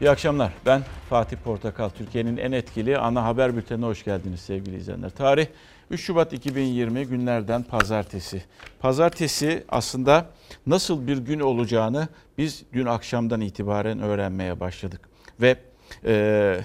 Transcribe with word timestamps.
İyi 0.00 0.10
akşamlar. 0.10 0.52
Ben 0.66 0.80
Fatih 1.10 1.36
Portakal. 1.36 1.88
Türkiye'nin 1.88 2.36
en 2.36 2.52
etkili 2.52 2.98
ana 2.98 3.24
haber 3.24 3.56
bültenine 3.56 3.84
hoş 3.86 4.04
geldiniz 4.04 4.40
sevgili 4.40 4.76
izleyenler. 4.76 5.10
Tarih 5.10 5.46
3 5.90 6.00
Şubat 6.02 6.32
2020 6.32 7.04
günlerden 7.06 7.62
pazartesi. 7.62 8.44
Pazartesi 8.80 9.64
aslında 9.68 10.26
nasıl 10.66 11.06
bir 11.06 11.18
gün 11.18 11.40
olacağını 11.40 12.08
biz 12.38 12.62
dün 12.72 12.86
akşamdan 12.86 13.40
itibaren 13.40 13.98
öğrenmeye 13.98 14.60
başladık. 14.60 15.00
Ve 15.40 15.56
e, 16.04 16.56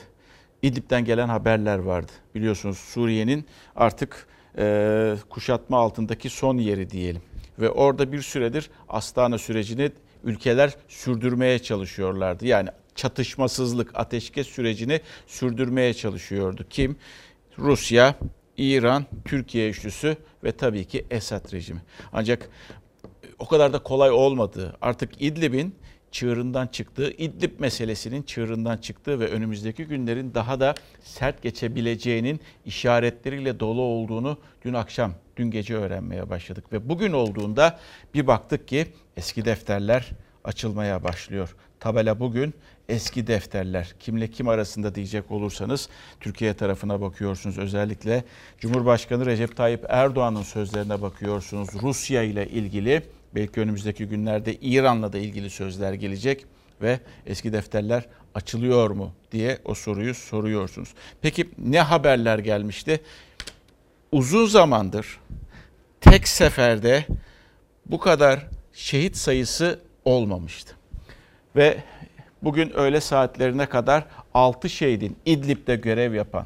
İdlib'den 0.62 1.06
gelen 1.06 1.28
haberler 1.28 1.78
vardı. 1.80 2.12
Biliyorsunuz 2.36 2.78
Suriye'nin 2.78 3.46
artık 3.76 4.28
e, 4.58 5.16
kuşatma 5.30 5.78
altındaki 5.80 6.30
son 6.30 6.58
yeri 6.58 6.90
diyelim. 6.90 7.22
Ve 7.60 7.70
orada 7.70 8.12
bir 8.12 8.22
süredir 8.22 8.70
Astana 8.90 9.38
sürecini 9.38 9.92
ülkeler 10.24 10.76
sürdürmeye 10.88 11.60
çalışıyorlardı. 11.60 12.48
Yani 12.48 12.70
çatışmasızlık, 12.96 13.92
ateşkes 13.94 14.48
sürecini 14.48 15.02
sürdürmeye 15.28 15.94
çalışıyordu. 15.94 16.66
Kim? 16.70 16.96
Rusya, 17.60 18.16
İran, 18.58 19.06
Türkiye 19.26 19.70
üçlüsü 19.70 20.18
ve 20.44 20.52
tabii 20.52 20.86
ki 20.86 21.06
Esad 21.10 21.54
rejimi. 21.54 21.82
Ancak 22.14 22.50
o 23.40 23.48
kadar 23.48 23.74
da 23.74 23.84
kolay 23.84 24.12
olmadı. 24.12 24.78
Artık 24.82 25.22
İdlib'in 25.22 25.76
çığırından 26.12 26.68
çıktığı, 26.68 27.12
İdlib 27.12 27.60
meselesinin 27.60 28.24
çığırından 28.24 28.78
çıktığı 28.78 29.20
ve 29.20 29.28
önümüzdeki 29.28 29.86
günlerin 29.86 30.34
daha 30.34 30.60
da 30.60 30.76
sert 31.04 31.42
geçebileceğinin 31.42 32.40
işaretleriyle 32.66 33.60
dolu 33.60 33.82
olduğunu 33.82 34.38
dün 34.66 34.74
akşam, 34.74 35.14
dün 35.38 35.52
gece 35.52 35.76
öğrenmeye 35.76 36.30
başladık. 36.30 36.74
Ve 36.74 36.90
bugün 36.90 37.14
olduğunda 37.14 37.80
bir 38.14 38.28
baktık 38.28 38.68
ki 38.68 38.86
eski 39.18 39.46
defterler 39.46 40.10
açılmaya 40.44 41.04
başlıyor. 41.04 41.56
Tabela 41.80 42.20
bugün 42.20 42.54
eski 42.90 43.28
defterler 43.28 43.96
kimle 44.00 44.28
kim 44.28 44.48
arasında 44.48 44.96
diyecek 44.96 45.32
olursanız 45.32 45.90
Türkiye 46.20 46.54
tarafına 46.54 47.02
bakıyorsunuz. 47.02 47.58
Özellikle 47.58 48.24
Cumhurbaşkanı 48.60 49.26
Recep 49.26 49.58
Tayyip 49.58 49.86
Erdoğan'ın 49.90 50.44
sözlerine 50.44 51.02
bakıyorsunuz 51.02 51.70
Rusya 51.84 52.24
ile 52.24 52.48
ilgili 52.50 53.02
Belki 53.36 53.62
önümüzdeki 53.62 54.06
günlerde 54.06 54.54
İran'la 54.56 55.14
da 55.14 55.18
ilgili 55.18 55.50
sözler 55.50 55.94
gelecek 55.94 56.46
ve 56.82 57.00
eski 57.26 57.54
defterler 57.54 58.06
açılıyor 58.36 58.90
mu 58.90 59.12
diye 59.32 59.58
o 59.66 59.74
soruyu 59.76 60.14
soruyorsunuz. 60.14 60.94
Peki 61.22 61.50
ne 61.58 61.82
haberler 61.82 62.40
gelmişti? 62.40 63.00
Uzun 64.12 64.46
zamandır 64.46 65.20
tek 66.02 66.28
seferde 66.28 67.06
bu 67.86 68.00
kadar 68.00 68.48
şehit 68.74 69.18
sayısı 69.18 69.80
olmamıştı. 70.06 70.76
Ve 71.56 71.78
bugün 72.44 72.70
öğle 72.78 73.02
saatlerine 73.02 73.66
kadar 73.66 74.06
6 74.34 74.70
şehidin 74.70 75.18
İdlib'de 75.26 75.76
görev 75.76 76.14
yapan 76.14 76.46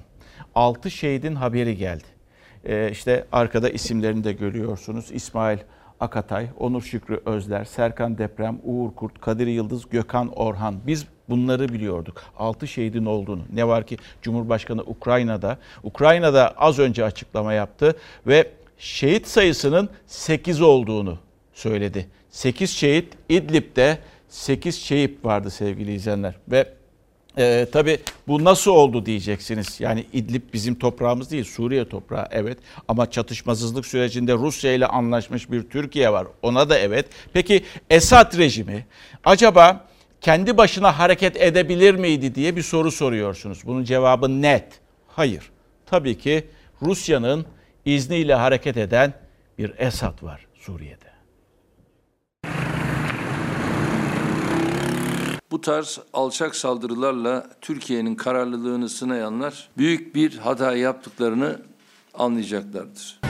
6 0.56 0.92
şehidin 0.92 1.36
haberi 1.36 1.78
geldi. 1.78 2.04
Ee, 2.68 2.90
işte 2.92 3.26
arkada 3.32 3.70
isimlerini 3.70 4.24
de 4.24 4.34
görüyorsunuz. 4.34 5.12
İsmail 5.12 5.58
Akatay, 6.00 6.48
Onur 6.60 6.82
Şükrü 6.82 7.22
Özler, 7.26 7.66
Serkan 7.66 8.18
Deprem, 8.18 8.60
Uğur 8.64 8.92
Kurt, 8.92 9.22
Kadir 9.22 9.48
Yıldız, 9.48 9.90
Gökhan 9.90 10.28
Orhan. 10.28 10.76
Biz 10.88 11.06
bunları 11.30 11.70
biliyorduk. 11.70 12.24
6 12.38 12.68
şehidin 12.68 13.06
olduğunu. 13.06 13.42
Ne 13.54 13.68
var 13.68 13.88
ki 13.88 13.98
Cumhurbaşkanı 14.22 14.82
Ukrayna'da, 14.84 15.58
Ukrayna'da 15.84 16.50
az 16.58 16.80
önce 16.80 17.04
açıklama 17.06 17.54
yaptı 17.54 17.96
ve 18.28 18.48
şehit 18.78 19.28
sayısının 19.28 19.90
8 20.08 20.62
olduğunu 20.62 21.18
söyledi. 21.54 22.08
8 22.30 22.70
şehit 22.70 23.18
İdlib'de 23.30 23.98
8 24.30 24.76
şehit 24.82 25.26
vardı 25.26 25.50
sevgili 25.50 25.94
izleyenler 25.94 26.36
ve 26.48 26.66
ee, 27.38 27.68
tabii 27.72 27.98
bu 28.28 28.44
nasıl 28.44 28.72
oldu 28.72 29.06
diyeceksiniz. 29.06 29.80
Yani 29.80 30.06
İdlib 30.14 30.42
bizim 30.54 30.76
toprağımız 30.76 31.32
değil, 31.32 31.44
Suriye 31.44 31.90
toprağı 31.90 32.28
evet. 32.32 32.58
Ama 32.88 33.12
çatışmasızlık 33.12 33.86
sürecinde 33.86 34.34
Rusya 34.34 34.74
ile 34.74 34.86
anlaşmış 34.86 35.52
bir 35.52 35.64
Türkiye 35.70 36.12
var. 36.14 36.28
Ona 36.42 36.70
da 36.70 36.80
evet. 36.80 37.06
Peki 37.34 37.64
Esad 37.90 38.38
rejimi 38.38 38.86
acaba 39.24 39.86
kendi 40.22 40.58
başına 40.58 41.00
hareket 41.00 41.42
edebilir 41.42 41.96
miydi 41.96 42.36
diye 42.36 42.56
bir 42.56 42.62
soru 42.62 42.92
soruyorsunuz. 42.92 43.60
Bunun 43.66 43.84
cevabı 43.84 44.42
net. 44.42 44.68
Hayır. 45.08 45.50
Tabii 45.86 46.18
ki 46.18 46.46
Rusya'nın 46.82 47.46
izniyle 47.86 48.34
hareket 48.34 48.78
eden 48.78 49.14
bir 49.58 49.74
Esad 49.78 50.24
var 50.24 50.48
Suriye'de. 50.54 51.05
Bu 55.56 55.62
tarz 55.62 56.00
alçak 56.14 56.56
saldırılarla 56.56 57.50
Türkiye'nin 57.62 58.16
kararlılığını 58.16 58.90
sınayanlar 58.90 59.70
büyük 59.78 60.16
bir 60.16 60.38
hata 60.38 60.76
yaptıklarını 60.76 61.62
anlayacaklardır. 62.14 63.22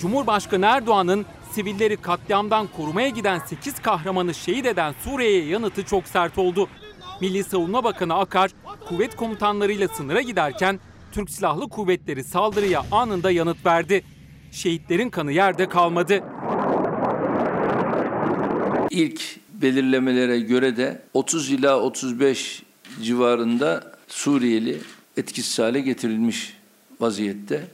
Cumhurbaşkanı 0.00 0.66
Erdoğan'ın 0.66 1.26
sivilleri 1.52 1.96
katliamdan 1.96 2.66
korumaya 2.76 3.08
giden 3.08 3.38
8 3.38 3.82
kahramanı 3.82 4.34
şehit 4.34 4.66
eden 4.66 4.94
Suriye'ye 5.04 5.44
yanıtı 5.46 5.84
çok 5.84 6.06
sert 6.08 6.38
oldu. 6.38 6.68
Milli 7.20 7.44
Savunma 7.44 7.84
Bakanı 7.84 8.14
Akar 8.14 8.50
kuvvet 8.88 9.16
komutanlarıyla 9.16 9.88
sınıra 9.88 10.20
giderken 10.20 10.80
Türk 11.12 11.30
Silahlı 11.30 11.68
Kuvvetleri 11.68 12.24
saldırıya 12.24 12.82
anında 12.92 13.30
yanıt 13.30 13.66
verdi. 13.66 14.04
Şehitlerin 14.52 15.10
kanı 15.10 15.32
yerde 15.32 15.68
kalmadı. 15.68 16.24
İlk 18.90 19.43
belirlemelere 19.64 20.40
göre 20.40 20.76
de 20.76 21.02
30 21.14 21.50
ila 21.52 21.80
35 21.80 22.62
civarında 23.02 23.92
Suriyeli 24.08 24.80
etkisiz 25.16 25.58
hale 25.58 25.80
getirilmiş 25.80 26.56
vaziyette. 27.00 27.66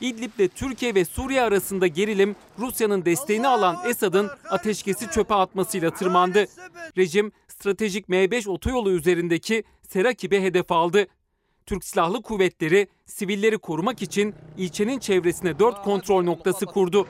İdlib'de 0.00 0.48
Türkiye 0.48 0.94
ve 0.94 1.04
Suriye 1.04 1.42
arasında 1.42 1.86
gerilim 1.86 2.36
Rusya'nın 2.58 3.04
desteğini 3.04 3.48
alan 3.48 3.76
Esad'ın 3.86 4.30
ateşkesi 4.50 5.10
çöpe 5.10 5.34
atmasıyla 5.34 5.90
tırmandı. 5.94 6.44
Rejim 6.96 7.32
stratejik 7.48 8.08
M5 8.08 8.48
otoyolu 8.48 8.90
üzerindeki 8.92 9.64
Serakib'e 9.88 10.42
hedef 10.42 10.72
aldı. 10.72 11.06
Türk 11.66 11.84
Silahlı 11.84 12.22
Kuvvetleri 12.22 12.88
sivilleri 13.06 13.58
korumak 13.58 14.02
için 14.02 14.34
ilçenin 14.58 14.98
çevresine 14.98 15.58
4 15.58 15.82
kontrol 15.82 16.22
noktası 16.24 16.66
kurdu. 16.66 17.06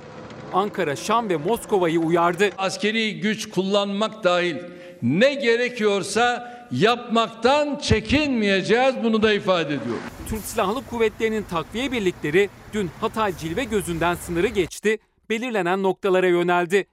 Ankara, 0.53 0.97
Şam 0.97 1.28
ve 1.28 1.37
Moskova'yı 1.37 2.01
uyardı. 2.01 2.51
Askeri 2.59 3.21
güç 3.21 3.49
kullanmak 3.51 4.25
dahil 4.25 4.56
ne 5.03 5.34
gerekiyorsa 5.34 6.55
yapmaktan 6.73 7.78
çekinmeyeceğiz 7.78 8.95
bunu 9.05 9.23
da 9.23 9.33
ifade 9.33 9.69
ediyor. 9.75 9.97
Türk 10.28 10.45
Silahlı 10.45 10.84
Kuvvetleri'nin 10.91 11.43
takviye 11.43 11.93
birlikleri 11.93 12.49
dün 12.73 12.91
Hatay 13.01 13.37
Cilve 13.37 13.65
Gözü'nden 13.65 14.15
sınırı 14.15 14.47
geçti, 14.47 14.99
belirlenen 15.31 15.83
noktalara 15.83 16.27
yöneldi. 16.28 16.87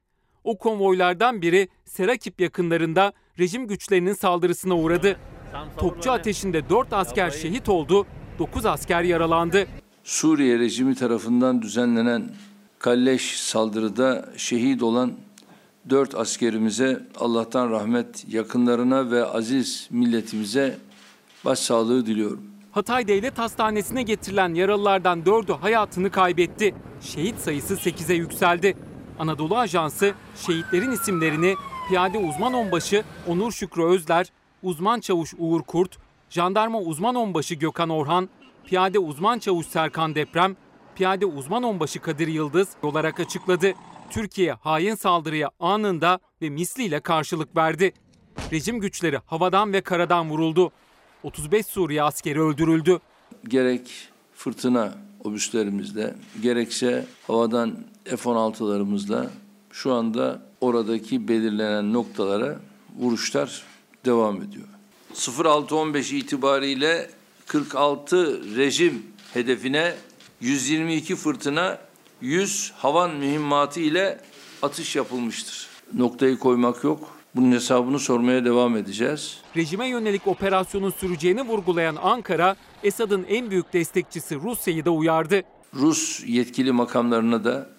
O 0.44 0.58
konvoylardan 0.58 1.42
biri 1.42 1.68
Serakip 1.86 2.42
yakınlarında 2.42 3.14
rejim 3.40 3.68
güçlerinin 3.68 4.14
saldırısına 4.14 4.76
uğradı. 4.76 5.18
Topçu 5.78 6.12
ateşinde 6.12 6.70
4 6.70 6.94
asker 6.94 7.30
şehit 7.32 7.70
oldu, 7.70 8.06
9 8.40 8.66
asker 8.66 9.02
yaralandı. 9.04 9.68
Suriye 10.04 10.60
rejimi 10.60 10.96
tarafından 10.96 11.62
düzenlenen 11.62 12.30
Kalleş 12.80 13.40
saldırıda 13.40 14.30
şehit 14.38 14.84
olan 14.84 15.12
dört 15.90 16.16
askerimize 16.16 17.04
Allah'tan 17.20 17.70
rahmet, 17.72 18.34
yakınlarına 18.34 19.12
ve 19.12 19.26
aziz 19.26 19.88
milletimize 19.92 20.78
başsağlığı 21.46 22.06
diliyorum. 22.06 22.42
Hatay 22.72 23.08
Devlet 23.08 23.38
Hastanesi'ne 23.38 24.04
getirilen 24.04 24.54
yaralılardan 24.54 25.26
dördü 25.26 25.54
hayatını 25.54 26.10
kaybetti. 26.10 26.76
Şehit 27.02 27.38
sayısı 27.40 27.74
8'e 27.76 28.16
yükseldi. 28.16 28.78
Anadolu 29.20 29.58
Ajansı 29.58 30.14
şehitlerin 30.46 30.92
isimlerini 30.92 31.56
piyade 31.90 32.18
uzman 32.18 32.54
onbaşı 32.54 33.04
Onur 33.28 33.52
Şükrü 33.52 33.84
Özler, 33.84 34.32
uzman 34.64 35.00
çavuş 35.00 35.34
Uğur 35.38 35.62
Kurt, 35.62 35.98
jandarma 36.30 36.80
uzman 36.80 37.16
onbaşı 37.16 37.56
Gökhan 37.56 37.90
Orhan, 37.90 38.30
piyade 38.66 39.00
uzman 39.00 39.40
çavuş 39.40 39.68
Serkan 39.68 40.16
Deprem, 40.16 40.56
piyade 40.98 41.26
uzman 41.26 41.64
onbaşı 41.64 42.00
Kadir 42.00 42.28
Yıldız 42.28 42.68
olarak 42.84 43.20
açıkladı. 43.20 43.74
Türkiye 44.10 44.54
hain 44.54 44.96
saldırıya 44.96 45.52
anında 45.60 46.20
ve 46.42 46.50
misliyle 46.50 47.00
karşılık 47.00 47.58
verdi. 47.58 47.92
Rejim 48.52 48.80
güçleri 48.80 49.20
havadan 49.26 49.74
ve 49.74 49.82
karadan 49.82 50.30
vuruldu. 50.30 50.72
35 51.24 51.66
Suriye 51.66 52.04
askeri 52.04 52.42
öldürüldü. 52.42 53.00
Gerek 53.48 53.88
fırtına 54.36 54.92
obüslerimizle 55.24 56.14
gerekse 56.42 57.06
havadan 57.28 57.76
F-16'larımızla 58.04 59.28
şu 59.72 59.94
anda 59.94 60.42
oradaki 60.62 61.28
belirlenen 61.28 61.94
noktalara 61.94 62.60
vuruşlar 63.00 63.64
devam 64.06 64.42
ediyor. 64.42 64.66
06.15 65.14 66.16
itibariyle 66.16 67.10
46 67.48 68.56
rejim 68.56 69.06
hedefine 69.34 69.94
122 70.42 71.16
fırtına 71.16 71.78
100 72.22 72.74
havan 72.78 73.12
mühimmatı 73.16 73.80
ile 73.80 74.20
atış 74.62 74.96
yapılmıştır. 74.96 75.68
Noktayı 75.94 76.40
koymak 76.40 76.84
yok. 76.84 77.10
Bunun 77.36 77.52
hesabını 77.52 78.00
sormaya 78.00 78.46
devam 78.46 78.78
edeceğiz. 78.78 79.38
Rejime 79.58 79.88
yönelik 79.88 80.28
operasyonun 80.28 80.90
süreceğini 80.90 81.42
vurgulayan 81.42 81.96
Ankara, 82.02 82.56
Esad'ın 82.84 83.24
en 83.30 83.50
büyük 83.50 83.74
destekçisi 83.74 84.36
Rusya'yı 84.36 84.86
da 84.86 84.92
uyardı. 84.92 85.42
Rus 85.74 86.24
yetkili 86.28 86.72
makamlarına 86.72 87.44
da 87.44 87.70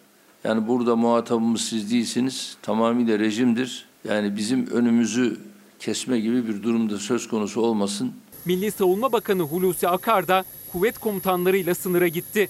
yani 0.45 0.69
burada 0.69 0.97
muhatabımız 0.97 1.61
siz 1.61 1.91
değilsiniz, 1.91 2.57
tamamıyla 2.63 3.19
rejimdir. 3.19 3.89
Yani 4.09 4.37
bizim 4.37 4.67
önümüzü 4.67 5.41
kesme 5.79 6.21
gibi 6.21 6.49
bir 6.49 6.63
durumda 6.63 6.99
söz 6.99 7.29
konusu 7.29 7.61
olmasın. 7.61 8.13
Milli 8.49 8.71
Savunma 8.73 9.13
Bakanı 9.13 9.43
Hulusi 9.43 9.89
Akar 9.89 10.29
da 10.29 10.45
kuvvet 10.73 10.99
komutanlarıyla 10.99 11.75
sınıra 11.75 12.09
gitti. 12.09 12.49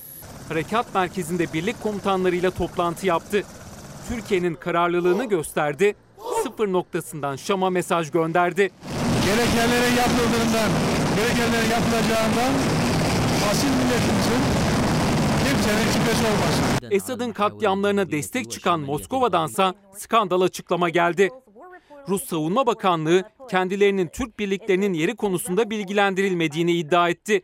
Harekat 0.49 0.95
merkezinde 0.95 1.53
birlik 1.53 1.83
komutanlarıyla 1.83 2.51
toplantı 2.51 3.07
yaptı. 3.07 3.43
Türkiye'nin 4.09 4.55
kararlılığını 4.55 5.25
gösterdi, 5.25 5.95
sıfır 6.43 6.73
noktasından 6.73 7.37
Şam'a 7.37 7.71
mesaj 7.71 8.11
gönderdi. 8.11 8.71
Gerekenlerin 9.27 9.97
yapıldığından, 9.97 10.71
gerekenlerin 11.17 11.71
yapılacağından 11.71 12.53
asil 13.51 13.69
milletimizin 13.69 14.43
kimsenin 15.49 15.93
şüphesi 15.93 16.25
olmasın. 16.27 16.91
Esad'ın 16.91 17.33
katliamlarına 17.33 18.11
destek 18.11 18.51
çıkan 18.51 18.81
Moskova'dansa 18.81 19.75
skandal 19.97 20.41
açıklama 20.41 20.89
geldi. 20.89 21.31
Rus 22.09 22.25
Savunma 22.25 22.67
Bakanlığı 22.67 23.23
kendilerinin 23.51 24.09
Türk 24.09 24.39
birliklerinin 24.39 24.93
yeri 24.95 25.17
konusunda 25.17 25.71
bilgilendirilmediğini 25.71 26.73
iddia 26.73 27.09
etti. 27.09 27.41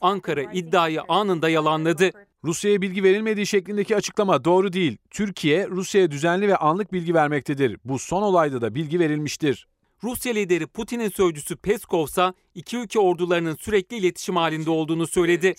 Ankara 0.00 0.42
iddiayı 0.42 1.00
anında 1.08 1.48
yalanladı. 1.48 2.10
Rusya'ya 2.44 2.82
bilgi 2.82 3.02
verilmediği 3.02 3.46
şeklindeki 3.46 3.96
açıklama 3.96 4.44
doğru 4.44 4.72
değil. 4.72 4.96
Türkiye 5.10 5.68
Rusya'ya 5.68 6.10
düzenli 6.10 6.48
ve 6.48 6.56
anlık 6.56 6.92
bilgi 6.92 7.14
vermektedir. 7.14 7.76
Bu 7.84 7.98
son 7.98 8.22
olayda 8.22 8.60
da 8.60 8.74
bilgi 8.74 9.00
verilmiştir. 9.00 9.66
Rusya 10.02 10.32
lideri 10.32 10.66
Putin'in 10.66 11.08
sözcüsü 11.08 11.56
Peskov 11.56 12.04
ise 12.04 12.32
iki 12.54 12.76
ülke 12.76 12.98
ordularının 12.98 13.54
sürekli 13.56 13.96
iletişim 13.96 14.36
halinde 14.36 14.70
olduğunu 14.70 15.06
söyledi. 15.06 15.54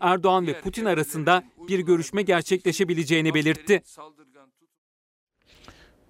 Erdoğan 0.00 0.46
ve 0.46 0.60
Putin 0.60 0.84
arasında 0.84 1.44
bir 1.68 1.78
görüşme 1.78 2.22
gerçekleşebileceğini 2.22 3.34
belirtti 3.34 3.82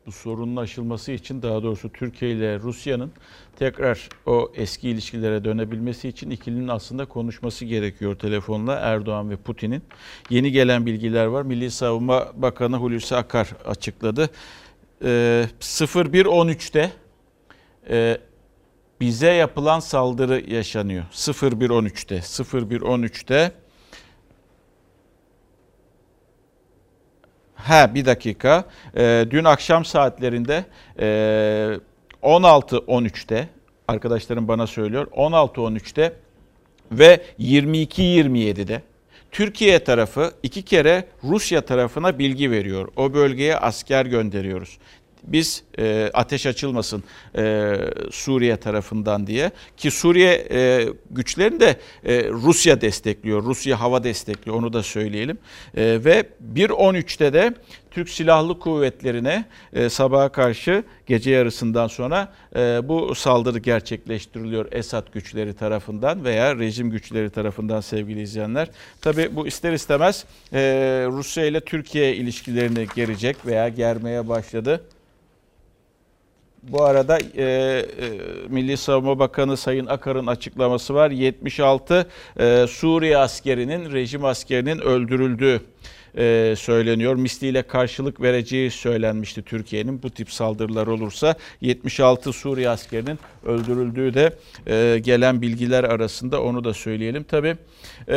bu 0.07 0.13
sorunun 0.13 0.57
aşılması 0.57 1.13
için 1.13 1.43
daha 1.43 1.63
doğrusu 1.63 1.93
Türkiye 1.93 2.31
ile 2.31 2.59
Rusya'nın 2.59 3.13
tekrar 3.59 4.09
o 4.27 4.53
eski 4.57 4.89
ilişkilere 4.89 5.45
dönebilmesi 5.45 6.09
için 6.09 6.31
ikilinin 6.31 6.69
aslında 6.69 7.05
konuşması 7.05 7.65
gerekiyor 7.65 8.19
telefonla 8.19 8.75
Erdoğan 8.75 9.31
ve 9.31 9.37
Putin'in. 9.37 9.83
Yeni 10.31 10.53
gelen 10.53 10.87
bilgiler 10.87 11.27
var. 11.27 11.43
Milli 11.43 11.71
Savunma 11.71 12.29
Bakanı 12.35 12.77
Hulusi 12.77 13.17
Akar 13.17 13.49
açıkladı. 13.65 14.31
Ee, 15.05 15.47
01.13'te 15.61 16.91
e, 17.91 18.19
bize 19.01 19.31
yapılan 19.33 19.81
saldırı 19.81 20.51
yaşanıyor. 20.55 21.05
01.13'te 21.13 22.17
01.13'te 22.19 23.53
Ha 27.67 27.95
bir 27.95 28.05
dakika. 28.05 28.65
E, 28.97 29.25
dün 29.31 29.45
akşam 29.45 29.85
saatlerinde 29.85 30.65
e, 30.99 31.05
16-13'te 32.23 33.49
arkadaşlarım 33.89 34.49
bana 34.49 34.67
söylüyor 34.67 35.07
16-13'te 35.07 36.13
ve 36.93 37.21
22-27'de 37.41 38.83
Türkiye 39.33 39.79
tarafı 39.85 40.31
iki 40.43 40.63
kere 40.63 41.05
Rusya 41.31 41.61
tarafına 41.61 42.19
bilgi 42.19 42.51
veriyor. 42.51 42.89
O 42.97 43.15
bölgeye 43.15 43.57
asker 43.57 44.07
gönderiyoruz 44.07 44.79
biz 45.27 45.63
e, 45.79 46.11
ateş 46.15 46.47
açılmasın 46.47 47.05
e, 47.39 47.75
Suriye 48.11 48.57
tarafından 48.57 49.27
diye 49.27 49.51
ki 49.77 49.91
Suriye 49.91 50.47
e, 50.51 50.89
güçlerini 51.11 51.61
de 51.61 51.77
e, 52.05 52.29
Rusya 52.29 52.81
destekliyor. 52.81 53.43
Rusya 53.43 53.81
hava 53.81 54.05
destekliyor 54.05 54.57
onu 54.57 54.73
da 54.73 54.83
söyleyelim. 54.83 55.39
E, 55.77 55.83
ve 56.05 56.25
1.13'te 56.57 57.33
de 57.33 57.55
Türk 57.91 58.09
Silahlı 58.09 58.59
Kuvvetleri'ne 58.59 59.45
e, 59.73 59.89
sabaha 59.89 60.29
karşı 60.29 60.85
gece 61.07 61.31
yarısından 61.31 61.87
sonra 61.87 62.33
e, 62.57 62.59
bu 62.89 63.15
saldırı 63.15 63.59
gerçekleştiriliyor 63.59 64.73
Esad 64.73 65.13
güçleri 65.13 65.55
tarafından 65.55 66.25
veya 66.25 66.59
rejim 66.59 66.91
güçleri 66.91 67.31
tarafından 67.31 67.81
sevgili 67.81 68.21
izleyenler. 68.23 68.69
Tabi 69.01 69.37
bu 69.37 69.47
ister 69.47 69.73
istemez 69.73 70.25
e, 70.53 70.61
Rusya 71.09 71.47
ile 71.47 71.61
Türkiye 71.61 72.17
ilişkilerini 72.17 72.87
gerecek 72.97 73.47
veya 73.47 73.69
germeye 73.69 74.29
başladı. 74.29 74.81
Bu 76.69 76.83
arada 76.85 77.19
e, 77.19 77.43
e, 77.43 77.87
Milli 78.49 78.77
Savunma 78.77 79.19
Bakanı 79.19 79.57
Sayın 79.57 79.87
Akar'ın 79.87 80.27
açıklaması 80.27 80.95
var. 80.95 81.11
76 81.11 82.09
e, 82.41 82.67
Suriye 82.69 83.19
askerinin, 83.19 83.93
rejim 83.93 84.25
askerinin 84.25 84.79
öldürüldüğü 84.79 85.61
e, 86.19 86.55
söyleniyor. 86.57 87.15
Misliyle 87.15 87.63
karşılık 87.63 88.21
vereceği 88.21 88.71
söylenmişti 88.71 89.43
Türkiye'nin 89.43 90.03
bu 90.03 90.11
tip 90.11 90.33
saldırılar 90.33 90.87
olursa. 90.87 91.35
76 91.61 92.33
Suriye 92.33 92.69
askerinin 92.69 93.19
öldürüldüğü 93.45 94.15
de 94.15 94.33
e, 94.67 94.99
gelen 94.99 95.43
bilgiler 95.43 95.85
arasında 95.85 96.43
onu 96.43 96.65
da 96.65 96.75
söyleyelim. 96.75 97.23
Tabi 97.25 97.57
e, 98.09 98.15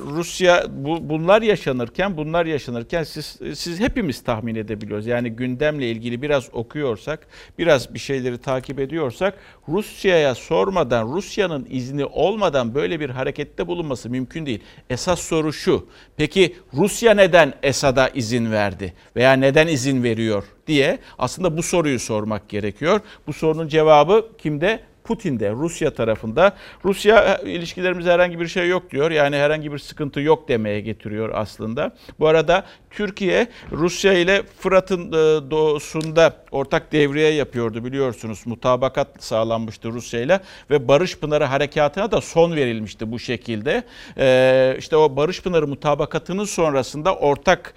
Rusya 0.00 0.66
bu, 0.70 1.08
bunlar 1.08 1.42
yaşanırken 1.42 2.16
bunlar 2.16 2.46
yaşanırken 2.46 3.02
siz, 3.04 3.38
siz 3.54 3.80
hepimiz 3.80 4.22
tahmin 4.24 4.54
edebiliyoruz. 4.54 5.06
Yani 5.06 5.30
gündemle 5.30 5.90
ilgili 5.90 6.22
biraz 6.22 6.48
okuyorsak 6.52 7.26
biraz 7.58 7.94
bir 7.94 7.98
şeyleri 7.98 8.38
takip 8.38 8.80
ediyorsak 8.80 9.34
Rusya'ya 9.68 10.34
sormadan 10.34 11.12
Rusya'nın 11.14 11.66
izni 11.70 12.04
olmadan 12.04 12.74
böyle 12.74 13.00
bir 13.00 13.10
harekette 13.10 13.66
bulunması 13.66 14.10
mümkün 14.10 14.46
değil. 14.46 14.60
Esas 14.90 15.20
soru 15.22 15.52
şu 15.52 15.86
peki 16.16 16.56
Rusya 16.74 17.14
neden 17.14 17.39
neden 17.46 17.52
Esad'a 17.62 18.08
izin 18.08 18.52
verdi 18.52 18.92
veya 19.16 19.32
neden 19.32 19.66
izin 19.66 20.02
veriyor 20.02 20.44
diye 20.66 20.98
aslında 21.18 21.56
bu 21.56 21.62
soruyu 21.62 21.98
sormak 21.98 22.48
gerekiyor. 22.48 23.00
Bu 23.26 23.32
sorunun 23.32 23.68
cevabı 23.68 24.26
kimde? 24.38 24.80
Putin 25.10 25.40
de 25.40 25.50
Rusya 25.52 25.94
tarafında 25.94 26.56
Rusya 26.84 27.40
e, 27.46 27.50
ilişkilerimizde 27.50 28.10
herhangi 28.12 28.40
bir 28.40 28.46
şey 28.48 28.68
yok 28.68 28.90
diyor. 28.90 29.10
Yani 29.10 29.36
herhangi 29.36 29.72
bir 29.72 29.78
sıkıntı 29.78 30.20
yok 30.20 30.48
demeye 30.48 30.80
getiriyor 30.80 31.30
aslında. 31.34 31.96
Bu 32.20 32.26
arada 32.26 32.64
Türkiye 32.90 33.46
Rusya 33.72 34.12
ile 34.12 34.42
Fırat'ın 34.60 35.06
e, 35.08 35.12
doğusunda 35.50 36.32
ortak 36.50 36.92
devriye 36.92 37.30
yapıyordu 37.32 37.84
biliyorsunuz. 37.84 38.42
Mutabakat 38.44 39.08
sağlanmıştı 39.22 39.88
Rusya 39.92 40.20
ile 40.20 40.40
ve 40.70 40.88
Barış 40.88 41.18
Pınarı 41.18 41.44
harekatına 41.44 42.10
da 42.10 42.20
son 42.20 42.54
verilmişti 42.56 43.12
bu 43.12 43.18
şekilde. 43.18 43.84
E, 44.18 44.76
işte 44.78 44.96
o 44.96 45.16
Barış 45.16 45.42
Pınarı 45.42 45.68
mutabakatının 45.68 46.44
sonrasında 46.44 47.14
ortak 47.16 47.74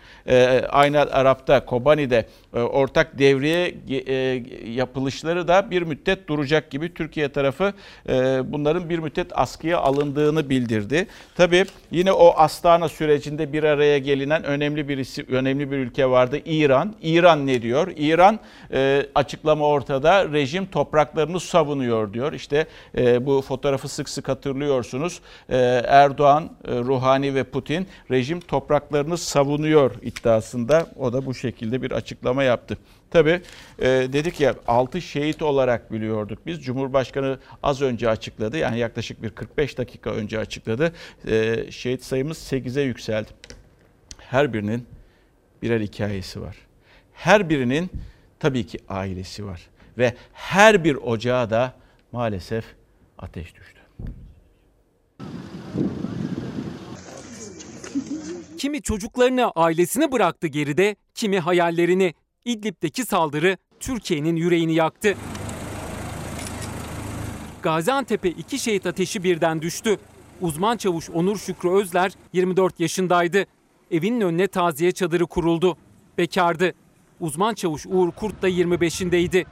aynı 0.69 0.99
Arap'ta 0.99 1.65
Kobani'de 1.65 2.25
ortak 2.53 3.19
devriye 3.19 3.75
yapılışları 4.75 5.47
da 5.47 5.71
bir 5.71 5.81
müddet 5.81 6.27
duracak 6.29 6.71
gibi 6.71 6.93
Türkiye 6.93 7.22
Türkiye 7.23 7.33
tarafı 7.33 7.73
e, 8.09 8.41
bunların 8.51 8.89
bir 8.89 8.99
müddet 8.99 9.27
askıya 9.39 9.79
alındığını 9.79 10.49
bildirdi. 10.49 11.07
Tabii 11.35 11.65
yine 11.91 12.11
o 12.11 12.27
Astana 12.29 12.89
sürecinde 12.89 13.53
bir 13.53 13.63
araya 13.63 13.97
gelinen 13.97 14.43
önemli 14.43 14.87
birisi 14.89 15.25
önemli 15.31 15.71
bir 15.71 15.77
ülke 15.77 16.09
vardı 16.09 16.37
İran. 16.45 16.95
İran 17.01 17.47
ne 17.47 17.61
diyor? 17.61 17.87
İran 17.97 18.39
e, 18.73 19.05
açıklama 19.15 19.65
ortada 19.67 20.31
rejim 20.31 20.65
topraklarını 20.65 21.39
savunuyor 21.39 22.13
diyor. 22.13 22.33
İşte 22.33 22.65
e, 22.97 23.25
bu 23.25 23.41
fotoğrafı 23.41 23.87
sık 23.89 24.09
sık 24.09 24.29
hatırlıyorsunuz. 24.29 25.19
Erdoğan, 25.87 26.49
Ruhani 26.67 27.35
ve 27.35 27.43
Putin 27.43 27.87
rejim 28.11 28.39
topraklarını 28.39 29.17
savunuyor 29.17 29.91
iddiasında. 30.01 30.85
O 30.99 31.13
da 31.13 31.25
bu 31.25 31.33
şekilde 31.33 31.81
bir 31.81 31.91
açıklama 31.91 32.43
yaptı. 32.43 32.77
Tabii 33.13 33.41
e, 33.79 33.85
dedik 33.87 34.39
ya 34.39 34.55
6 34.67 35.01
şehit 35.01 35.41
olarak 35.41 35.91
biliyorduk 35.93 36.45
biz. 36.45 36.61
Cumhurbaşkanı 36.61 37.39
az 37.63 37.81
önce 37.81 38.09
açıkladı. 38.09 38.57
Yani 38.57 38.79
yaklaşık 38.79 39.21
bir 39.23 39.29
45 39.29 39.77
dakika 39.77 40.09
önce 40.09 40.39
açıkladı. 40.39 40.93
E, 41.27 41.65
şehit 41.71 42.03
sayımız 42.03 42.37
8'e 42.37 42.83
yükseldi. 42.83 43.29
Her 44.17 44.53
birinin 44.53 44.87
birer 45.61 45.81
hikayesi 45.81 46.41
var. 46.41 46.57
Her 47.13 47.49
birinin 47.49 47.89
tabii 48.39 48.67
ki 48.67 48.79
ailesi 48.89 49.45
var. 49.45 49.61
Ve 49.97 50.13
her 50.33 50.83
bir 50.83 50.95
ocağa 50.95 51.49
da 51.49 51.73
maalesef 52.11 52.65
ateş 53.17 53.53
düştü. 53.55 53.79
Kimi 58.57 58.81
çocuklarını, 58.81 59.51
ailesini 59.51 60.11
bıraktı 60.11 60.47
geride, 60.47 60.95
kimi 61.15 61.39
hayallerini. 61.39 62.13
İdlib'deki 62.45 63.05
saldırı 63.05 63.57
Türkiye'nin 63.79 64.35
yüreğini 64.35 64.73
yaktı. 64.73 65.17
Gaziantep'e 67.61 68.29
iki 68.29 68.59
şehit 68.59 68.85
ateşi 68.85 69.23
birden 69.23 69.61
düştü. 69.61 69.97
Uzman 70.41 70.77
çavuş 70.77 71.09
Onur 71.09 71.37
Şükrü 71.37 71.69
Özler 71.69 72.11
24 72.33 72.79
yaşındaydı. 72.79 73.45
Evinin 73.91 74.21
önüne 74.21 74.47
taziye 74.47 74.91
çadırı 74.91 75.25
kuruldu. 75.25 75.77
Bekardı. 76.17 76.73
Uzman 77.19 77.53
çavuş 77.53 77.85
Uğur 77.89 78.11
Kurt 78.11 78.41
da 78.41 78.49
25'indeydi. 78.49 79.45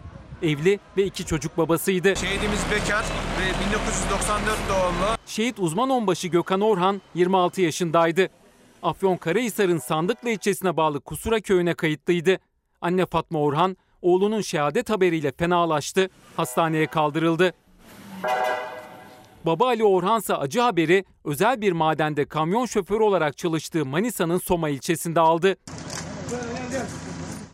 Evli 0.43 0.79
ve 0.97 1.03
iki 1.05 1.25
çocuk 1.25 1.57
babasıydı. 1.57 2.15
Şehidimiz 2.15 2.59
bekar 2.71 3.05
ve 3.41 3.75
1994 3.75 4.57
doğumlu. 4.69 5.15
Şehit 5.25 5.59
uzman 5.59 5.89
onbaşı 5.89 6.27
Gökhan 6.27 6.61
Orhan 6.61 7.01
26 7.15 7.61
yaşındaydı. 7.61 8.27
Afyonkarahisar'ın 8.83 9.77
Sandıklı 9.77 10.29
ilçesine 10.29 10.77
bağlı 10.77 10.99
Kusura 10.99 11.39
köyüne 11.41 11.73
kayıtlıydı. 11.73 12.39
Anne 12.81 13.05
Fatma 13.05 13.39
Orhan 13.39 13.77
oğlunun 14.01 14.41
şehadet 14.41 14.89
haberiyle 14.89 15.31
fenalaştı, 15.31 16.09
hastaneye 16.37 16.87
kaldırıldı. 16.87 17.53
Baba 19.45 19.65
Ali 19.65 19.83
Orhansa 19.83 20.37
acı 20.37 20.59
haberi 20.61 21.05
özel 21.25 21.61
bir 21.61 21.71
madende 21.71 22.25
kamyon 22.25 22.65
şoförü 22.65 23.03
olarak 23.03 23.37
çalıştığı 23.37 23.85
Manisa'nın 23.85 24.37
Soma 24.37 24.69
ilçesinde 24.69 25.19
aldı. 25.19 25.55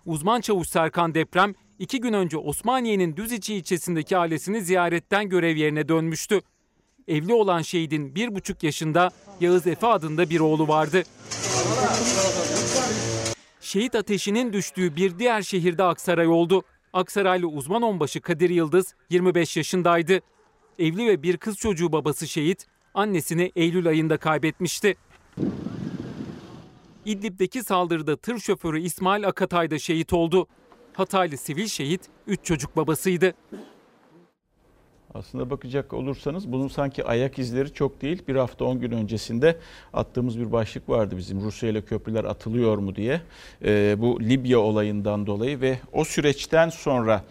Uzman 0.05 0.41
çavuş 0.41 0.69
Serkan 0.69 1.13
Deprem 1.13 1.53
iki 1.79 2.01
gün 2.01 2.13
önce 2.13 2.37
Osmaniye'nin 2.37 3.15
Düzici 3.15 3.55
ilçesindeki 3.55 4.17
ailesini 4.17 4.61
ziyaretten 4.61 5.29
görev 5.29 5.55
yerine 5.55 5.87
dönmüştü. 5.87 6.41
Evli 7.07 7.33
olan 7.33 7.61
şehidin 7.61 8.15
bir 8.15 8.35
buçuk 8.35 8.63
yaşında 8.63 9.09
Yağız 9.41 9.67
Efe 9.67 9.87
adında 9.87 10.29
bir 10.29 10.39
oğlu 10.39 10.67
vardı 10.67 11.03
şehit 13.67 13.95
ateşinin 13.95 14.53
düştüğü 14.53 14.95
bir 14.95 15.19
diğer 15.19 15.41
şehirde 15.41 15.83
Aksaray 15.83 16.27
oldu. 16.27 16.63
Aksaraylı 16.93 17.47
uzman 17.47 17.81
onbaşı 17.81 18.21
Kadir 18.21 18.49
Yıldız 18.49 18.95
25 19.09 19.57
yaşındaydı. 19.57 20.19
Evli 20.79 21.05
ve 21.07 21.23
bir 21.23 21.37
kız 21.37 21.55
çocuğu 21.57 21.91
babası 21.91 22.27
şehit, 22.27 22.65
annesini 22.93 23.51
Eylül 23.55 23.87
ayında 23.87 24.17
kaybetmişti. 24.17 24.95
İdlib'deki 27.05 27.63
saldırıda 27.63 28.15
tır 28.17 28.39
şoförü 28.39 28.79
İsmail 28.81 29.27
Akatay 29.27 29.71
da 29.71 29.79
şehit 29.79 30.13
oldu. 30.13 30.47
Hataylı 30.93 31.37
sivil 31.37 31.67
şehit 31.67 32.01
3 32.27 32.39
çocuk 32.43 32.77
babasıydı. 32.77 33.33
Aslında 35.13 35.49
bakacak 35.49 35.93
olursanız 35.93 36.51
bunun 36.51 36.67
sanki 36.67 37.03
ayak 37.05 37.39
izleri 37.39 37.73
çok 37.73 38.01
değil. 38.01 38.21
Bir 38.27 38.35
hafta 38.35 38.65
10 38.65 38.79
gün 38.79 38.91
öncesinde 38.91 39.57
attığımız 39.93 40.39
bir 40.39 40.51
başlık 40.51 40.89
vardı 40.89 41.17
bizim 41.17 41.41
Rusya 41.43 41.69
ile 41.69 41.81
köprüler 41.81 42.23
atılıyor 42.23 42.77
mu 42.77 42.95
diye. 42.95 43.21
Ee, 43.65 43.95
bu 43.97 44.19
Libya 44.21 44.59
olayından 44.59 45.27
dolayı 45.27 45.61
ve 45.61 45.77
o 45.93 46.03
süreçten 46.05 46.69
sonra 46.69 47.23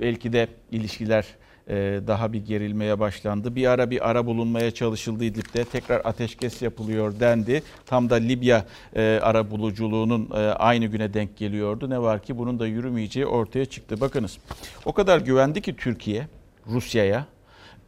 belki 0.00 0.32
de 0.32 0.48
ilişkiler 0.70 1.26
e, 1.68 2.00
daha 2.06 2.32
bir 2.32 2.44
gerilmeye 2.44 2.98
başlandı. 3.00 3.56
Bir 3.56 3.66
ara 3.70 3.90
bir 3.90 4.10
ara 4.10 4.26
bulunmaya 4.26 4.70
çalışıldı 4.70 5.24
İdlib'de. 5.24 5.64
Tekrar 5.64 6.00
ateşkes 6.04 6.62
yapılıyor 6.62 7.20
dendi. 7.20 7.62
Tam 7.86 8.10
da 8.10 8.14
Libya 8.14 8.64
e, 8.96 9.18
ara 9.22 9.50
buluculuğunun 9.50 10.28
e, 10.34 10.38
aynı 10.40 10.86
güne 10.86 11.14
denk 11.14 11.36
geliyordu. 11.36 11.90
Ne 11.90 12.02
var 12.02 12.22
ki 12.22 12.38
bunun 12.38 12.58
da 12.58 12.66
yürümeyeceği 12.66 13.26
ortaya 13.26 13.64
çıktı. 13.64 14.00
Bakınız 14.00 14.38
o 14.84 14.92
kadar 14.92 15.20
güvendi 15.20 15.60
ki 15.62 15.76
Türkiye 15.76 16.26
Rusya'ya. 16.72 17.26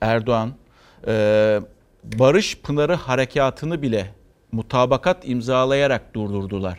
Erdoğan 0.00 0.50
e, 1.06 1.12
Barış 2.04 2.60
Pınarı 2.60 2.94
harekatını 2.94 3.82
bile 3.82 4.06
mutabakat 4.52 5.28
imzalayarak 5.28 6.14
durdurdular. 6.14 6.78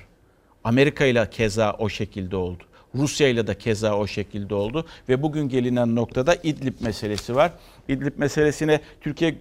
Amerika 0.63 1.05
ile 1.05 1.29
keza 1.29 1.73
o 1.79 1.89
şekilde 1.89 2.35
oldu. 2.35 2.63
Rusya 2.95 3.27
ile 3.27 3.47
de 3.47 3.57
keza 3.57 3.97
o 3.97 4.07
şekilde 4.07 4.55
oldu 4.55 4.85
ve 5.09 5.21
bugün 5.21 5.49
gelinen 5.49 5.95
noktada 5.95 6.35
İdlib 6.35 6.73
meselesi 6.81 7.35
var. 7.35 7.51
İdlib 7.87 8.17
meselesine 8.19 8.79
Türkiye 9.01 9.35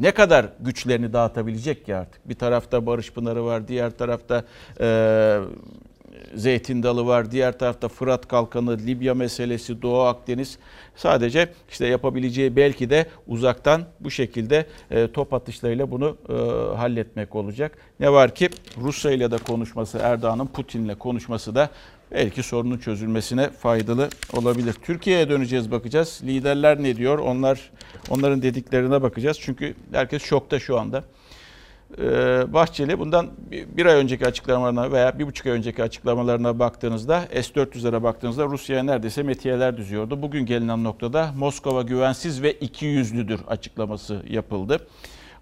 ne 0.00 0.10
kadar 0.10 0.48
güçlerini 0.60 1.12
dağıtabilecek 1.12 1.86
ki 1.86 1.96
artık? 1.96 2.28
Bir 2.28 2.34
tarafta 2.34 2.86
Barış 2.86 3.12
Pınarı 3.12 3.44
var, 3.44 3.68
diğer 3.68 3.90
tarafta 3.90 4.44
e, 4.80 4.86
Zeytin 6.34 6.82
Dalı 6.82 7.06
var. 7.06 7.30
Diğer 7.30 7.58
tarafta 7.58 7.88
Fırat 7.88 8.28
Kalkanı, 8.28 8.78
Libya 8.78 9.14
meselesi, 9.14 9.82
Doğu 9.82 10.00
Akdeniz. 10.00 10.58
Sadece 10.96 11.48
işte 11.70 11.86
yapabileceği 11.86 12.56
belki 12.56 12.90
de 12.90 13.06
uzaktan 13.28 13.82
bu 14.00 14.10
şekilde 14.10 14.66
e, 14.90 15.08
top 15.12 15.34
atışlarıyla 15.34 15.90
bunu 15.90 16.16
e, 16.28 16.32
halletmek 16.76 17.34
olacak. 17.36 17.78
Ne 18.00 18.12
var 18.12 18.34
ki 18.34 18.48
Rusya 18.80 19.10
ile 19.10 19.30
de 19.30 19.36
konuşması, 19.38 19.98
Erdoğan'ın 19.98 20.46
Putin'le 20.46 20.94
konuşması 20.94 21.54
da 21.54 21.70
belki 22.10 22.42
sorunun 22.42 22.78
çözülmesine 22.78 23.50
faydalı 23.50 24.08
olabilir. 24.32 24.72
Türkiye'ye 24.82 25.28
döneceğiz 25.28 25.70
bakacağız. 25.70 26.20
Liderler 26.24 26.82
ne 26.82 26.96
diyor? 26.96 27.18
Onlar 27.18 27.70
onların 28.10 28.42
dediklerine 28.42 29.02
bakacağız. 29.02 29.36
Çünkü 29.40 29.74
herkes 29.92 30.22
şokta 30.22 30.58
şu 30.58 30.78
anda. 30.80 31.04
Ee, 31.98 32.04
Bahçeli 32.52 32.98
bundan 32.98 33.30
bir 33.50 33.86
ay 33.86 33.94
önceki 33.96 34.26
açıklamalarına 34.26 34.92
veya 34.92 35.18
bir 35.18 35.26
buçuk 35.26 35.46
ay 35.46 35.52
önceki 35.52 35.82
açıklamalarına 35.82 36.58
baktığınızda 36.58 37.20
S-400'lere 37.32 38.02
baktığınızda 38.02 38.44
Rusya'ya 38.46 38.82
neredeyse 38.82 39.22
metiyeler 39.22 39.76
düzüyordu. 39.76 40.22
Bugün 40.22 40.46
gelinen 40.46 40.84
noktada 40.84 41.32
Moskova 41.36 41.82
güvensiz 41.82 42.42
ve 42.42 42.52
iki 42.52 42.86
yüzlüdür 42.86 43.40
açıklaması 43.48 44.22
yapıldı. 44.30 44.86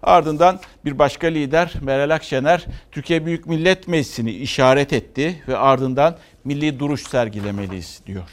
Ardından 0.03 0.59
bir 0.85 0.99
başka 0.99 1.27
lider 1.27 1.73
Meral 1.81 2.15
Akşener 2.15 2.65
Türkiye 2.91 3.25
Büyük 3.25 3.47
Millet 3.47 3.87
Meclisi'ni 3.87 4.31
işaret 4.31 4.93
etti 4.93 5.43
ve 5.47 5.57
ardından 5.57 6.15
milli 6.43 6.79
duruş 6.79 7.01
sergilemeliyiz 7.07 8.01
diyor. 8.07 8.29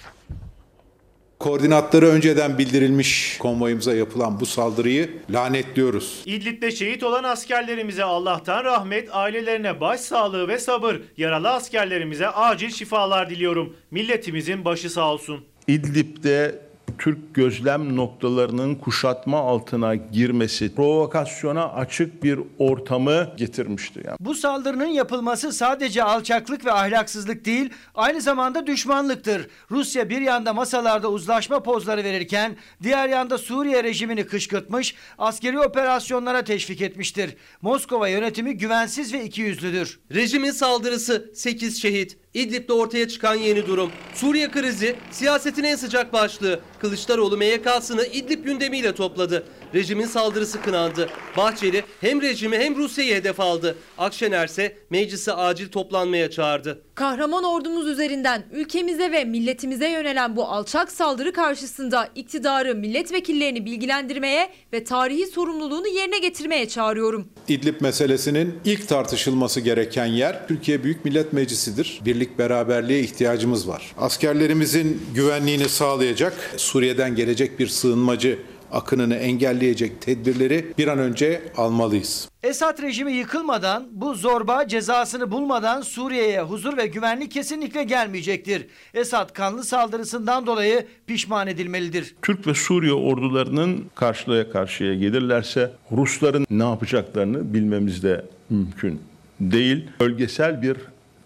Koordinatları 1.40 2.06
önceden 2.06 2.58
bildirilmiş 2.58 3.38
konvoyumuza 3.38 3.94
yapılan 3.94 4.40
bu 4.40 4.46
saldırıyı 4.46 5.10
lanetliyoruz. 5.30 6.22
İdlib'de 6.26 6.70
şehit 6.70 7.02
olan 7.02 7.24
askerlerimize 7.24 8.04
Allah'tan 8.04 8.64
rahmet, 8.64 9.08
ailelerine 9.12 9.80
başsağlığı 9.80 10.48
ve 10.48 10.58
sabır, 10.58 11.00
yaralı 11.16 11.48
askerlerimize 11.50 12.28
acil 12.28 12.70
şifalar 12.70 13.30
diliyorum. 13.30 13.76
Milletimizin 13.90 14.64
başı 14.64 14.90
sağ 14.90 15.08
olsun. 15.12 15.44
İdlib'de 15.68 16.67
Türk 16.98 17.34
gözlem 17.34 17.96
noktalarının 17.96 18.74
kuşatma 18.74 19.38
altına 19.40 19.94
girmesi 19.94 20.74
provokasyona 20.74 21.72
açık 21.72 22.22
bir 22.22 22.38
ortamı 22.58 23.28
getirmişti. 23.36 24.00
Yani. 24.06 24.16
Bu 24.20 24.34
saldırının 24.34 24.84
yapılması 24.86 25.52
sadece 25.52 26.02
alçaklık 26.04 26.64
ve 26.66 26.72
ahlaksızlık 26.72 27.44
değil 27.44 27.70
aynı 27.94 28.20
zamanda 28.20 28.66
düşmanlıktır. 28.66 29.46
Rusya 29.70 30.08
bir 30.10 30.20
yanda 30.20 30.52
masalarda 30.52 31.10
uzlaşma 31.10 31.62
pozları 31.62 32.04
verirken 32.04 32.56
diğer 32.82 33.08
yanda 33.08 33.38
Suriye 33.38 33.84
rejimini 33.84 34.26
kışkırtmış 34.26 34.94
askeri 35.18 35.60
operasyonlara 35.60 36.44
teşvik 36.44 36.80
etmiştir. 36.82 37.36
Moskova 37.62 38.08
yönetimi 38.08 38.56
güvensiz 38.56 39.12
ve 39.14 39.24
ikiyüzlüdür. 39.24 40.00
Rejimin 40.14 40.50
saldırısı 40.50 41.30
8 41.34 41.82
şehit, 41.82 42.18
İdlib'de 42.34 42.72
ortaya 42.72 43.08
çıkan 43.08 43.34
yeni 43.34 43.66
durum. 43.66 43.90
Suriye 44.14 44.50
krizi 44.50 44.96
siyasetin 45.10 45.64
en 45.64 45.76
sıcak 45.76 46.12
başlığı. 46.12 46.60
Kılıçdaroğlu 46.80 47.36
MYK'sını 47.36 48.06
İdlib 48.06 48.44
gündemiyle 48.44 48.94
topladı. 48.94 49.44
Rejimin 49.74 50.06
saldırısı 50.06 50.60
kınandı. 50.62 51.08
Bahçeli 51.36 51.84
hem 52.00 52.22
rejimi 52.22 52.58
hem 52.58 52.76
Rusya'yı 52.76 53.14
hedef 53.14 53.40
aldı. 53.40 53.76
Akşener 53.98 54.48
ise 54.48 54.76
meclisi 54.90 55.32
acil 55.32 55.68
toplanmaya 55.68 56.30
çağırdı. 56.30 56.82
Kahraman 56.94 57.44
ordumuz 57.44 57.86
üzerinden 57.86 58.46
ülkemize 58.52 59.12
ve 59.12 59.24
milletimize 59.24 59.88
yönelen 59.88 60.36
bu 60.36 60.44
alçak 60.44 60.92
saldırı 60.92 61.32
karşısında 61.32 62.08
iktidarı 62.14 62.74
milletvekillerini 62.74 63.64
bilgilendirmeye 63.66 64.48
ve 64.72 64.84
tarihi 64.84 65.26
sorumluluğunu 65.26 65.88
yerine 65.88 66.18
getirmeye 66.18 66.68
çağırıyorum. 66.68 67.28
İdlib 67.48 67.80
meselesinin 67.80 68.54
ilk 68.64 68.88
tartışılması 68.88 69.60
gereken 69.60 70.06
yer 70.06 70.48
Türkiye 70.48 70.84
Büyük 70.84 71.04
Millet 71.04 71.32
Meclisi'dir. 71.32 72.00
Birlik 72.04 72.38
beraberliğe 72.38 73.00
ihtiyacımız 73.00 73.68
var. 73.68 73.94
Askerlerimizin 73.98 75.02
güvenliğini 75.14 75.68
sağlayacak 75.68 76.32
Suriye'den 76.56 77.16
gelecek 77.16 77.58
bir 77.58 77.66
sığınmacı 77.68 78.38
akınını 78.72 79.14
engelleyecek 79.14 80.00
tedbirleri 80.00 80.66
bir 80.78 80.88
an 80.88 80.98
önce 80.98 81.42
almalıyız. 81.56 82.28
Esad 82.42 82.82
rejimi 82.82 83.12
yıkılmadan, 83.12 83.88
bu 83.92 84.14
zorba 84.14 84.66
cezasını 84.68 85.30
bulmadan 85.30 85.80
Suriye'ye 85.80 86.40
huzur 86.42 86.76
ve 86.76 86.86
güvenlik 86.86 87.32
kesinlikle 87.32 87.84
gelmeyecektir. 87.84 88.66
Esad 88.94 89.32
kanlı 89.32 89.64
saldırısından 89.64 90.46
dolayı 90.46 90.86
pişman 91.06 91.46
edilmelidir. 91.46 92.14
Türk 92.22 92.46
ve 92.46 92.54
Suriye 92.54 92.92
ordularının 92.92 93.84
karşıya 93.94 94.50
karşıya 94.50 94.94
gelirlerse 94.94 95.72
Rusların 95.92 96.46
ne 96.50 96.62
yapacaklarını 96.64 97.54
bilmemiz 97.54 98.02
de 98.02 98.24
mümkün 98.50 99.00
değil. 99.40 99.86
Bölgesel 100.00 100.62
bir 100.62 100.76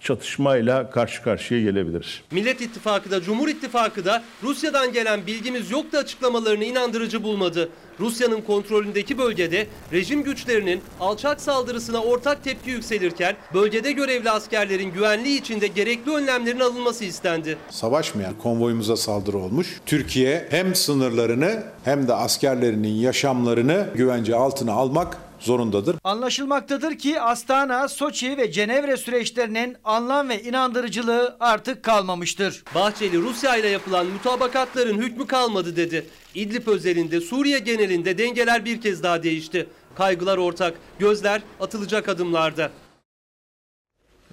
çatışmayla 0.03 0.91
karşı 0.91 1.23
karşıya 1.23 1.61
gelebilir. 1.63 2.23
Millet 2.31 2.61
İttifakı 2.61 3.11
da 3.11 3.21
Cumhur 3.21 3.49
İttifakı 3.49 4.05
da 4.05 4.23
Rusya'dan 4.43 4.93
gelen 4.93 5.27
bilgimiz 5.27 5.71
yok 5.71 5.93
da 5.93 5.99
açıklamalarını 5.99 6.65
inandırıcı 6.65 7.23
bulmadı. 7.23 7.69
Rusya'nın 8.01 8.41
kontrolündeki 8.41 9.19
bölgede 9.19 9.67
rejim 9.93 10.23
güçlerinin 10.23 10.81
alçak 11.01 11.41
saldırısına 11.41 12.03
ortak 12.03 12.45
tepki 12.45 12.71
yükselirken 12.71 13.37
bölgede 13.55 13.93
görevli 13.93 14.31
askerlerin 14.31 14.91
güvenliği 14.93 15.41
içinde 15.41 15.67
gerekli 15.67 16.11
önlemlerin 16.13 16.61
alınması 16.61 17.05
istendi. 17.05 17.57
Savaşmayan 17.71 18.35
konvoyumuza 18.39 18.97
saldırı 18.97 19.39
olmuş. 19.39 19.81
Türkiye 19.87 20.47
hem 20.51 20.75
sınırlarını 20.75 21.63
hem 21.85 22.09
de 22.09 22.15
askerlerinin 22.15 22.89
yaşamlarını 22.89 23.87
güvence 23.95 24.37
altına 24.37 24.73
almak 24.73 25.19
zorundadır. 25.43 25.97
Anlaşılmaktadır 26.05 26.99
ki 26.99 27.21
Astana, 27.21 27.89
Soçi 27.89 28.37
ve 28.37 28.53
Cenevre 28.53 28.97
süreçlerinin 28.97 29.77
anlam 29.85 30.29
ve 30.29 30.43
inandırıcılığı 30.43 31.37
artık 31.41 31.83
kalmamıştır. 31.83 32.65
Bahçeli 32.75 33.19
Rusya 33.19 33.57
ile 33.57 33.69
yapılan 33.69 34.07
mutabakatların 34.07 34.99
hükmü 34.99 35.27
kalmadı 35.27 35.77
dedi. 35.77 36.05
İdlib 36.35 36.67
özelinde 36.67 37.21
Suriye 37.21 37.59
genelinde 37.59 38.19
dengeler 38.19 38.65
bir 38.65 38.81
kez 38.81 39.03
daha 39.03 39.23
değişti. 39.23 39.67
Kaygılar 39.95 40.39
ortak, 40.39 40.75
gözler 40.99 41.43
atılacak 41.61 42.09
adımlarda. 42.09 42.71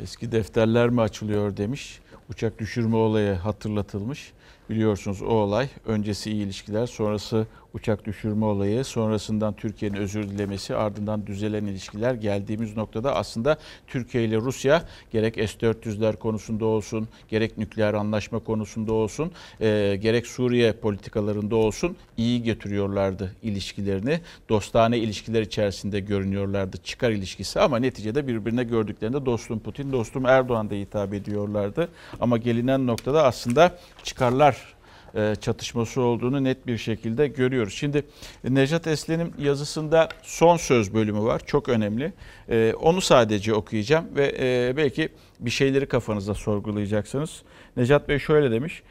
Eski 0.02 0.32
defterler 0.32 0.90
mi 0.90 1.02
açılıyor 1.02 1.58
demiş. 1.58 2.00
Uçak 2.30 2.60
düşürme 2.60 2.96
olayı 2.96 3.34
hatırlatılmış. 3.34 4.32
Biliyorsunuz 4.70 5.22
o 5.22 5.26
olay 5.26 5.70
öncesi 5.86 6.32
iyi 6.32 6.44
ilişkiler 6.46 6.88
sonrası 6.88 7.48
uçak 7.74 8.06
düşürme 8.06 8.46
olayı, 8.46 8.84
sonrasından 8.84 9.54
Türkiye'nin 9.54 9.98
özür 9.98 10.30
dilemesi, 10.30 10.76
ardından 10.76 11.28
düzelen 11.28 11.66
ilişkiler 11.66 12.14
geldiğimiz 12.14 12.78
noktada 12.78 13.16
aslında 13.16 13.58
Türkiye 13.88 14.24
ile 14.26 14.38
Rusya 14.38 14.84
gerek 15.12 15.36
S-400'ler 15.36 16.16
konusunda 16.18 16.66
olsun, 16.66 17.08
gerek 17.30 17.58
nükleer 17.58 17.94
anlaşma 17.94 18.40
konusunda 18.40 18.94
olsun, 18.94 19.32
e, 19.62 20.00
gerek 20.02 20.28
Suriye 20.28 20.74
politikalarında 20.74 21.56
olsun 21.56 21.96
iyi 22.18 22.44
götürüyorlardı 22.44 23.36
ilişkilerini. 23.44 24.20
Dostane 24.50 24.98
ilişkiler 24.98 25.42
içerisinde 25.42 26.00
görünüyorlardı 26.00 26.78
çıkar 26.84 27.10
ilişkisi 27.12 27.60
ama 27.60 27.78
neticede 27.80 28.28
birbirine 28.28 28.64
gördüklerinde 28.64 29.26
dostum 29.26 29.60
Putin, 29.60 29.92
dostum 29.92 30.26
Erdoğan 30.26 30.70
da 30.70 30.74
hitap 30.76 31.14
ediyorlardı. 31.14 31.90
Ama 32.22 32.38
gelinen 32.38 32.88
noktada 32.88 33.24
aslında 33.24 33.78
çıkarlar 34.04 34.79
e, 35.16 35.36
çatışması 35.42 36.02
olduğunu 36.02 36.44
net 36.44 36.68
bir 36.68 36.78
şekilde 36.78 37.28
görüyoruz. 37.28 37.74
Şimdi 37.74 38.04
Nejat 38.50 38.88
Eslen'in 38.88 39.34
yazısında 39.40 40.10
son 40.24 40.58
söz 40.58 40.94
bölümü 40.94 41.22
var. 41.24 41.42
Çok 41.46 41.70
önemli. 41.70 42.14
E, 42.50 42.74
onu 42.82 43.02
sadece 43.02 43.54
okuyacağım 43.54 44.06
ve 44.16 44.36
e, 44.40 44.78
belki 44.78 45.10
bir 45.40 45.50
şeyleri 45.50 45.86
kafanızda 45.86 46.34
sorgulayacaksınız. 46.34 47.42
Nejat 47.78 48.10
Bey 48.10 48.20
şöyle 48.20 48.52
demiş, 48.52 48.84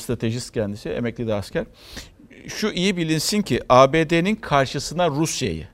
stratejist 0.00 0.54
kendisi, 0.54 0.88
emekli 0.88 1.26
de 1.26 1.34
asker. 1.34 1.64
Şu 2.48 2.68
iyi 2.70 2.96
bilinsin 2.96 3.42
ki 3.42 3.60
ABD'nin 3.68 4.34
karşısına 4.34 5.08
Rusya'yı, 5.10 5.66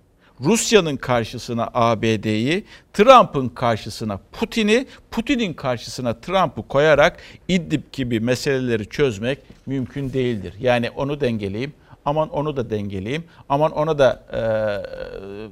Rusya'nın 0.44 0.96
karşısına 0.96 1.70
ABD'yi, 1.74 2.64
Trump'ın 2.92 3.48
karşısına 3.48 4.20
Putin'i, 4.32 4.86
Putin'in 5.10 5.52
karşısına 5.52 6.20
Trump'ı 6.20 6.68
koyarak 6.68 7.16
İdlib 7.48 7.82
gibi 7.92 8.20
meseleleri 8.20 8.88
çözmek 8.88 9.38
mümkün 9.66 10.12
değildir. 10.12 10.54
Yani 10.60 10.90
onu 10.90 11.20
dengeleyeyim 11.20 11.72
aman 12.04 12.28
onu 12.30 12.56
da 12.56 12.70
dengeleyeyim, 12.70 13.24
aman 13.48 13.72
ona 13.72 13.98
da 13.98 14.22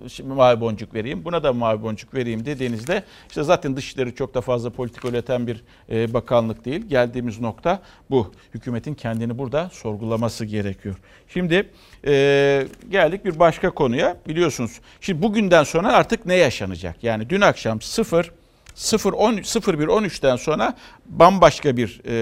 e, 0.04 0.08
şimdi 0.08 0.34
mavi 0.34 0.60
boncuk 0.60 0.94
vereyim, 0.94 1.24
buna 1.24 1.42
da 1.42 1.52
mavi 1.52 1.82
boncuk 1.82 2.14
vereyim 2.14 2.44
dediğinizde 2.46 3.02
işte 3.28 3.42
zaten 3.42 3.76
dışişleri 3.76 4.14
çok 4.14 4.34
da 4.34 4.40
fazla 4.40 4.70
politik 4.70 5.04
üreten 5.04 5.46
bir 5.46 5.64
e, 5.90 6.14
bakanlık 6.14 6.64
değil. 6.64 6.86
Geldiğimiz 6.88 7.40
nokta 7.40 7.82
bu. 8.10 8.32
Hükümetin 8.54 8.94
kendini 8.94 9.38
burada 9.38 9.70
sorgulaması 9.72 10.44
gerekiyor. 10.44 10.94
Şimdi 11.28 11.70
e, 12.06 12.66
geldik 12.90 13.24
bir 13.24 13.38
başka 13.38 13.70
konuya. 13.70 14.16
Biliyorsunuz 14.28 14.80
şimdi 15.00 15.22
bugünden 15.22 15.62
sonra 15.64 15.92
artık 15.92 16.26
ne 16.26 16.34
yaşanacak? 16.34 17.04
Yani 17.04 17.30
dün 17.30 17.40
akşam 17.40 17.80
sıfır 17.80 18.30
01-13'ten 18.80 20.36
sonra 20.36 20.74
bambaşka 21.06 21.76
bir 21.76 22.00
e, 22.08 22.14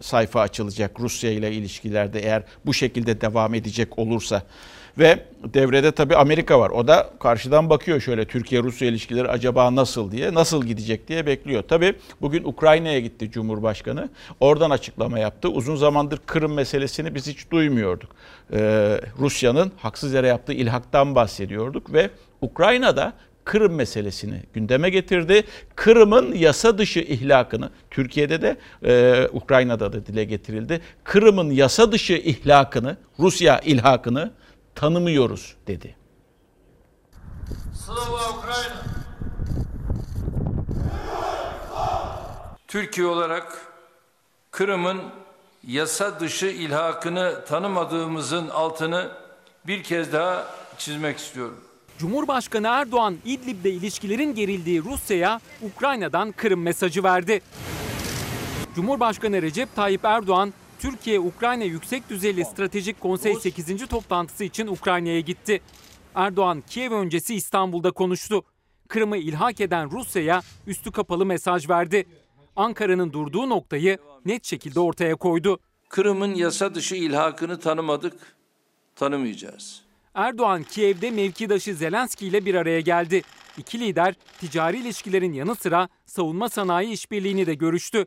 sayfa 0.00 0.40
açılacak 0.40 1.00
Rusya 1.00 1.30
ile 1.30 1.52
ilişkilerde 1.52 2.20
eğer 2.20 2.42
bu 2.66 2.74
şekilde 2.74 3.20
devam 3.20 3.54
edecek 3.54 3.98
olursa. 3.98 4.42
Ve 4.98 5.18
devrede 5.54 5.92
tabi 5.92 6.16
Amerika 6.16 6.60
var. 6.60 6.70
O 6.70 6.88
da 6.88 7.10
karşıdan 7.20 7.70
bakıyor 7.70 8.00
şöyle 8.00 8.24
Türkiye-Rusya 8.26 8.88
ilişkileri 8.88 9.28
acaba 9.28 9.74
nasıl 9.74 10.12
diye, 10.12 10.34
nasıl 10.34 10.66
gidecek 10.66 11.08
diye 11.08 11.26
bekliyor. 11.26 11.62
tabi 11.62 11.92
bugün 12.20 12.44
Ukrayna'ya 12.44 13.00
gitti 13.00 13.30
Cumhurbaşkanı. 13.30 14.08
Oradan 14.40 14.70
açıklama 14.70 15.18
yaptı. 15.18 15.48
Uzun 15.48 15.76
zamandır 15.76 16.18
Kırım 16.26 16.52
meselesini 16.52 17.14
biz 17.14 17.26
hiç 17.26 17.50
duymuyorduk. 17.50 18.10
Ee, 18.52 19.00
Rusya'nın 19.18 19.72
haksız 19.76 20.12
yere 20.12 20.26
yaptığı 20.28 20.52
ilhaktan 20.52 21.14
bahsediyorduk 21.14 21.92
ve 21.92 22.10
Ukrayna'da 22.40 23.12
Kırım 23.48 23.74
meselesini 23.74 24.42
gündeme 24.52 24.90
getirdi. 24.90 25.44
Kırım'ın 25.76 26.34
yasa 26.34 26.78
dışı 26.78 27.00
ihlakını 27.00 27.70
Türkiye'de 27.90 28.42
de 28.42 28.56
e, 28.84 29.28
Ukrayna'da 29.32 29.92
da 29.92 30.06
dile 30.06 30.24
getirildi. 30.24 30.80
Kırım'ın 31.04 31.50
yasa 31.50 31.92
dışı 31.92 32.12
ihlakını, 32.12 32.96
Rusya 33.18 33.58
ilhakını 33.60 34.30
tanımıyoruz 34.74 35.54
dedi. 35.66 35.96
Slava 37.86 38.20
Ukrayna. 38.38 38.82
Türkiye 42.68 43.06
olarak 43.06 43.62
Kırım'ın 44.50 45.02
yasa 45.66 46.20
dışı 46.20 46.46
ilhakını 46.46 47.44
tanımadığımızın 47.48 48.48
altını 48.48 49.10
bir 49.66 49.82
kez 49.82 50.12
daha 50.12 50.46
çizmek 50.78 51.18
istiyorum. 51.18 51.58
Cumhurbaşkanı 52.00 52.66
Erdoğan 52.66 53.16
İdlib'de 53.24 53.70
ilişkilerin 53.70 54.34
gerildiği 54.34 54.82
Rusya'ya 54.84 55.40
Ukrayna'dan 55.62 56.32
Kırım 56.32 56.62
mesajı 56.62 57.02
verdi. 57.02 57.40
Cumhurbaşkanı 58.76 59.42
Recep 59.42 59.74
Tayyip 59.74 60.04
Erdoğan 60.04 60.54
Türkiye-Ukrayna 60.78 61.64
Yüksek 61.64 62.10
Düzeyli 62.10 62.44
Stratejik 62.44 63.00
Konsey 63.00 63.34
8. 63.34 63.86
toplantısı 63.86 64.44
için 64.44 64.66
Ukrayna'ya 64.66 65.20
gitti. 65.20 65.60
Erdoğan 66.14 66.62
Kiev 66.68 66.92
öncesi 66.92 67.34
İstanbul'da 67.34 67.90
konuştu. 67.90 68.42
Kırım'ı 68.88 69.16
ilhak 69.16 69.60
eden 69.60 69.90
Rusya'ya 69.90 70.40
üstü 70.66 70.92
kapalı 70.92 71.26
mesaj 71.26 71.68
verdi. 71.68 72.04
Ankara'nın 72.56 73.12
durduğu 73.12 73.48
noktayı 73.48 73.98
net 74.24 74.44
şekilde 74.44 74.80
ortaya 74.80 75.16
koydu. 75.16 75.58
Kırım'ın 75.88 76.34
yasa 76.34 76.74
dışı 76.74 76.94
ilhakını 76.94 77.60
tanımadık, 77.60 78.36
tanımayacağız. 78.96 79.87
Erdoğan 80.18 80.62
Kiev'de 80.62 81.10
mevkidaşı 81.10 81.74
Zelenski 81.74 82.26
ile 82.26 82.44
bir 82.44 82.54
araya 82.54 82.80
geldi. 82.80 83.22
İki 83.58 83.80
lider 83.80 84.14
ticari 84.38 84.78
ilişkilerin 84.78 85.32
yanı 85.32 85.54
sıra 85.56 85.88
savunma 86.06 86.48
sanayi 86.48 86.90
işbirliğini 86.92 87.46
de 87.46 87.54
görüştü. 87.54 88.06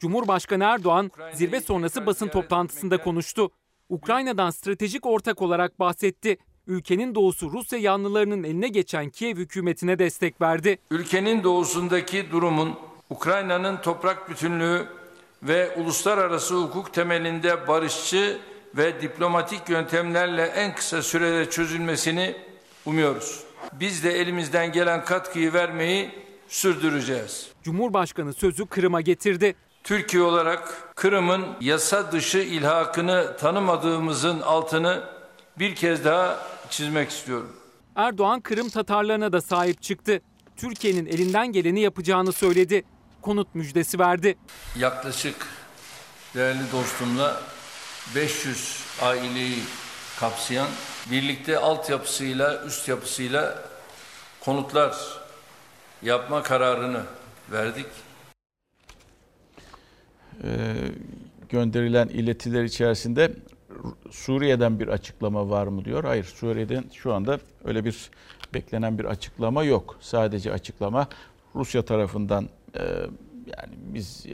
Cumhurbaşkanı 0.00 0.64
Erdoğan 0.64 1.10
zirve 1.34 1.60
sonrası 1.60 2.06
basın 2.06 2.28
toplantısında 2.28 3.02
konuştu. 3.02 3.50
Ukrayna'dan 3.88 4.50
stratejik 4.50 5.06
ortak 5.06 5.42
olarak 5.42 5.80
bahsetti. 5.80 6.36
Ülkenin 6.66 7.14
doğusu 7.14 7.52
Rusya 7.52 7.78
yanlılarının 7.78 8.42
eline 8.44 8.68
geçen 8.68 9.10
Kiev 9.10 9.36
hükümetine 9.36 9.98
destek 9.98 10.40
verdi. 10.40 10.78
Ülkenin 10.90 11.42
doğusundaki 11.44 12.26
durumun 12.32 12.74
Ukrayna'nın 13.10 13.76
toprak 13.76 14.30
bütünlüğü 14.30 14.86
ve 15.42 15.74
uluslararası 15.76 16.54
hukuk 16.54 16.92
temelinde 16.94 17.68
barışçı 17.68 18.38
ve 18.76 19.00
diplomatik 19.02 19.68
yöntemlerle 19.68 20.42
en 20.42 20.74
kısa 20.74 21.02
sürede 21.02 21.50
çözülmesini 21.50 22.36
umuyoruz. 22.86 23.40
Biz 23.72 24.04
de 24.04 24.10
elimizden 24.20 24.72
gelen 24.72 25.04
katkıyı 25.04 25.52
vermeyi 25.52 26.10
sürdüreceğiz. 26.48 27.50
Cumhurbaşkanı 27.62 28.32
sözü 28.34 28.66
Kırım'a 28.66 29.00
getirdi. 29.00 29.54
Türkiye 29.84 30.22
olarak 30.22 30.92
Kırım'ın 30.96 31.46
yasa 31.60 32.12
dışı 32.12 32.38
ilhakını 32.38 33.36
tanımadığımızın 33.40 34.40
altını 34.40 35.02
bir 35.58 35.74
kez 35.74 36.04
daha 36.04 36.48
çizmek 36.70 37.10
istiyorum. 37.10 37.56
Erdoğan 37.96 38.40
Kırım 38.40 38.68
Tatarlarına 38.68 39.32
da 39.32 39.40
sahip 39.40 39.82
çıktı. 39.82 40.20
Türkiye'nin 40.56 41.06
elinden 41.06 41.46
geleni 41.46 41.80
yapacağını 41.80 42.32
söyledi. 42.32 42.82
Konut 43.22 43.54
müjdesi 43.54 43.98
verdi. 43.98 44.38
Yaklaşık 44.78 45.34
değerli 46.34 46.72
dostumla 46.72 47.36
500 48.14 48.84
aileyi 49.02 49.58
kapsayan 50.20 50.68
birlikte 51.10 51.58
altyapısıyla 51.58 52.64
üst 52.66 52.88
yapısıyla 52.88 53.58
konutlar 54.40 54.96
yapma 56.02 56.42
kararını 56.42 57.02
verdik. 57.52 57.86
Ee, 60.44 60.74
gönderilen 61.48 62.08
iletiler 62.08 62.64
içerisinde 62.64 63.32
Suriye'den 64.10 64.80
bir 64.80 64.88
açıklama 64.88 65.50
var 65.50 65.66
mı 65.66 65.84
diyor. 65.84 66.04
Hayır 66.04 66.24
Suriye'den 66.24 66.84
şu 66.94 67.14
anda 67.14 67.40
öyle 67.64 67.84
bir 67.84 68.10
beklenen 68.54 68.98
bir 68.98 69.04
açıklama 69.04 69.64
yok. 69.64 69.96
Sadece 70.00 70.52
açıklama 70.52 71.08
Rusya 71.54 71.84
tarafından 71.84 72.48
e, 72.74 72.82
yani 73.46 73.72
biz 73.76 74.26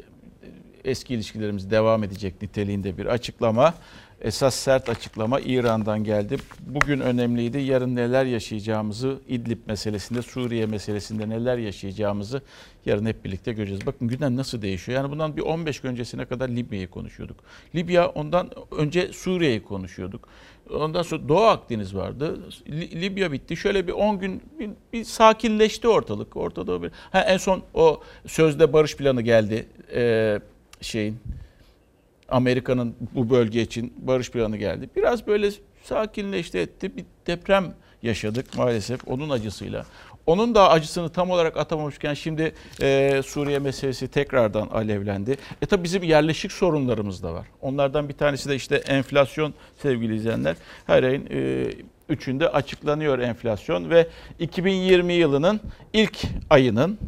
eski 0.85 1.15
ilişkilerimiz 1.15 1.71
devam 1.71 2.05
edecek 2.05 2.43
niteliğinde 2.43 2.99
bir 2.99 3.07
açıklama. 3.07 3.75
Esas 4.21 4.55
sert 4.55 4.89
açıklama 4.89 5.41
İran'dan 5.41 6.05
geldi. 6.05 6.37
Bugün 6.61 7.01
önemliydi. 7.01 7.59
Yarın 7.59 7.97
neler 7.97 8.25
yaşayacağımızı 8.25 9.19
İdlib 9.29 9.59
meselesinde, 9.67 10.23
Suriye 10.23 10.67
meselesinde 10.67 11.29
neler 11.29 11.59
yaşayacağımızı 11.59 12.43
yarın 12.87 13.07
hep 13.07 13.25
birlikte 13.25 13.53
göreceğiz. 13.53 13.87
Bakın 13.87 14.09
günden 14.09 14.37
nasıl 14.37 14.63
değişiyor. 14.63 14.99
Yani 15.01 15.11
bundan 15.11 15.37
bir 15.37 15.43
15 15.43 15.81
gün 15.81 15.91
öncesine 15.91 16.25
kadar 16.25 16.49
Libya'yı 16.49 16.91
konuşuyorduk. 16.91 17.37
Libya 17.75 18.09
ondan 18.09 18.51
önce 18.77 19.13
Suriye'yi 19.13 19.63
konuşuyorduk. 19.63 20.29
Ondan 20.71 21.03
sonra 21.03 21.29
Doğu 21.29 21.41
Akdeniz 21.45 21.95
vardı. 21.95 22.41
Libya 22.95 23.33
bitti. 23.33 23.57
Şöyle 23.57 23.87
bir 23.87 23.93
10 23.93 24.19
gün 24.19 24.41
bir, 24.59 24.71
bir 24.93 25.05
sakinleşti 25.05 25.89
ortalık. 25.89 26.37
Ortada 26.37 26.83
bir 26.83 26.91
ha, 27.11 27.21
en 27.21 27.37
son 27.37 27.63
o 27.75 28.01
sözde 28.27 28.73
barış 28.73 28.97
planı 28.97 29.23
geldi. 29.23 29.67
Ee, 29.95 30.39
şeyin 30.83 31.19
Amerika'nın 32.29 32.95
bu 33.15 33.31
bölge 33.31 33.63
için 33.63 33.93
barış 33.97 34.31
planı 34.31 34.57
geldi. 34.57 34.91
Biraz 34.97 35.27
böyle 35.27 35.49
sakinleşti 35.85 36.59
etti. 36.59 36.97
Bir 36.97 37.05
deprem 37.27 37.75
yaşadık 38.03 38.57
maalesef 38.59 39.09
onun 39.09 39.31
acısıyla. 39.31 39.87
Onun 40.27 40.55
da 40.55 40.71
acısını 40.71 41.11
tam 41.13 41.31
olarak 41.31 41.57
atamamışken 41.57 42.15
şimdi 42.15 42.55
e, 42.83 43.21
Suriye 43.27 43.59
meselesi 43.59 44.09
tekrardan 44.09 44.69
alevlendi. 44.69 45.37
E 45.63 45.67
tabi 45.67 45.85
bizim 45.85 46.03
yerleşik 46.03 46.53
sorunlarımız 46.53 47.23
da 47.23 47.35
var. 47.35 47.47
Onlardan 47.61 48.09
bir 48.09 48.15
tanesi 48.15 48.49
de 48.49 48.55
işte 48.55 48.75
enflasyon 48.77 49.55
sevgili 49.83 50.17
izleyenler. 50.17 50.57
Her 50.87 51.03
ayın 51.03 51.27
e, 51.31 51.71
üçünde 52.09 52.49
açıklanıyor 52.49 53.19
enflasyon 53.19 53.91
ve 53.91 54.07
2020 54.39 55.13
yılının 55.13 55.61
ilk 55.93 56.23
ayının 56.51 56.99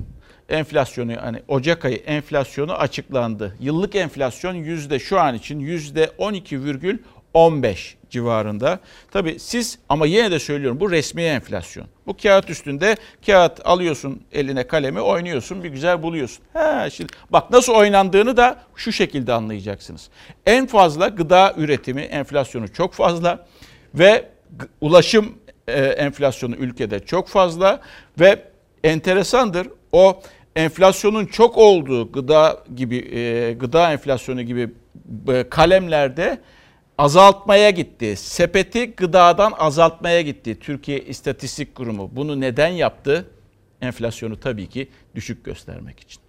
enflasyonu 0.49 1.13
hani 1.21 1.43
Ocak 1.49 1.85
ayı 1.85 1.97
enflasyonu 1.97 2.73
açıklandı. 2.75 3.57
Yıllık 3.61 3.95
enflasyon 3.95 4.55
yüzde 4.55 4.99
şu 4.99 5.21
an 5.21 5.35
için 5.35 5.59
yüzde 5.61 6.05
12,15 6.05 7.77
civarında. 8.11 8.81
Tabi 9.11 9.39
siz 9.39 9.79
ama 9.89 10.07
yine 10.07 10.31
de 10.31 10.39
söylüyorum 10.39 10.81
bu 10.81 10.91
resmi 10.91 11.23
enflasyon. 11.23 11.87
Bu 12.07 12.17
kağıt 12.17 12.51
üstünde 12.51 12.97
kağıt 13.27 13.61
alıyorsun 13.67 14.23
eline 14.33 14.67
kalemi 14.67 15.01
oynuyorsun 15.01 15.65
bir 15.65 15.69
güzel 15.69 16.03
buluyorsun. 16.03 16.45
He, 16.53 16.91
şimdi 16.91 17.13
bak 17.31 17.51
nasıl 17.51 17.73
oynandığını 17.73 18.37
da 18.37 18.57
şu 18.77 18.93
şekilde 18.93 19.33
anlayacaksınız. 19.33 20.09
En 20.47 20.67
fazla 20.67 21.09
gıda 21.09 21.55
üretimi 21.57 22.01
enflasyonu 22.03 22.73
çok 22.73 22.93
fazla 22.95 23.47
ve 23.95 24.29
ulaşım 24.81 25.39
e, 25.69 25.85
enflasyonu 25.85 26.55
ülkede 26.57 27.01
çok 27.07 27.29
fazla 27.29 27.81
ve 28.21 28.43
enteresandır 28.85 29.69
o 29.95 30.21
enflasyonun 30.57 31.27
çok 31.27 31.59
olduğu 31.59 32.13
gıda 32.13 32.63
gibi 32.77 32.97
e, 32.97 33.53
gıda 33.53 33.93
enflasyonu 33.93 34.43
gibi 34.43 34.69
e, 35.29 35.49
kalemlerde 35.49 36.41
azaltmaya 36.99 37.71
gitti. 37.71 38.17
Sepeti 38.17 38.87
gıdadan 38.87 39.53
azaltmaya 39.59 40.21
gitti 40.21 40.59
Türkiye 40.61 41.01
İstatistik 41.01 41.75
Kurumu. 41.75 42.11
Bunu 42.13 42.41
neden 42.41 42.69
yaptı? 42.69 43.31
Enflasyonu 43.81 44.41
tabii 44.41 44.67
ki 44.67 44.89
düşük 45.15 45.45
göstermek 45.45 46.01
için. 46.01 46.24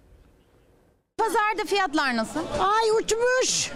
Pazarda 1.20 1.64
fiyatlar 1.66 2.16
nasıl? 2.16 2.40
Ay 2.60 2.90
uçmuş. 2.90 3.72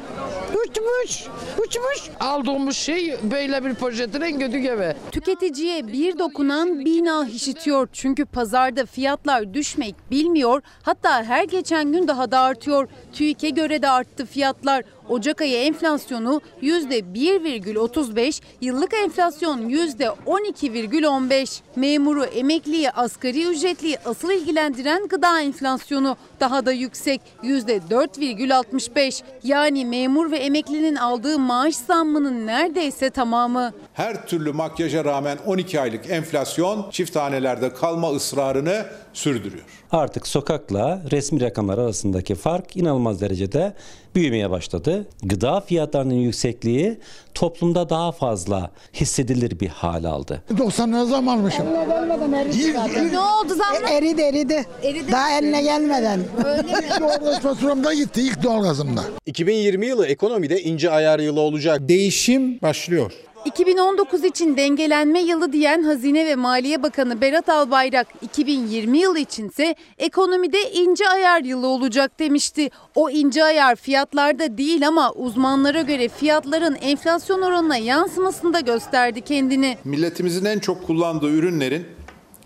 Uçmuş. 0.51 1.29
Uçmuş. 1.59 2.17
Aldığımız 2.21 2.77
şey 2.77 3.15
böyle 3.23 3.65
bir 3.65 3.75
poşetin 3.75 4.21
en 4.21 4.39
kötü 4.39 4.59
gibi. 4.59 4.95
Tüketiciye 5.13 5.87
bir 5.87 6.19
dokunan 6.19 6.81
bina 6.85 7.27
işitiyor. 7.27 7.89
Çünkü 7.93 8.25
pazarda 8.25 8.87
fiyatlar 8.87 9.55
düşmek 9.55 9.95
bilmiyor. 10.11 10.63
Hatta 10.83 11.25
her 11.25 11.45
geçen 11.45 11.93
gün 11.93 12.09
daha 12.09 12.31
da 12.31 12.41
artıyor. 12.41 12.89
TÜİK'e 13.13 13.51
göre 13.51 13.83
de 13.83 13.89
arttı 13.89 14.27
fiyatlar. 14.27 14.85
Ocak 15.11 15.41
ayı 15.41 15.57
enflasyonu 15.59 16.41
%1,35, 16.63 18.43
yıllık 18.61 18.95
enflasyon 18.95 19.69
%12,15. 19.69 21.61
Memuru, 21.77 22.25
emekliyi, 22.25 22.91
asgari 22.91 23.45
ücretliyi 23.47 23.99
asıl 24.05 24.31
ilgilendiren 24.31 25.07
gıda 25.09 25.41
enflasyonu 25.41 26.17
daha 26.41 26.67
da 26.67 26.73
yüksek 26.73 27.21
%4,65. 27.43 29.23
Yani 29.43 29.85
memur 29.85 30.31
ve 30.31 30.37
emeklinin 30.37 30.97
aldığı 30.97 31.39
maaş 31.39 31.75
zammının 31.75 32.47
neredeyse 32.47 33.11
tamamı. 33.11 33.73
Her 33.93 34.27
türlü 34.27 34.53
makyaja 34.53 35.05
rağmen 35.05 35.39
12 35.47 35.81
aylık 35.81 36.11
enflasyon 36.11 36.91
çift 36.91 37.17
hanelerde 37.17 37.73
kalma 37.75 38.13
ısrarını 38.15 38.85
sürdürüyor 39.13 39.80
artık 39.93 40.27
sokakla 40.27 41.03
resmi 41.13 41.41
rakamlar 41.41 41.79
arasındaki 41.79 42.35
fark 42.35 42.77
inanılmaz 42.77 43.21
derecede 43.21 43.75
büyümeye 44.15 44.51
başladı. 44.51 45.07
Gıda 45.23 45.61
fiyatlarının 45.61 46.15
yüksekliği 46.15 46.99
toplumda 47.35 47.89
daha 47.91 48.13
fazla 48.13 48.71
hissedilir 48.95 49.61
bir 49.61 49.69
hal 49.69 50.05
aldı. 50.05 50.43
90 50.59 50.93
lira 50.93 51.05
zam 51.05 51.29
Eline 51.29 51.55
gelmeden 51.55 52.33
eridi 52.33 53.15
Ne 53.15 53.19
oldu 53.19 53.49
zaman? 53.55 53.93
E, 53.93 53.97
eridi, 53.97 54.23
eridi 54.23 54.65
eridi. 54.83 55.13
Daha 55.13 55.39
eline 55.39 55.63
gelmeden. 55.63 56.21
Öyle 56.47 56.63
mi? 56.63 56.69
Doğalgaz 57.01 57.41
faturamda 57.41 57.95
gitti 57.95 58.23
ilk 58.23 58.43
doğalgazımda. 58.43 59.01
2020 59.27 59.87
yılı 59.87 60.07
ekonomide 60.07 60.61
ince 60.63 60.91
ayar 60.91 61.19
yılı 61.21 61.41
olacak. 61.41 61.89
Değişim 61.89 62.61
başlıyor. 62.63 63.13
2019 63.45 64.23
için 64.25 64.57
dengelenme 64.57 65.21
yılı 65.21 65.53
diyen 65.53 65.83
Hazine 65.83 66.27
ve 66.27 66.35
Maliye 66.35 66.83
Bakanı 66.83 67.21
Berat 67.21 67.49
Albayrak 67.49 68.07
2020 68.23 68.99
yılı 68.99 69.19
içinse 69.19 69.75
ekonomide 69.99 70.71
ince 70.73 71.09
ayar 71.09 71.43
yılı 71.43 71.67
olacak 71.67 72.19
demişti. 72.19 72.71
O 72.95 73.11
ince 73.11 73.45
ayar 73.45 73.77
fiyatlarda 73.77 74.59
değil 74.59 74.89
ama 74.89 75.13
uzmanlara 75.13 75.83
göre 75.83 76.09
fiyatların 76.09 76.75
enflasyon 76.75 77.43
oranına 77.43 77.77
yansımasında 77.77 78.61
gösterdi 78.61 79.21
kendini. 79.21 79.79
Milletimizin 79.85 80.45
en 80.45 80.59
çok 80.59 80.87
kullandığı 80.87 81.29
ürünlerin 81.31 81.87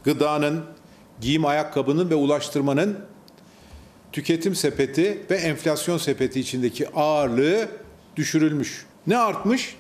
gıdanın, 0.05 0.65
giyim 1.21 1.45
ayakkabının 1.47 2.11
ve 2.11 2.15
ulaştırmanın 2.15 2.99
tüketim 4.13 4.55
sepeti 4.55 5.27
ve 5.31 5.35
enflasyon 5.35 5.99
sepeti 5.99 6.41
içindeki 6.41 6.89
ağırlığı 6.91 7.69
düşürülmüş. 8.17 8.87
Ne 9.07 9.17
artmış? 9.19 9.77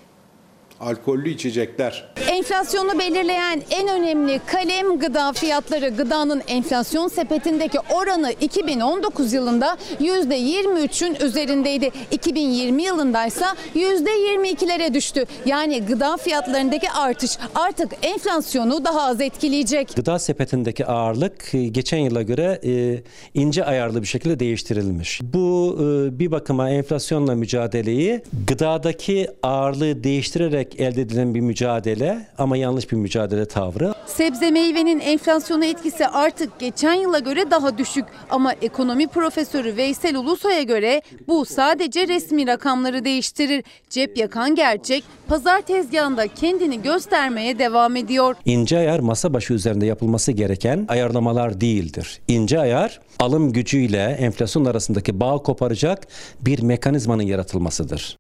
alkollü 0.81 1.31
içecekler. 1.31 2.15
Enflasyonu 2.31 2.99
belirleyen 2.99 3.63
en 3.71 3.89
önemli 3.89 4.41
kalem 4.47 4.99
gıda 4.99 5.33
fiyatları. 5.33 5.89
Gıdanın 5.89 6.43
enflasyon 6.49 7.09
sepetindeki 7.09 7.79
oranı 7.95 8.33
2019 8.41 9.33
yılında 9.33 9.77
%23'ün 10.01 11.27
üzerindeydi. 11.27 11.91
2020 12.11 12.83
yılında 12.83 12.95
yılındaysa 12.95 13.47
%22'lere 13.75 14.95
düştü. 14.95 15.25
Yani 15.47 15.81
gıda 15.81 16.17
fiyatlarındaki 16.17 16.91
artış 16.91 17.39
artık 17.55 17.93
enflasyonu 18.03 18.85
daha 18.85 19.03
az 19.03 19.21
etkileyecek. 19.21 19.89
Gıda 19.97 20.19
sepetindeki 20.19 20.87
ağırlık 20.87 21.55
e, 21.55 21.63
geçen 21.65 21.99
yıla 21.99 22.23
göre 22.23 22.61
e, 22.67 23.03
ince 23.35 23.65
ayarlı 23.65 24.03
bir 24.03 24.07
şekilde 24.07 24.41
değiştirilmiş. 24.41 25.21
Bu 25.23 25.79
e, 25.81 26.19
bir 26.19 26.31
bakıma 26.31 26.71
enflasyonla 26.71 27.35
mücadeleyi 27.35 28.23
gıdadaki 28.47 29.29
ağırlığı 29.43 30.05
değiştirerek 30.05 30.64
güdülerek 30.65 30.81
elde 30.81 31.01
edilen 31.03 31.35
bir 31.35 31.41
mücadele 31.41 32.27
ama 32.39 32.57
yanlış 32.57 32.93
bir 32.93 32.97
mücadele 32.97 33.47
tavrı. 33.47 33.95
Sebze 34.07 34.51
meyvenin 34.51 35.01
enflasyona 35.01 35.65
etkisi 35.67 36.07
artık 36.07 36.59
geçen 36.59 36.95
yıla 36.95 37.19
göre 37.19 37.51
daha 37.51 37.79
düşük 37.79 38.05
ama 38.31 38.53
ekonomi 38.53 39.07
profesörü 39.09 39.77
Veysel 39.77 40.17
Ulusoy'a 40.17 40.63
göre 40.63 41.03
bu 41.29 41.45
sadece 41.45 42.09
resmi 42.09 42.47
rakamları 42.47 43.05
değiştirir. 43.05 43.65
Cep 43.91 44.17
yakan 44.17 44.55
gerçek 44.55 45.05
pazar 45.29 45.61
tezgahında 45.63 46.29
kendini 46.29 46.83
göstermeye 46.83 47.59
devam 47.59 47.97
ediyor. 47.97 48.35
İnce 48.45 48.79
ayar 48.79 48.99
masa 49.01 49.29
başı 49.35 49.55
üzerinde 49.55 49.87
yapılması 49.87 50.33
gereken 50.33 50.85
ayarlamalar 50.89 51.55
değildir. 51.61 52.21
İnce 52.29 52.61
ayar 52.61 53.01
alım 53.21 53.53
gücüyle 53.53 54.05
enflasyon 54.21 54.65
arasındaki 54.65 55.21
bağ 55.21 55.39
koparacak 55.39 56.07
bir 56.41 56.63
mekanizmanın 56.63 57.23
yaratılmasıdır. 57.23 58.17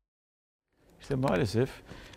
İşte 1.00 1.14
maalesef 1.14 1.68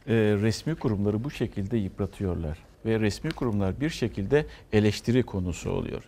e, 0.08 0.14
resmi 0.16 0.76
kurumları 0.76 1.24
bu 1.24 1.32
şekilde 1.32 1.78
yıpratıyorlar. 1.78 2.58
Ve 2.86 3.00
resmi 3.00 3.32
kurumlar 3.32 3.82
bir 3.82 3.90
şekilde 3.90 4.46
eleştiri 4.74 5.24
konusu 5.24 5.72
oluyor. 5.72 6.04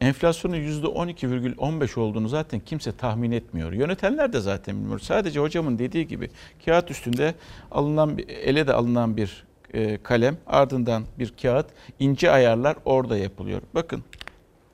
Enflasyonun 0.00 0.56
%12,15 0.56 1.98
olduğunu 2.00 2.28
zaten 2.28 2.60
kimse 2.60 2.92
tahmin 2.96 3.30
etmiyor. 3.32 3.72
Yönetenler 3.72 4.32
de 4.32 4.40
zaten 4.40 4.76
bilmiyor. 4.76 4.98
Sadece 4.98 5.40
hocamın 5.40 5.78
dediği 5.78 6.06
gibi 6.06 6.30
kağıt 6.64 6.90
üstünde 6.90 7.34
alınan 7.70 8.18
ele 8.28 8.66
de 8.66 8.72
alınan 8.72 9.16
bir 9.16 9.44
e, 9.74 9.98
kalem 10.02 10.36
ardından 10.46 11.02
bir 11.18 11.32
kağıt 11.42 11.66
ince 11.98 12.30
ayarlar 12.30 12.76
orada 12.84 13.16
yapılıyor. 13.16 13.62
Bakın 13.74 14.02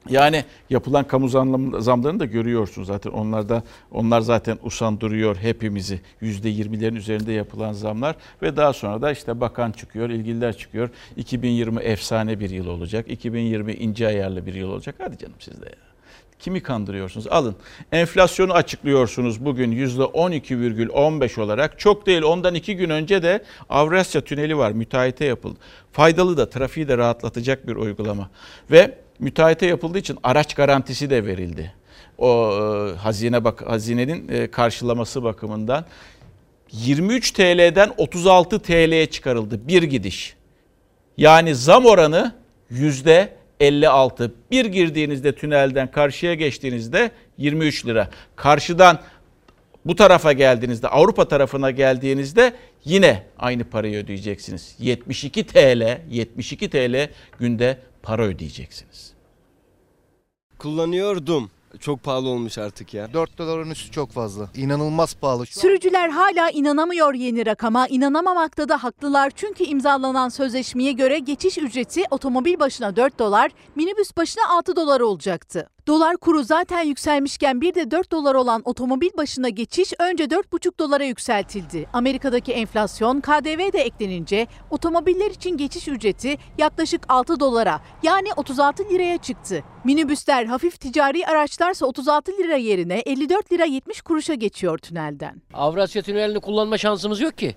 yani 0.08 0.44
yapılan 0.70 1.04
kamu 1.06 1.28
zamlarını 1.80 2.20
da 2.20 2.24
görüyorsunuz. 2.24 2.88
zaten. 2.88 3.10
Onlar 3.10 3.48
da 3.48 3.62
onlar 3.90 4.20
zaten 4.20 4.58
usandırıyor 4.62 5.36
hepimizi. 5.36 6.00
%20'lerin 6.22 6.96
üzerinde 6.96 7.32
yapılan 7.32 7.72
zamlar 7.72 8.16
ve 8.42 8.56
daha 8.56 8.72
sonra 8.72 9.02
da 9.02 9.12
işte 9.12 9.40
bakan 9.40 9.72
çıkıyor, 9.72 10.10
ilgililer 10.10 10.56
çıkıyor. 10.56 10.88
2020 11.16 11.80
efsane 11.82 12.40
bir 12.40 12.50
yıl 12.50 12.66
olacak. 12.66 13.10
2020 13.10 13.72
ince 13.72 14.06
ayarlı 14.08 14.46
bir 14.46 14.54
yıl 14.54 14.70
olacak. 14.72 14.94
Hadi 14.98 15.18
canım 15.18 15.34
siz 15.38 15.60
de 15.62 15.66
ya. 15.66 15.74
Kimi 16.38 16.62
kandırıyorsunuz? 16.62 17.26
Alın. 17.26 17.54
Enflasyonu 17.92 18.52
açıklıyorsunuz 18.52 19.44
bugün 19.44 19.72
%12,15 19.72 21.40
olarak. 21.40 21.78
Çok 21.78 22.06
değil 22.06 22.22
ondan 22.22 22.54
iki 22.54 22.76
gün 22.76 22.90
önce 22.90 23.22
de 23.22 23.42
Avrasya 23.68 24.20
Tüneli 24.20 24.56
var. 24.56 24.72
Müteahhite 24.72 25.24
yapıldı. 25.24 25.58
Faydalı 25.92 26.36
da 26.36 26.50
trafiği 26.50 26.88
de 26.88 26.98
rahatlatacak 26.98 27.66
bir 27.68 27.76
uygulama. 27.76 28.30
Ve 28.70 28.94
müteahhite 29.18 29.66
yapıldığı 29.66 29.98
için 29.98 30.18
araç 30.22 30.54
garantisi 30.54 31.10
de 31.10 31.26
verildi. 31.26 31.72
O 32.18 32.52
e, 32.52 32.96
hazine 32.96 33.44
bak 33.44 33.62
hazinenin 33.68 34.28
e, 34.28 34.50
karşılaması 34.50 35.22
bakımından 35.22 35.84
23 36.72 37.30
TL'den 37.30 37.90
36 37.96 38.62
TL'ye 38.62 39.06
çıkarıldı 39.06 39.68
bir 39.68 39.82
gidiş. 39.82 40.34
Yani 41.16 41.54
zam 41.54 41.84
oranı 41.86 42.32
yüzde 42.70 43.32
56. 43.60 44.34
Bir 44.50 44.64
girdiğinizde 44.64 45.34
tünelden 45.34 45.90
karşıya 45.90 46.34
geçtiğinizde 46.34 47.10
23 47.38 47.86
lira. 47.86 48.10
Karşıdan 48.36 48.98
bu 49.84 49.96
tarafa 49.96 50.32
geldiğinizde 50.32 50.88
Avrupa 50.88 51.28
tarafına 51.28 51.70
geldiğinizde 51.70 52.52
yine 52.84 53.22
aynı 53.38 53.64
parayı 53.64 53.98
ödeyeceksiniz. 53.98 54.74
72 54.78 55.46
TL, 55.46 55.98
72 56.10 56.70
TL 56.70 57.08
günde 57.40 57.76
para 58.08 58.22
ödeyeceksiniz. 58.26 59.12
Kullanıyordum. 60.58 61.50
Çok 61.80 62.02
pahalı 62.02 62.28
olmuş 62.28 62.58
artık 62.58 62.94
ya. 62.94 63.12
4 63.12 63.38
doların 63.38 63.70
üstü 63.70 63.90
çok 63.90 64.10
fazla. 64.10 64.48
İnanılmaz 64.54 65.14
pahalı. 65.14 65.46
Sürücüler 65.46 66.08
hala 66.08 66.50
inanamıyor 66.50 67.14
yeni 67.14 67.46
rakama. 67.46 67.86
İnanamamakta 67.86 68.68
da 68.68 68.82
haklılar. 68.84 69.32
Çünkü 69.36 69.64
imzalanan 69.64 70.28
sözleşmeye 70.28 70.92
göre 70.92 71.18
geçiş 71.18 71.58
ücreti 71.58 72.02
otomobil 72.10 72.58
başına 72.58 72.96
4 72.96 73.18
dolar, 73.18 73.50
minibüs 73.74 74.16
başına 74.16 74.42
6 74.48 74.76
dolar 74.76 75.00
olacaktı. 75.00 75.68
Dolar 75.88 76.16
kuru 76.16 76.42
zaten 76.44 76.84
yükselmişken 76.84 77.60
bir 77.60 77.74
de 77.74 77.90
4 77.90 78.10
dolar 78.12 78.34
olan 78.34 78.62
otomobil 78.64 79.08
başına 79.16 79.48
geçiş 79.48 79.92
önce 79.98 80.24
4,5 80.24 80.78
dolara 80.78 81.04
yükseltildi. 81.04 81.86
Amerika'daki 81.92 82.52
enflasyon 82.52 83.20
KDV 83.20 83.72
de 83.72 83.78
eklenince 83.78 84.46
otomobiller 84.70 85.30
için 85.30 85.56
geçiş 85.56 85.88
ücreti 85.88 86.38
yaklaşık 86.58 87.00
6 87.08 87.40
dolara 87.40 87.80
yani 88.02 88.28
36 88.36 88.84
liraya 88.88 89.18
çıktı. 89.18 89.62
Minibüsler 89.84 90.44
hafif 90.44 90.80
ticari 90.80 91.26
araçlarsa 91.26 91.86
36 91.86 92.32
lira 92.32 92.56
yerine 92.56 92.94
54 92.98 93.52
lira 93.52 93.64
70 93.64 94.02
kuruşa 94.02 94.34
geçiyor 94.34 94.78
tünelden. 94.78 95.42
Avrasya 95.54 96.02
Tüneli'ni 96.02 96.40
kullanma 96.40 96.78
şansımız 96.78 97.20
yok 97.20 97.38
ki. 97.38 97.56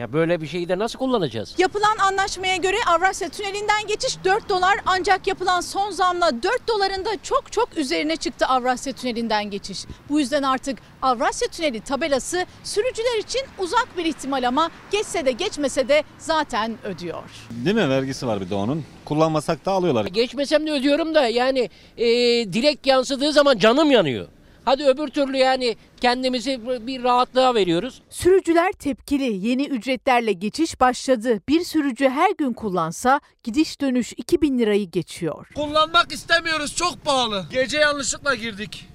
Ya 0.00 0.12
böyle 0.12 0.40
bir 0.40 0.46
şeyi 0.46 0.68
de 0.68 0.78
nasıl 0.78 0.98
kullanacağız? 0.98 1.54
Yapılan 1.58 1.96
anlaşmaya 2.08 2.56
göre 2.56 2.76
Avrasya 2.88 3.28
Tüneli'nden 3.28 3.86
geçiş 3.88 4.16
4 4.24 4.48
dolar 4.48 4.78
ancak 4.86 5.26
yapılan 5.26 5.60
son 5.60 5.90
zamla 5.90 6.42
4 6.42 6.68
dolarında 6.68 7.08
çok 7.22 7.52
çok 7.52 7.76
üzerine 7.76 8.16
çıktı 8.16 8.46
Avrasya 8.46 8.92
Tüneli'nden 8.92 9.50
geçiş. 9.50 9.78
Bu 10.08 10.20
yüzden 10.20 10.42
artık 10.42 10.78
Avrasya 11.02 11.48
Tüneli 11.48 11.80
tabelası 11.80 12.46
sürücüler 12.64 13.18
için 13.18 13.40
uzak 13.58 13.88
bir 13.98 14.04
ihtimal 14.04 14.48
ama 14.48 14.70
geçse 14.90 15.26
de 15.26 15.32
geçmese 15.32 15.88
de 15.88 16.02
zaten 16.18 16.78
ödüyor. 16.84 17.30
Değil 17.50 17.76
mi? 17.76 17.88
Vergisi 17.90 18.26
var 18.26 18.40
bir 18.40 18.50
de 18.50 18.54
onun. 18.54 18.84
Kullanmasak 19.04 19.66
da 19.66 19.72
alıyorlar. 19.72 20.04
Geçmesem 20.04 20.66
de 20.66 20.70
ödüyorum 20.72 21.14
da 21.14 21.28
yani 21.28 21.70
e, 21.96 22.06
direkt 22.52 22.86
yansıdığı 22.86 23.32
zaman 23.32 23.58
canım 23.58 23.90
yanıyor. 23.90 24.26
Hadi 24.70 24.84
öbür 24.84 25.08
türlü 25.08 25.36
yani 25.36 25.76
kendimizi 26.00 26.60
bir 26.86 27.02
rahatlığa 27.02 27.54
veriyoruz. 27.54 28.02
Sürücüler 28.10 28.72
tepkili. 28.72 29.48
Yeni 29.48 29.66
ücretlerle 29.66 30.32
geçiş 30.32 30.80
başladı. 30.80 31.40
Bir 31.48 31.64
sürücü 31.64 32.08
her 32.08 32.30
gün 32.38 32.52
kullansa 32.52 33.20
gidiş 33.42 33.80
dönüş 33.80 34.12
2000 34.16 34.58
lirayı 34.58 34.90
geçiyor. 34.90 35.48
Kullanmak 35.54 36.12
istemiyoruz 36.12 36.76
çok 36.76 37.04
pahalı. 37.04 37.44
Gece 37.52 37.78
yanlışlıkla 37.78 38.34
girdik. 38.34 38.86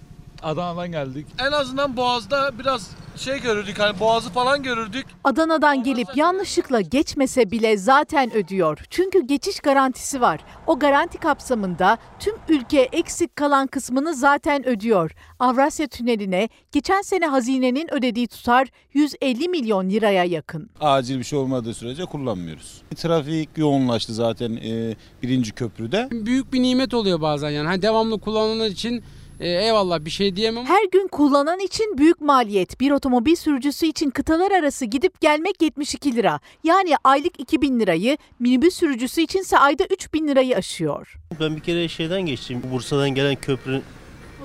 Adana'dan 0.45 0.91
geldik. 0.91 1.25
En 1.47 1.51
azından 1.51 1.97
Boğaz'da 1.97 2.59
biraz 2.59 2.91
şey 3.17 3.39
görürdük 3.41 3.79
hani 3.79 3.99
Boğaz'ı 3.99 4.29
falan 4.29 4.63
görürdük. 4.63 5.05
Adana'dan 5.23 5.83
gelip 5.83 6.07
yanlışlıkla 6.17 6.81
geçmese 6.81 7.51
bile 7.51 7.77
zaten 7.77 8.33
ödüyor. 8.35 8.79
Çünkü 8.89 9.21
geçiş 9.27 9.59
garantisi 9.59 10.21
var. 10.21 10.39
O 10.67 10.79
garanti 10.79 11.17
kapsamında 11.17 11.97
tüm 12.19 12.35
ülke 12.49 12.81
eksik 12.91 13.35
kalan 13.35 13.67
kısmını 13.67 14.13
zaten 14.13 14.67
ödüyor. 14.67 15.11
Avrasya 15.39 15.87
Tüneli'ne 15.87 16.49
geçen 16.71 17.01
sene 17.01 17.25
hazinenin 17.27 17.93
ödediği 17.93 18.27
tutar 18.27 18.67
150 18.93 19.49
milyon 19.49 19.89
liraya 19.89 20.23
yakın. 20.23 20.69
Acil 20.81 21.19
bir 21.19 21.23
şey 21.23 21.39
olmadığı 21.39 21.73
sürece 21.73 22.05
kullanmıyoruz. 22.05 22.81
Trafik 22.95 23.49
yoğunlaştı 23.57 24.13
zaten 24.13 24.53
e, 24.55 24.95
birinci 25.23 25.51
köprüde. 25.51 26.07
Büyük 26.11 26.53
bir 26.53 26.61
nimet 26.61 26.93
oluyor 26.93 27.21
bazen 27.21 27.49
yani. 27.49 27.67
Hani 27.67 27.81
devamlı 27.81 28.19
kullanan 28.19 28.65
için 28.69 29.03
e, 29.39 29.49
eyvallah 29.49 30.05
bir 30.05 30.09
şey 30.09 30.35
diyemem. 30.35 30.65
Her 30.65 30.83
gün 30.91 31.07
kullanan 31.07 31.59
için 31.59 31.97
büyük 31.97 32.21
maliyet. 32.21 32.79
Bir 32.81 32.91
otomobil 32.91 33.35
sürücüsü 33.35 33.85
için 33.85 34.09
kıtalar 34.09 34.51
arası 34.51 34.85
gidip 34.85 35.21
gelmek 35.21 35.61
72 35.61 36.15
lira. 36.15 36.39
Yani 36.63 36.91
aylık 37.03 37.39
2 37.39 37.61
bin 37.61 37.79
lirayı, 37.79 38.17
minibüs 38.39 38.75
sürücüsü 38.79 39.21
içinse 39.21 39.57
ayda 39.57 39.83
3 39.85 40.13
bin 40.13 40.27
lirayı 40.27 40.55
aşıyor. 40.57 41.15
Ben 41.39 41.55
bir 41.55 41.61
kere 41.61 41.87
şeyden 41.87 42.21
geçtim. 42.21 42.61
Bursa'dan 42.71 43.09
gelen 43.09 43.35
köprü 43.35 43.81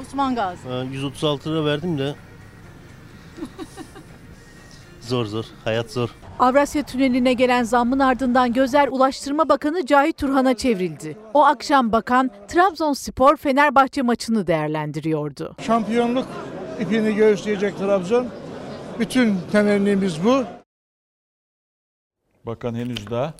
Osman 0.03 0.35
Gazi. 0.35 0.61
136 0.93 1.51
lira 1.51 1.65
verdim 1.65 1.99
de 1.99 2.15
Zor 5.11 5.25
zor. 5.27 5.45
Hayat 5.65 5.91
zor. 5.91 6.11
Avrasya 6.39 6.83
Tüneli'ne 6.83 7.33
gelen 7.33 7.63
zammın 7.63 7.99
ardından 7.99 8.53
gözler 8.53 8.89
Ulaştırma 8.89 9.49
Bakanı 9.49 9.87
Cahit 9.87 10.17
Turhan'a 10.19 10.57
çevrildi. 10.57 11.17
O 11.35 11.45
akşam 11.45 11.93
bakan 11.93 12.31
Trabzonspor 12.49 13.37
Fenerbahçe 13.37 14.03
maçını 14.03 14.47
değerlendiriyordu. 14.47 15.57
Şampiyonluk 15.67 16.27
ipini 16.81 17.15
göğüsleyecek 17.15 17.79
Trabzon. 17.79 18.27
Bütün 18.99 19.35
temennimiz 19.53 20.25
bu. 20.25 20.43
Bakan 22.47 22.75
henüz 22.75 23.11
daha 23.11 23.35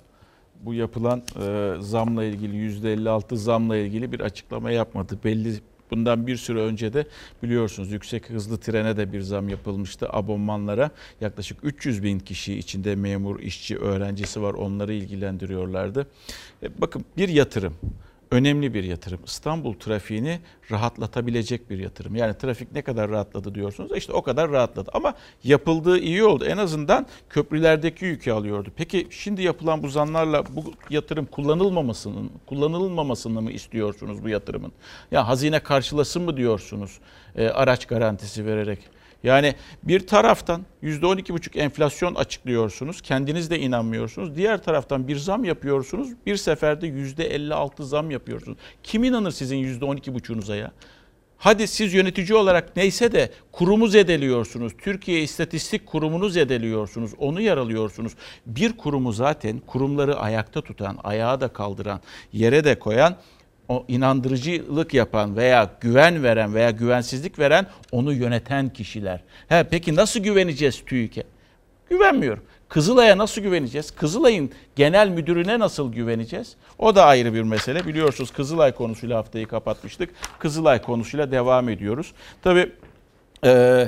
bu 0.61 0.73
yapılan 0.73 1.23
e, 1.41 1.73
zamla 1.79 2.23
ilgili 2.23 2.55
%56 2.99 3.35
zamla 3.35 3.75
ilgili 3.77 4.11
bir 4.11 4.19
açıklama 4.19 4.71
yapmadı. 4.71 5.19
Belli 5.23 5.59
Bundan 5.91 6.27
bir 6.27 6.37
süre 6.37 6.59
önce 6.59 6.93
de 6.93 7.05
biliyorsunuz 7.43 7.91
yüksek 7.91 8.29
hızlı 8.29 8.59
trene 8.59 8.97
de 8.97 9.13
bir 9.13 9.21
zam 9.21 9.49
yapılmıştı. 9.49 10.07
Abonmanlara 10.09 10.91
yaklaşık 11.21 11.57
300 11.63 12.03
bin 12.03 12.19
kişi 12.19 12.55
içinde 12.57 12.95
memur, 12.95 13.39
işçi, 13.39 13.77
öğrencisi 13.77 14.41
var 14.41 14.53
onları 14.53 14.93
ilgilendiriyorlardı. 14.93 16.07
E, 16.63 16.81
bakın 16.81 17.05
bir 17.17 17.29
yatırım 17.29 17.73
önemli 18.31 18.73
bir 18.73 18.83
yatırım. 18.83 19.19
İstanbul 19.25 19.73
trafiğini 19.73 20.39
rahatlatabilecek 20.71 21.69
bir 21.69 21.79
yatırım. 21.79 22.15
Yani 22.15 22.37
trafik 22.37 22.71
ne 22.71 22.81
kadar 22.81 23.09
rahatladı 23.11 23.55
diyorsunuz 23.55 23.91
işte 23.95 24.13
o 24.13 24.21
kadar 24.21 24.51
rahatladı. 24.51 24.89
Ama 24.93 25.13
yapıldığı 25.43 25.99
iyi 25.99 26.23
oldu. 26.23 26.45
En 26.45 26.57
azından 26.57 27.05
köprülerdeki 27.29 28.05
yükü 28.05 28.31
alıyordu. 28.31 28.69
Peki 28.75 29.07
şimdi 29.09 29.43
yapılan 29.43 29.83
bu 29.83 29.87
zanlarla 29.87 30.43
bu 30.49 30.63
yatırım 30.89 31.25
kullanılmamasının 31.25 32.31
kullanılmamasını 32.45 33.41
mı 33.41 33.51
istiyorsunuz 33.51 34.23
bu 34.23 34.29
yatırımın? 34.29 34.71
Ya 35.11 35.27
hazine 35.27 35.59
karşılasın 35.59 36.21
mı 36.21 36.37
diyorsunuz 36.37 36.99
e, 37.35 37.47
araç 37.47 37.85
garantisi 37.85 38.45
vererek? 38.45 38.79
Yani 39.23 39.55
bir 39.83 40.07
taraftan 40.07 40.61
%12,5 40.83 41.59
enflasyon 41.59 42.15
açıklıyorsunuz. 42.15 43.01
Kendiniz 43.01 43.49
de 43.49 43.59
inanmıyorsunuz. 43.59 44.35
Diğer 44.35 44.63
taraftan 44.63 45.07
bir 45.07 45.15
zam 45.15 45.43
yapıyorsunuz. 45.43 46.09
Bir 46.25 46.35
seferde 46.37 46.87
%56 46.87 47.83
zam 47.83 48.11
yapıyorsunuz. 48.11 48.57
Kim 48.83 49.03
inanır 49.03 49.31
sizin 49.31 49.57
%12,5'unuza 49.57 50.57
ya? 50.57 50.71
Hadi 51.37 51.67
siz 51.67 51.93
yönetici 51.93 52.37
olarak 52.37 52.75
neyse 52.75 53.11
de 53.11 53.29
kurumu 53.51 53.87
zedeliyorsunuz. 53.87 54.73
Türkiye 54.77 55.21
İstatistik 55.21 55.85
Kurumu'nu 55.85 56.29
zedeliyorsunuz. 56.29 57.11
Onu 57.17 57.41
yaralıyorsunuz. 57.41 58.11
Bir 58.45 58.77
kurumu 58.77 59.11
zaten 59.11 59.59
kurumları 59.59 60.17
ayakta 60.19 60.61
tutan, 60.61 60.97
ayağa 61.03 61.41
da 61.41 61.47
kaldıran, 61.47 62.01
yere 62.33 62.63
de 62.63 62.79
koyan 62.79 63.15
o 63.71 63.85
inandırıcılık 63.87 64.93
yapan 64.93 65.35
veya 65.37 65.69
güven 65.81 66.23
veren 66.23 66.53
veya 66.53 66.71
güvensizlik 66.71 67.39
veren 67.39 67.65
onu 67.91 68.13
yöneten 68.13 68.69
kişiler. 68.69 69.19
He, 69.49 69.63
peki 69.71 69.95
nasıl 69.95 70.19
güveneceğiz 70.19 70.85
TÜİK'e? 70.85 71.23
Güvenmiyorum. 71.89 72.43
Kızılay'a 72.69 73.17
nasıl 73.17 73.41
güveneceğiz? 73.41 73.91
Kızılay'ın 73.91 74.51
genel 74.75 75.09
müdürüne 75.09 75.59
nasıl 75.59 75.93
güveneceğiz? 75.93 76.55
O 76.79 76.95
da 76.95 77.05
ayrı 77.05 77.33
bir 77.33 77.41
mesele. 77.41 77.85
Biliyorsunuz 77.87 78.31
Kızılay 78.31 78.71
konusuyla 78.75 79.17
haftayı 79.17 79.47
kapatmıştık. 79.47 80.09
Kızılay 80.39 80.81
konusuyla 80.81 81.31
devam 81.31 81.69
ediyoruz. 81.69 82.13
Tabii 82.43 82.71
e, 83.45 83.85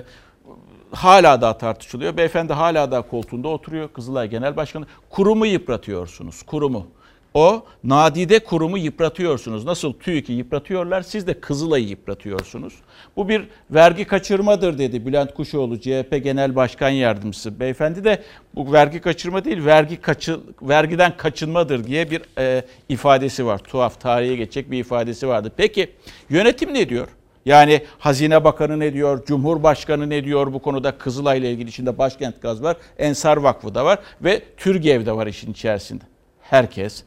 hala 0.91 1.41
da 1.41 1.57
tartışılıyor. 1.57 2.17
Beyefendi 2.17 2.53
hala 2.53 2.91
da 2.91 3.01
koltuğunda 3.01 3.47
oturuyor. 3.47 3.89
Kızılay 3.93 4.29
Genel 4.29 4.55
Başkanı. 4.55 4.85
Kurumu 5.09 5.45
yıpratıyorsunuz. 5.45 6.43
Kurumu 6.43 6.87
o 7.33 7.63
nadide 7.83 8.39
kurumu 8.39 8.77
yıpratıyorsunuz. 8.77 9.65
Nasıl 9.65 9.93
TÜİK'i 9.93 10.33
yıpratıyorlar 10.33 11.01
siz 11.01 11.27
de 11.27 11.33
Kızılay'ı 11.39 11.87
yıpratıyorsunuz. 11.87 12.73
Bu 13.15 13.29
bir 13.29 13.47
vergi 13.71 14.05
kaçırmadır 14.05 14.77
dedi 14.77 15.05
Bülent 15.05 15.33
Kuşoğlu 15.33 15.79
CHP 15.79 16.21
Genel 16.23 16.55
Başkan 16.55 16.89
Yardımcısı. 16.89 17.59
Beyefendi 17.59 18.03
de 18.03 18.23
bu 18.55 18.73
vergi 18.73 19.01
kaçırma 19.01 19.45
değil 19.45 19.65
vergi 19.65 19.95
kaçı, 20.01 20.39
vergiden 20.61 21.17
kaçınmadır 21.17 21.83
diye 21.87 22.11
bir 22.11 22.21
e, 22.37 22.61
ifadesi 22.89 23.45
var. 23.45 23.57
Tuhaf 23.57 23.99
tarihe 23.99 24.35
geçecek 24.35 24.71
bir 24.71 24.79
ifadesi 24.79 25.27
vardı. 25.27 25.51
Peki 25.57 25.89
yönetim 26.29 26.73
ne 26.73 26.89
diyor? 26.89 27.07
Yani 27.45 27.81
Hazine 27.99 28.43
Bakanı 28.43 28.79
ne 28.79 28.93
diyor, 28.93 29.25
Cumhurbaşkanı 29.25 30.09
ne 30.09 30.23
diyor 30.23 30.53
bu 30.53 30.61
konuda 30.61 30.97
Kızılay 30.97 31.39
ile 31.39 31.51
ilgili 31.51 31.69
içinde 31.69 31.97
Başkent 31.97 32.41
Gaz 32.41 32.63
var, 32.63 32.77
Ensar 32.97 33.37
Vakfı 33.37 33.75
da 33.75 33.85
var 33.85 33.99
ve 34.21 34.41
Türgev'de 34.57 35.11
var 35.15 35.27
işin 35.27 35.51
içerisinde. 35.51 36.03
Herkes 36.41 37.03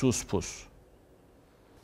sus 0.00 0.22
pus. 0.24 0.46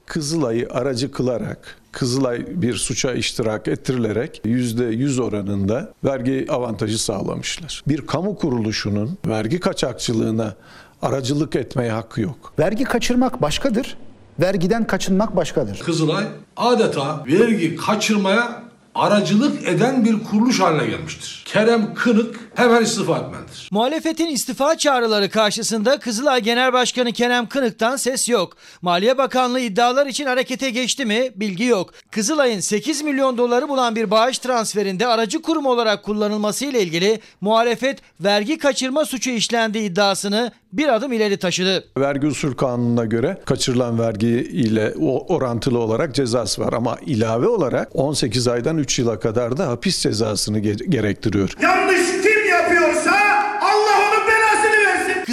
Kızılay'ı 0.07 0.68
aracı 0.70 1.11
kılarak, 1.11 1.81
Kızılay 1.92 2.44
bir 2.50 2.74
suça 2.74 3.12
iştirak 3.12 3.68
ettirilerek 3.68 4.40
%100 4.44 5.22
oranında 5.22 5.92
vergi 6.05 6.46
avantajı 6.48 7.05
sağlamışlar. 7.05 7.83
Bir 7.88 8.07
kamu 8.07 8.37
kuruluşunun 8.38 9.18
vergi 9.27 9.61
kaçakçılığına 9.61 10.55
aracılık 11.03 11.57
etmeye 11.57 11.90
hakkı 11.92 12.20
yok. 12.20 12.53
Vergi 12.59 12.85
kaçırmak 12.85 13.42
başkadır, 13.42 13.96
vergiden 14.40 14.87
kaçınmak 14.87 15.37
başkadır. 15.37 15.79
Kızılay 15.79 16.24
adeta 16.57 17.24
vergi 17.27 17.77
kaçırmaya 17.77 18.63
aracılık 18.94 19.68
eden 19.68 20.04
bir 20.04 20.24
kuruluş 20.24 20.61
haline 20.61 20.87
gelmiştir. 20.87 21.42
Kerem 21.46 21.94
Kınık 21.94 22.35
hemen 22.54 22.83
istifa 22.83 23.18
etmelidir. 23.18 23.68
Muhalefetin 23.72 24.26
istifa 24.26 24.78
çağrıları 24.78 25.30
karşısında 25.30 25.98
Kızılay 25.98 26.40
Genel 26.40 26.72
Başkanı 26.72 27.12
Kerem 27.12 27.46
Kınık'tan 27.48 27.96
ses 27.96 28.28
yok. 28.28 28.57
Maliye 28.83 29.18
Bakanlığı 29.18 29.61
iddialar 29.61 30.07
için 30.07 30.26
harekete 30.26 30.70
geçti 30.70 31.04
mi 31.04 31.30
bilgi 31.37 31.64
yok. 31.64 31.90
Kızılay'ın 32.11 32.61
8 32.61 33.02
milyon 33.02 33.38
doları 33.38 33.68
bulan 33.68 33.96
bir 33.96 34.11
bağış 34.11 34.38
transferinde 34.38 35.07
aracı 35.07 35.42
kurum 35.42 35.66
olarak 35.66 36.02
kullanılması 36.02 36.64
ile 36.64 36.83
ilgili 36.83 37.20
muhalefet 37.40 37.98
vergi 38.20 38.59
kaçırma 38.59 39.04
suçu 39.04 39.30
işlendiği 39.30 39.85
iddiasını 39.90 40.52
bir 40.74 40.88
adım 40.94 41.12
ileri 41.12 41.37
taşıdı. 41.37 41.84
Vergi 41.98 42.26
usul 42.26 42.52
kanununa 42.54 43.04
göre 43.04 43.38
kaçırılan 43.46 43.98
vergi 43.98 44.28
ile 44.28 44.92
orantılı 45.28 45.78
olarak 45.78 46.14
cezası 46.14 46.60
var 46.64 46.72
ama 46.72 46.96
ilave 47.06 47.48
olarak 47.48 47.88
18 47.96 48.48
aydan 48.48 48.78
3 48.78 48.98
yıla 48.98 49.18
kadar 49.18 49.56
da 49.56 49.68
hapis 49.68 50.00
cezasını 50.02 50.58
gerektiriyor. 50.58 51.52
Yanlış 51.62 52.24
değil. 52.24 52.34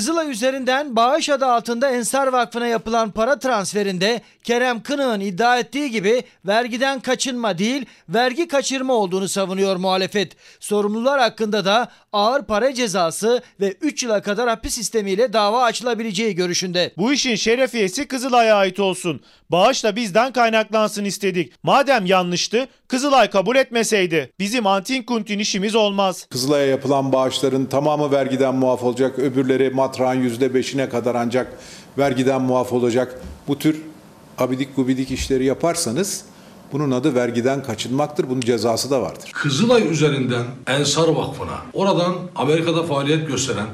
Kızılay 0.02 0.32
üzerinden 0.32 0.96
Bağış 0.96 1.30
adı 1.30 1.46
altında 1.46 1.92
Ensar 1.92 2.28
Vakfı'na 2.28 2.68
yapılan 2.68 3.12
para 3.12 3.40
transferinde 3.40 4.22
Kerem 4.44 4.84
Kınık'ın 4.84 5.20
iddia 5.20 5.58
ettiği 5.60 5.92
gibi 5.92 6.24
vergiden 6.46 7.00
kaçınma 7.00 7.58
değil 7.58 7.86
vergi 8.10 8.48
kaçırma 8.48 8.94
olduğunu 8.94 9.28
savunuyor 9.30 9.76
muhalefet. 9.76 10.36
Sorumlular 10.60 11.20
hakkında 11.20 11.66
da 11.66 11.92
ağır 12.14 12.46
para 12.46 12.74
cezası 12.74 13.42
ve 13.60 13.72
3 13.72 14.04
yıla 14.04 14.22
kadar 14.22 14.50
hapis 14.50 14.74
sistemiyle 14.76 15.34
dava 15.34 15.64
açılabileceği 15.64 16.36
görüşünde. 16.36 16.92
Bu 16.98 17.14
işin 17.14 17.36
şerefiyesi 17.36 18.08
Kızılay'a 18.08 18.56
ait 18.56 18.80
olsun. 18.80 19.20
Bağış 19.52 19.84
da 19.84 19.96
bizden 19.96 20.32
kaynaklansın 20.34 21.06
istedik. 21.06 21.54
Madem 21.64 22.06
yanlıştı 22.06 22.68
Kızılay 22.88 23.30
kabul 23.30 23.56
etmeseydi 23.56 24.30
bizim 24.40 24.68
antin 24.68 25.04
kuntin 25.04 25.40
işimiz 25.40 25.76
olmaz. 25.76 26.28
Kızılay'a 26.32 26.66
yapılan 26.68 27.12
bağışların 27.12 27.66
tamamı 27.66 28.12
vergiden 28.12 28.56
muaf 28.56 28.84
olacak. 28.84 29.20
Öbürleri 29.20 29.70
matrağın 29.70 30.30
%5'ine 30.30 30.90
kadar 30.90 31.16
ancak 31.16 31.58
vergiden 31.98 32.42
muaf 32.42 32.74
olacak. 32.74 33.20
Bu 33.48 33.60
tür 33.60 33.76
abidik 34.38 34.76
gubidik 34.76 35.12
işleri 35.12 35.46
yaparsanız 35.46 36.24
bunun 36.72 36.92
adı 36.92 37.16
vergiden 37.16 37.64
kaçınmaktır. 37.64 38.30
Bunun 38.30 38.42
cezası 38.42 38.92
da 38.92 39.02
vardır. 39.02 39.30
Kızılay 39.34 39.88
üzerinden 39.92 40.44
Ensar 40.68 41.08
Vakfı'na, 41.08 41.58
oradan 41.74 42.16
Amerika'da 42.36 42.84
faaliyet 42.84 43.28
gösteren 43.28 43.68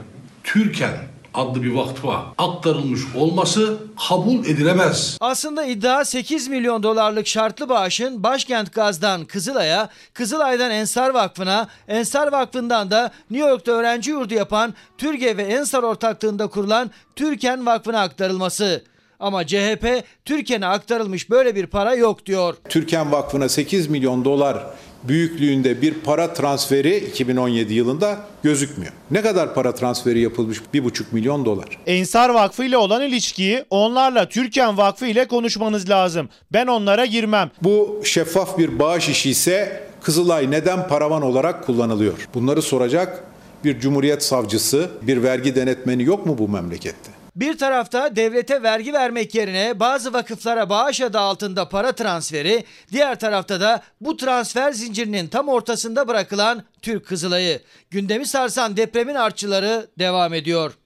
Türken 0.43 0.97
adlı 1.37 1.63
bir 1.63 1.73
vakfa 1.73 2.25
aktarılmış 2.37 3.01
olması 3.15 3.77
kabul 4.09 4.39
edilemez. 4.45 5.17
Aslında 5.21 5.65
iddia 5.65 6.05
8 6.05 6.47
milyon 6.47 6.83
dolarlık 6.83 7.27
şartlı 7.27 7.69
bağışın 7.69 8.23
başkent 8.23 8.73
Gaz'dan 8.73 9.25
Kızılay'a, 9.25 9.89
Kızılay'dan 10.13 10.71
Ensar 10.71 11.09
Vakfı'na, 11.09 11.67
Ensar 11.87 12.31
Vakfı'ndan 12.31 12.91
da 12.91 13.11
New 13.31 13.49
York'ta 13.49 13.71
öğrenci 13.71 14.11
yurdu 14.11 14.33
yapan 14.33 14.73
Türkiye 14.97 15.37
ve 15.37 15.43
Ensar 15.43 15.83
ortaklığında 15.83 16.47
kurulan 16.47 16.91
Türken 17.15 17.65
Vakfı'na 17.65 18.01
aktarılması. 18.01 18.83
Ama 19.19 19.47
CHP 19.47 20.03
Türken'e 20.25 20.67
aktarılmış 20.67 21.29
böyle 21.29 21.55
bir 21.55 21.65
para 21.67 21.95
yok 21.95 22.25
diyor. 22.25 22.55
Türken 22.69 23.11
Vakfı'na 23.11 23.49
8 23.49 23.87
milyon 23.87 24.25
dolar 24.25 24.63
büyüklüğünde 25.03 25.81
bir 25.81 25.93
para 25.93 26.33
transferi 26.33 26.95
2017 26.95 27.73
yılında 27.73 28.17
gözükmüyor. 28.43 28.93
Ne 29.11 29.21
kadar 29.21 29.53
para 29.53 29.75
transferi 29.75 30.19
yapılmış? 30.19 30.61
1,5 30.73 31.01
milyon 31.11 31.45
dolar. 31.45 31.65
Ensar 31.87 32.29
Vakfı 32.29 32.63
ile 32.63 32.77
olan 32.77 33.01
ilişkiyi 33.01 33.65
onlarla 33.69 34.29
Türkan 34.29 34.77
Vakfı 34.77 35.05
ile 35.05 35.27
konuşmanız 35.27 35.89
lazım. 35.89 36.29
Ben 36.53 36.67
onlara 36.67 37.05
girmem. 37.05 37.51
Bu 37.63 38.01
şeffaf 38.03 38.57
bir 38.57 38.79
bağış 38.79 39.09
işi 39.09 39.29
ise 39.29 39.83
Kızılay 40.01 40.51
neden 40.51 40.87
paravan 40.87 41.21
olarak 41.21 41.65
kullanılıyor? 41.65 42.27
Bunları 42.33 42.61
soracak 42.61 43.23
bir 43.63 43.79
cumhuriyet 43.79 44.23
savcısı, 44.23 44.89
bir 45.01 45.23
vergi 45.23 45.55
denetmeni 45.55 46.03
yok 46.03 46.25
mu 46.25 46.35
bu 46.37 46.49
memlekette? 46.49 47.11
Bir 47.37 47.57
tarafta 47.57 48.15
devlete 48.15 48.63
vergi 48.63 48.93
vermek 48.93 49.35
yerine 49.35 49.79
bazı 49.79 50.13
vakıflara 50.13 50.69
bağış 50.69 51.01
adı 51.01 51.19
altında 51.19 51.69
para 51.69 51.91
transferi, 51.91 52.63
diğer 52.91 53.19
tarafta 53.19 53.61
da 53.61 53.81
bu 54.01 54.17
transfer 54.17 54.71
zincirinin 54.71 55.27
tam 55.27 55.47
ortasında 55.49 56.07
bırakılan 56.07 56.63
Türk 56.81 57.05
Kızılayı. 57.05 57.59
Gündemi 57.91 58.25
sarsan 58.25 58.77
depremin 58.77 59.15
artçıları 59.15 59.87
devam 59.99 60.33
ediyor. 60.33 60.77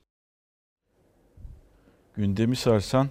Gündemi 2.17 2.55
sarsan 2.55 3.07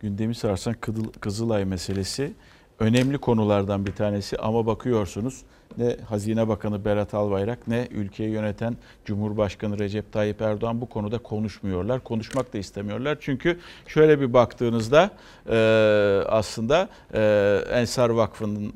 gündemi 0.00 0.34
sarsan 0.34 0.74
Kızılay 1.20 1.64
meselesi 1.64 2.32
önemli 2.78 3.18
konulardan 3.18 3.86
bir 3.86 3.92
tanesi 3.94 4.38
ama 4.38 4.66
bakıyorsunuz 4.66 5.42
ne 5.78 5.96
Hazine 6.08 6.48
Bakanı 6.48 6.84
Berat 6.84 7.14
Albayrak 7.14 7.68
ne 7.68 7.88
ülkeyi 7.90 8.30
yöneten 8.30 8.76
Cumhurbaşkanı 9.04 9.78
Recep 9.78 10.12
Tayyip 10.12 10.42
Erdoğan 10.42 10.80
bu 10.80 10.88
konuda 10.88 11.18
konuşmuyorlar. 11.18 12.00
Konuşmak 12.00 12.52
da 12.54 12.58
istemiyorlar. 12.58 13.18
Çünkü 13.20 13.58
şöyle 13.86 14.20
bir 14.20 14.32
baktığınızda 14.32 15.10
e, 15.50 15.56
aslında 16.28 16.88
e, 17.14 17.60
Ensar 17.72 18.08
Vakfı'nın 18.10 18.72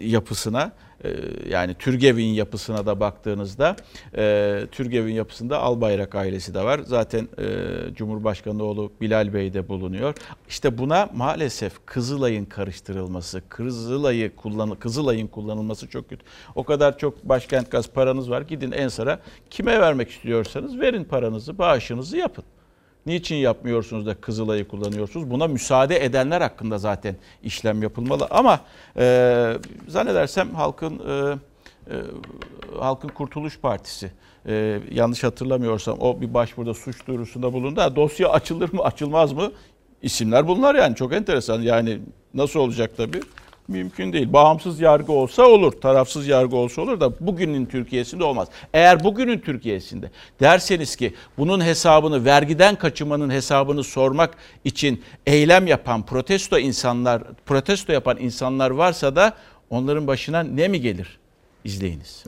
e, 0.00 0.06
yapısına 0.06 0.72
e, 1.04 1.08
yani 1.48 1.74
Türgev'in 1.74 2.24
yapısına 2.24 2.86
da 2.86 3.00
baktığınızda 3.00 3.76
e, 4.16 4.60
Türgev'in 4.72 5.14
yapısında 5.14 5.58
Albayrak 5.60 6.14
ailesi 6.14 6.54
de 6.54 6.64
var. 6.64 6.80
Zaten 6.86 7.28
e, 7.38 7.44
Cumhurbaşkanı 7.94 8.62
oğlu 8.64 8.92
Bilal 9.00 9.34
Bey 9.34 9.54
de 9.54 9.68
bulunuyor. 9.68 10.14
İşte 10.48 10.78
buna 10.78 11.08
maalesef 11.14 11.72
Kızılay'ın 11.86 12.44
karıştırılması, 12.44 13.42
Kızılay'ı 13.48 14.36
kullan 14.36 14.74
Kızılay'ın 14.74 15.26
kullanılması 15.26 15.88
çok 15.88 16.08
kötü. 16.08 16.24
O 16.54 16.64
kadar 16.64 16.98
çok 16.98 17.24
başkent 17.28 17.70
gaz 17.70 17.88
paranız 17.88 18.30
var. 18.30 18.42
Gidin 18.42 18.72
Ensar'a 18.72 19.18
kime 19.50 19.80
vermek 19.80 20.10
istiyorsanız 20.10 20.80
verin 20.80 21.04
paranızı, 21.04 21.58
bağışınızı 21.58 22.16
yapın. 22.16 22.44
Niçin 23.06 23.36
yapmıyorsunuz 23.36 24.06
da 24.06 24.14
Kızılay'ı 24.14 24.68
kullanıyorsunuz? 24.68 25.30
Buna 25.30 25.46
müsaade 25.46 26.04
edenler 26.04 26.40
hakkında 26.40 26.78
zaten 26.78 27.16
işlem 27.42 27.82
yapılmalı. 27.82 28.26
Ama 28.30 28.60
e, 28.98 29.56
zannedersem 29.88 30.54
halkın 30.54 30.98
e, 31.08 31.34
e, 31.94 31.96
halkın 32.80 33.08
Kurtuluş 33.08 33.58
Partisi 33.58 34.12
e, 34.46 34.80
yanlış 34.90 35.24
hatırlamıyorsam 35.24 35.98
o 36.00 36.20
bir 36.20 36.34
başvuruda 36.34 36.74
suç 36.74 37.06
duyurusunda 37.06 37.52
bulundu. 37.52 37.80
Ha, 37.80 37.96
dosya 37.96 38.28
açılır 38.28 38.72
mı 38.72 38.82
açılmaz 38.82 39.32
mı? 39.32 39.52
İsimler 40.02 40.48
bunlar 40.48 40.74
yani 40.74 40.96
çok 40.96 41.12
enteresan 41.12 41.60
yani 41.62 41.98
nasıl 42.34 42.60
olacak 42.60 42.96
tabii 42.96 43.20
mümkün 43.72 44.12
değil. 44.12 44.32
Bağımsız 44.32 44.80
yargı 44.80 45.12
olsa 45.12 45.42
olur, 45.46 45.72
tarafsız 45.72 46.26
yargı 46.26 46.56
olsa 46.56 46.82
olur 46.82 47.00
da 47.00 47.12
bugünün 47.26 47.66
Türkiye'sinde 47.66 48.24
olmaz. 48.24 48.48
Eğer 48.74 49.04
bugünün 49.04 49.38
Türkiye'sinde 49.38 50.10
derseniz 50.40 50.96
ki 50.96 51.14
bunun 51.38 51.60
hesabını 51.64 52.24
vergiden 52.24 52.76
kaçırmanın 52.76 53.30
hesabını 53.30 53.84
sormak 53.84 54.34
için 54.64 55.02
eylem 55.26 55.66
yapan, 55.66 56.06
protesto 56.06 56.58
insanlar, 56.58 57.22
protesto 57.46 57.92
yapan 57.92 58.16
insanlar 58.20 58.70
varsa 58.70 59.16
da 59.16 59.34
onların 59.70 60.06
başına 60.06 60.42
ne 60.42 60.68
mi 60.68 60.80
gelir? 60.80 61.18
İzleyiniz. 61.64 62.24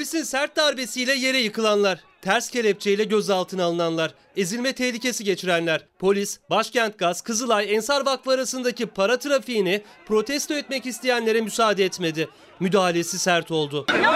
Polisin 0.00 0.22
sert 0.22 0.56
darbesiyle 0.56 1.14
yere 1.14 1.38
yıkılanlar, 1.38 1.98
ters 2.22 2.50
kelepçeyle 2.50 3.04
gözaltına 3.04 3.64
alınanlar, 3.64 4.14
ezilme 4.36 4.72
tehlikesi 4.72 5.24
geçirenler, 5.24 5.86
polis, 5.98 6.38
Başkent 6.50 6.98
Gaz, 6.98 7.20
Kızılay, 7.22 7.74
Ensar 7.74 8.06
Vakfı 8.06 8.30
arasındaki 8.30 8.86
para 8.86 9.18
trafiğini 9.18 9.82
protesto 10.06 10.54
etmek 10.54 10.86
isteyenlere 10.86 11.40
müsaade 11.40 11.84
etmedi. 11.84 12.28
Müdahalesi 12.60 13.18
sert 13.18 13.50
oldu. 13.50 13.86
Devam 13.88 14.14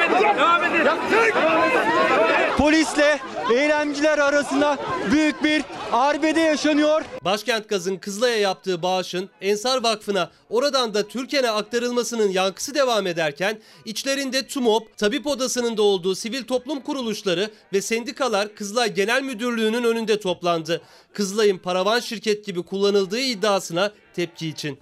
edin, 0.00 0.24
devam 0.38 0.64
edin, 0.64 0.84
devam 0.84 2.24
edin 2.24 2.31
polisle 2.58 3.20
eylemciler 3.54 4.18
arasında 4.18 4.78
büyük 5.12 5.44
bir 5.44 5.62
arbede 5.92 6.40
yaşanıyor. 6.40 7.02
Başkent 7.24 7.68
Gaz'ın 7.68 7.96
Kızılay'a 7.96 8.36
yaptığı 8.38 8.82
bağışın 8.82 9.30
Ensar 9.40 9.82
Vakfı'na 9.82 10.30
oradan 10.48 10.94
da 10.94 11.08
Türken'e 11.08 11.50
aktarılmasının 11.50 12.28
yankısı 12.30 12.74
devam 12.74 13.06
ederken 13.06 13.58
içlerinde 13.84 14.46
TUMOP, 14.46 14.98
Tabip 14.98 15.26
Odası'nın 15.26 15.76
da 15.76 15.82
olduğu 15.82 16.14
sivil 16.14 16.44
toplum 16.44 16.80
kuruluşları 16.80 17.50
ve 17.72 17.80
sendikalar 17.80 18.54
Kızılay 18.54 18.94
Genel 18.94 19.22
Müdürlüğü'nün 19.22 19.82
önünde 19.84 20.20
toplandı. 20.20 20.80
Kızılay'ın 21.12 21.58
paravan 21.58 22.00
şirket 22.00 22.44
gibi 22.46 22.62
kullanıldığı 22.62 23.20
iddiasına 23.20 23.92
tepki 24.16 24.48
için. 24.48 24.78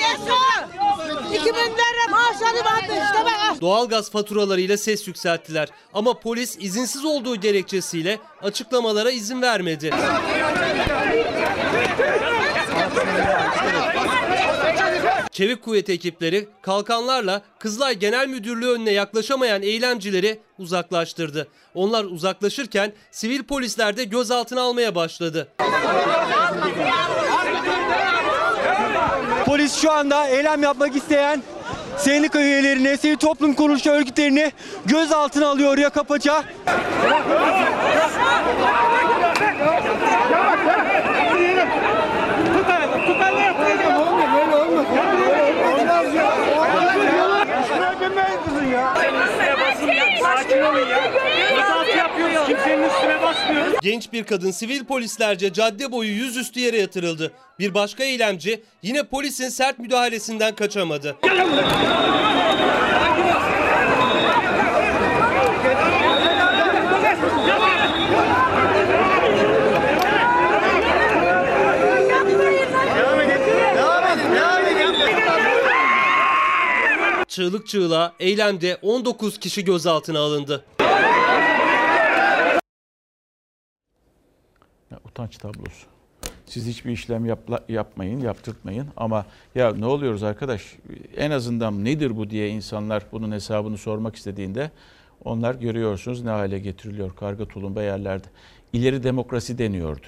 500 1.32 1.41
2000 1.41 1.60
lira 1.60 2.12
maaş 2.12 2.41
alıp 2.41 2.82
işte 2.84 3.26
bak. 3.26 3.62
Doğalgaz 3.62 4.12
faturalarıyla 4.12 4.78
ses 4.78 5.08
yükselttiler. 5.08 5.68
Ama 5.93 6.20
polis 6.20 6.58
izinsiz 6.60 7.06
olduğu 7.06 7.36
gerekçesiyle 7.36 8.20
açıklamalara 8.41 9.12
izin 9.12 9.41
vermedi. 9.41 9.89
Çevik 15.32 15.64
kuvvet 15.64 15.89
ekipleri 15.89 16.47
kalkanlarla 16.62 17.41
Kızılay 17.60 17.95
Genel 17.95 18.28
Müdürlüğü 18.28 18.68
önüne 18.70 18.91
yaklaşamayan 18.91 19.62
eylemcileri 19.64 20.39
uzaklaştırdı. 20.60 21.47
Onlar 21.74 22.03
uzaklaşırken 22.03 22.93
sivil 23.12 23.43
polisler 23.43 23.97
de 23.97 24.03
gözaltına 24.03 24.62
almaya 24.62 24.95
başladı 24.95 25.47
biz 29.66 29.76
şu 29.76 29.91
anda 29.91 30.28
eylem 30.28 30.63
yapmak 30.63 30.95
isteyen 30.95 31.41
sendika 31.97 32.39
üyelerini, 32.39 32.97
sivil 32.97 33.18
toplum 33.18 33.53
kuruluşu 33.53 33.89
örgütlerini 33.91 34.51
gözaltına 34.86 35.47
alıyor 35.47 35.78
ya 35.78 35.89
kapaça. 35.89 36.43
basmıyoruz. 53.26 53.73
Genç 53.82 54.13
bir 54.13 54.23
kadın 54.23 54.51
sivil 54.51 54.86
polislerce 54.86 55.53
cadde 55.53 55.91
boyu 55.91 56.09
yüzüstü 56.11 56.59
yere 56.59 56.78
yatırıldı. 56.80 57.32
Bir 57.59 57.73
başka 57.73 58.03
eylemci 58.03 58.63
yine 58.84 59.03
polisin 59.03 59.49
sert 59.49 59.80
müdahalesinden 59.80 60.55
kaçamadı. 60.55 61.15
Çığlık 77.28 77.67
çığlığa 77.67 78.13
eylemde 78.19 78.78
19 78.82 79.39
kişi 79.39 79.65
gözaltına 79.65 80.19
alındı. 80.19 80.65
utanç 85.16 85.38
tablosu. 85.38 85.88
Siz 86.45 86.68
hiçbir 86.68 86.91
işlem 86.91 87.26
yapla, 87.26 87.59
yapmayın, 87.70 88.20
yaptırtmayın 88.20 88.88
ama 88.97 89.26
ya 89.55 89.72
ne 89.76 89.86
oluyoruz 89.86 90.24
arkadaş 90.24 90.74
en 91.18 91.32
azından 91.32 91.86
nedir 91.86 92.18
bu 92.18 92.30
diye 92.30 92.49
insanlar 92.49 93.03
bunun 93.11 93.32
hesabını 93.32 93.78
sormak 93.78 94.16
istediğinde 94.16 94.72
onlar 95.24 95.55
görüyorsunuz 95.55 96.22
ne 96.24 96.30
hale 96.30 96.59
getiriliyor 96.59 97.16
karga 97.16 97.45
tulumba 97.47 97.82
yerlerde. 97.84 98.28
İleri 98.74 99.03
demokrasi 99.03 99.57
deniyordu. 99.57 100.05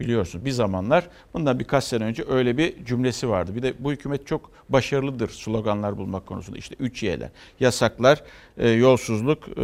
Biliyorsunuz 0.00 0.44
bir 0.44 0.50
zamanlar 0.50 1.08
bundan 1.34 1.58
birkaç 1.58 1.84
sene 1.84 2.04
önce 2.04 2.24
öyle 2.28 2.58
bir 2.58 2.84
cümlesi 2.84 3.28
vardı. 3.28 3.54
Bir 3.54 3.62
de 3.62 3.74
bu 3.78 3.92
hükümet 3.92 4.26
çok 4.26 4.50
başarılıdır 4.68 5.28
sloganlar 5.28 5.96
bulmak 5.98 6.26
konusunda. 6.26 6.58
İşte 6.58 6.74
üç 6.80 7.02
y'ler. 7.02 7.28
Yasaklar, 7.60 8.22
e, 8.58 8.68
yolsuzluk, 8.68 9.48
e, 9.58 9.62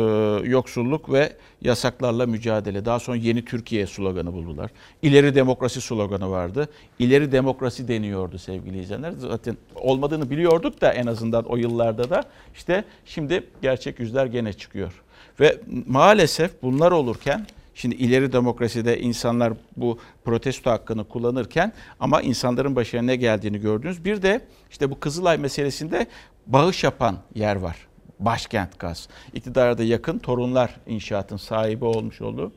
yoksulluk 0.48 1.12
ve 1.12 1.32
yasaklarla 1.62 2.26
mücadele. 2.26 2.84
Daha 2.84 3.00
sonra 3.00 3.16
yeni 3.16 3.44
Türkiye 3.44 3.86
sloganı 3.86 4.32
buldular. 4.32 4.70
İleri 5.02 5.34
demokrasi 5.34 5.80
sloganı 5.80 6.30
vardı. 6.30 6.68
İleri 6.98 7.32
demokrasi 7.32 7.88
deniyordu 7.88 8.38
sevgili 8.38 8.80
izleyenler. 8.82 9.12
Zaten 9.12 9.56
olmadığını 9.74 10.30
biliyorduk 10.30 10.80
da 10.80 10.92
en 10.92 11.06
azından 11.06 11.44
o 11.44 11.56
yıllarda 11.56 12.10
da. 12.10 12.22
işte 12.54 12.84
şimdi 13.04 13.42
gerçek 13.62 14.00
yüzler 14.00 14.26
gene 14.26 14.52
çıkıyor. 14.52 14.92
Ve 15.40 15.58
maalesef 15.86 16.62
bunlar 16.62 16.92
olurken 16.92 17.46
Şimdi 17.74 17.94
ileri 17.94 18.32
demokraside 18.32 19.00
insanlar 19.00 19.52
bu 19.76 19.98
protesto 20.24 20.70
hakkını 20.70 21.04
kullanırken 21.04 21.72
ama 22.00 22.20
insanların 22.22 22.76
başına 22.76 23.02
ne 23.02 23.16
geldiğini 23.16 23.58
gördünüz. 23.60 24.04
Bir 24.04 24.22
de 24.22 24.40
işte 24.70 24.90
bu 24.90 25.00
Kızılay 25.00 25.38
meselesinde 25.38 26.06
bağış 26.46 26.84
yapan 26.84 27.18
yer 27.34 27.56
var. 27.56 27.76
Başkent 28.18 28.78
Gaz. 28.78 29.08
İktidara 29.32 29.78
da 29.78 29.82
yakın 29.84 30.18
torunlar 30.18 30.76
inşaatın 30.86 31.36
sahibi 31.36 31.84
olmuş 31.84 32.20
oldu. 32.20 32.52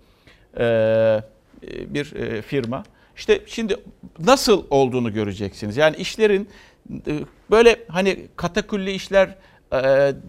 Ee, 0.60 1.22
bir 1.64 2.16
e, 2.16 2.42
firma. 2.42 2.84
İşte 3.16 3.42
şimdi 3.48 3.76
nasıl 4.20 4.64
olduğunu 4.70 5.14
göreceksiniz. 5.14 5.78
Yani 5.78 5.96
işlerin 5.96 6.50
e, 7.08 7.20
böyle 7.52 7.76
hani 7.90 8.28
kataküllü 8.36 8.92
işler 8.92 9.36
e, 9.74 9.78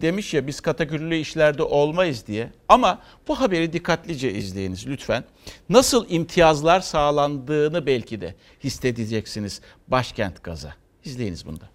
demiş 0.01 0.33
ya 0.33 0.47
biz 0.47 0.59
kataküllü 0.59 1.15
işlerde 1.17 1.63
olmayız 1.63 2.23
diye. 2.27 2.49
Ama 2.69 3.01
bu 3.27 3.39
haberi 3.41 3.73
dikkatlice 3.73 4.33
izleyiniz 4.33 4.87
lütfen. 4.87 5.23
Nasıl 5.69 6.05
imtiyazlar 6.09 6.79
sağlandığını 6.79 7.85
belki 7.85 8.21
de 8.21 8.35
hissedeceksiniz 8.63 9.61
başkent 9.87 10.43
gaza. 10.43 10.73
İzleyiniz 11.05 11.45
bunda. 11.45 11.69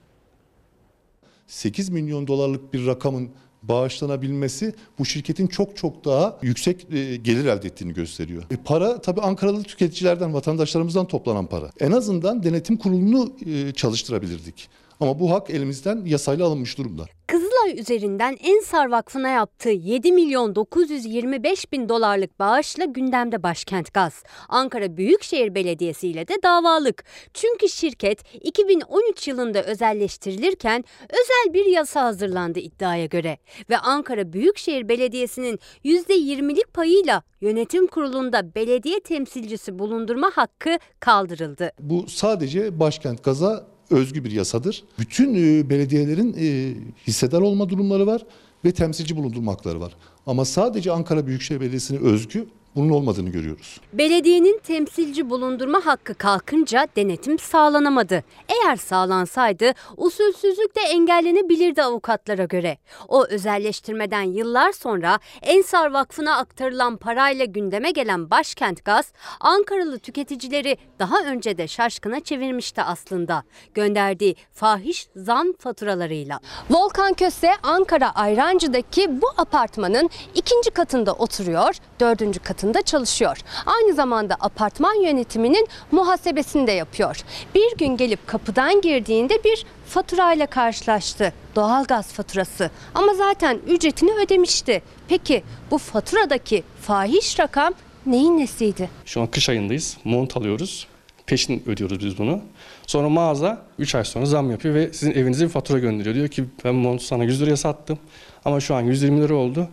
8 1.47 1.89
milyon 1.89 2.27
dolarlık 2.27 2.75
bir 2.75 2.87
rakamın 2.87 3.31
bağışlanabilmesi 3.63 4.75
bu 4.99 5.05
şirketin 5.05 5.47
çok 5.47 5.77
çok 5.77 6.05
daha 6.05 6.39
yüksek 6.43 6.87
e, 6.93 7.17
gelir 7.17 7.45
elde 7.47 7.67
ettiğini 7.67 7.95
gösteriyor. 7.95 8.43
E, 8.51 8.57
para 8.57 9.01
tabii 9.01 9.21
Ankaralı 9.21 9.63
tüketicilerden, 9.63 10.35
vatandaşlarımızdan 10.35 11.07
toplanan 11.07 11.47
para. 11.47 11.71
En 11.81 11.93
azından 11.93 12.43
denetim 12.43 12.77
kurulunu 12.77 13.33
e, 13.47 13.73
çalıştırabilirdik. 13.73 14.69
Ama 15.01 15.21
bu 15.21 15.31
hak 15.31 15.51
elimizden 15.51 16.05
yasayla 16.05 16.47
alınmış 16.47 16.79
durumda. 16.79 17.05
Kızılay 17.27 17.79
üzerinden 17.81 18.37
Ensar 18.43 18.87
Vakfı'na 18.91 19.29
yaptığı 19.29 19.69
7 19.71 20.13
milyon 20.13 20.55
925 20.55 21.73
bin 21.73 21.89
dolarlık 21.89 22.39
bağışla 22.39 22.85
gündemde 22.85 23.43
başkent 23.43 23.95
gaz. 23.95 24.23
Ankara 24.49 24.97
Büyükşehir 24.97 25.55
Belediyesi 25.55 26.09
ile 26.09 26.29
de 26.29 26.35
davalık. 26.43 27.05
Çünkü 27.35 27.69
şirket 27.69 28.35
2013 28.47 29.29
yılında 29.29 29.63
özelleştirilirken 29.63 30.85
özel 31.09 31.55
bir 31.55 31.65
yasa 31.67 32.03
hazırlandı 32.05 32.59
iddiaya 32.59 33.07
göre. 33.07 33.39
Ve 33.71 33.79
Ankara 33.79 34.33
Büyükşehir 34.33 34.89
Belediyesi'nin 34.89 35.59
%20'lik 35.85 36.75
payıyla 36.75 37.23
yönetim 37.41 37.87
kurulunda 37.87 38.55
belediye 38.55 39.01
temsilcisi 39.01 39.79
bulundurma 39.79 40.31
hakkı 40.35 40.79
kaldırıldı. 41.01 41.73
Bu 41.81 42.05
sadece 42.09 42.81
başkent 42.81 43.25
gaza 43.25 43.74
özgü 43.91 44.25
bir 44.25 44.31
yasadır. 44.31 44.85
Bütün 44.99 45.35
e, 45.35 45.71
belediyelerin 45.71 46.37
e, 46.41 46.75
hissedar 47.07 47.41
olma 47.41 47.69
durumları 47.69 48.07
var 48.07 48.23
ve 48.65 48.73
temsilci 48.73 49.17
bulundurmakları 49.17 49.81
var. 49.81 49.95
Ama 50.27 50.45
sadece 50.45 50.93
Ankara 50.93 51.27
Büyükşehir 51.27 51.61
Belediyesi'ne 51.61 51.99
özgü 51.99 52.47
bunun 52.77 52.91
olmadığını 52.91 53.31
görüyoruz. 53.31 53.81
Belediyenin 53.93 54.59
temsilci 54.67 55.31
bulundurma 55.31 55.87
hakkı 55.87 56.15
kalkınca 56.15 56.89
denetim 56.97 57.39
sağlanamadı. 57.39 58.25
Eğer 58.49 58.77
sağlansaydı 58.77 59.73
usulsüzlük 59.97 60.77
de 60.77 60.81
engellenebilirdi 60.81 61.83
avukatlara 61.83 62.45
göre. 62.45 62.79
O 63.09 63.25
özelleştirmeden 63.27 64.23
yıllar 64.23 64.73
sonra 64.73 65.19
Ensar 65.43 65.91
Vakfı'na 65.93 66.37
aktarılan 66.37 66.97
parayla 66.97 67.45
gündeme 67.45 67.91
gelen 67.91 68.31
Başkent 68.31 68.85
Gaz, 68.85 69.13
Ankaralı 69.41 69.99
tüketicileri 69.99 70.77
daha 70.99 71.25
önce 71.25 71.59
de 71.59 71.69
şaşkına 71.69 72.21
çevirmişti 72.21 72.83
aslında. 72.83 73.43
Gönderdiği 73.75 74.35
fahiş 74.53 75.09
zam 75.17 75.53
faturalarıyla. 75.59 76.41
Volkan 76.71 77.15
Köse 77.15 77.51
Ankara 77.63 78.15
Ayrancı'daki 78.15 79.21
bu 79.23 79.27
apartmanın 79.37 80.11
ikinci 80.35 80.71
katında 80.71 81.13
oturuyor, 81.13 81.75
dördüncü 82.01 82.41
katında 82.41 82.64
altında 82.65 82.83
çalışıyor. 82.83 83.39
Aynı 83.67 83.95
zamanda 83.95 84.35
apartman 84.41 84.95
yönetiminin 85.05 85.69
muhasebesini 85.93 86.67
de 86.67 86.73
yapıyor. 86.73 87.17
Bir 87.55 87.77
gün 87.79 87.97
gelip 87.97 88.27
kapıdan 88.27 88.81
girdiğinde 88.81 89.45
bir 89.45 89.65
faturayla 89.87 90.47
karşılaştı. 90.47 91.33
Doğalgaz 91.57 92.13
faturası. 92.13 92.71
Ama 92.95 93.15
zaten 93.15 93.59
ücretini 93.67 94.13
ödemişti. 94.13 94.83
Peki 95.09 95.43
bu 95.71 95.79
faturadaki 95.79 96.63
fahiş 96.83 97.41
rakam 97.41 97.75
neyin 98.07 98.39
nesiydi? 98.39 98.91
Şu 99.05 99.21
an 99.21 99.27
kış 99.27 99.49
ayındayız. 99.49 99.97
Mont 100.05 100.37
alıyoruz. 100.37 100.87
Peşin 101.27 101.63
ödüyoruz 101.67 102.01
biz 102.05 102.19
bunu. 102.19 102.41
Sonra 102.87 103.09
mağaza 103.09 103.63
3 103.79 103.95
ay 103.95 104.05
sonra 104.05 104.27
zam 104.27 104.51
yapıyor 104.51 104.75
ve 104.75 104.93
sizin 104.93 105.13
evinize 105.13 105.45
bir 105.45 105.51
fatura 105.51 105.79
gönderiyor. 105.79 106.15
Diyor 106.15 106.29
ki 106.29 106.45
ben 106.65 106.75
montu 106.75 107.05
sana 107.05 107.25
100 107.25 107.43
liraya 107.43 107.57
sattım 107.57 107.99
ama 108.45 108.61
şu 108.61 108.75
an 108.75 108.81
120 108.81 109.23
lira 109.23 109.35
oldu. 109.35 109.69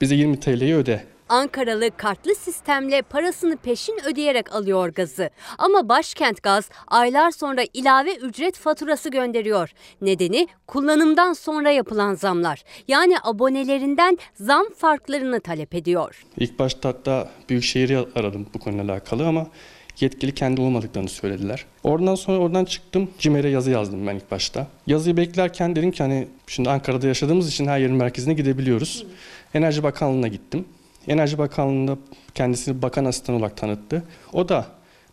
Bize 0.00 0.14
20 0.14 0.40
TL'yi 0.40 0.74
öde. 0.74 1.04
Ankaralı 1.28 1.90
kartlı 1.96 2.34
sistemle 2.34 3.02
parasını 3.02 3.56
peşin 3.56 3.98
ödeyerek 4.06 4.54
alıyor 4.54 4.88
gazı. 4.88 5.30
Ama 5.58 5.88
başkent 5.88 6.42
gaz 6.42 6.70
aylar 6.88 7.30
sonra 7.30 7.62
ilave 7.72 8.14
ücret 8.16 8.56
faturası 8.58 9.10
gönderiyor. 9.10 9.70
Nedeni 10.02 10.48
kullanımdan 10.66 11.32
sonra 11.32 11.70
yapılan 11.70 12.14
zamlar. 12.14 12.64
Yani 12.88 13.14
abonelerinden 13.22 14.18
zam 14.34 14.66
farklarını 14.76 15.40
talep 15.40 15.74
ediyor. 15.74 16.24
İlk 16.38 16.58
başta 16.58 16.88
hatta 16.88 17.30
Büyükşehir'i 17.48 17.98
aradım 18.14 18.46
bu 18.54 18.58
konuyla 18.58 18.84
alakalı 18.84 19.26
ama 19.26 19.46
yetkili 20.00 20.34
kendi 20.34 20.60
olmadıklarını 20.60 21.08
söylediler. 21.08 21.64
Oradan 21.84 22.14
sonra 22.14 22.38
oradan 22.38 22.64
çıktım. 22.64 23.10
CİMER'e 23.18 23.48
yazı 23.48 23.70
yazdım 23.70 24.06
ben 24.06 24.14
ilk 24.16 24.30
başta. 24.30 24.66
Yazıyı 24.86 25.16
beklerken 25.16 25.76
dedim 25.76 25.90
ki 25.92 26.02
hani 26.02 26.28
şimdi 26.46 26.70
Ankara'da 26.70 27.06
yaşadığımız 27.06 27.48
için 27.48 27.66
her 27.66 27.78
yerin 27.78 27.94
merkezine 27.96 28.34
gidebiliyoruz. 28.34 29.06
Enerji 29.54 29.82
Bakanlığı'na 29.82 30.28
gittim. 30.28 30.64
Enerji 31.08 31.38
Bakanlığı'nda 31.38 31.96
kendisini 32.34 32.82
bakan 32.82 33.04
asistanı 33.04 33.36
olarak 33.36 33.56
tanıttı. 33.56 34.04
O 34.32 34.48
da 34.48 34.66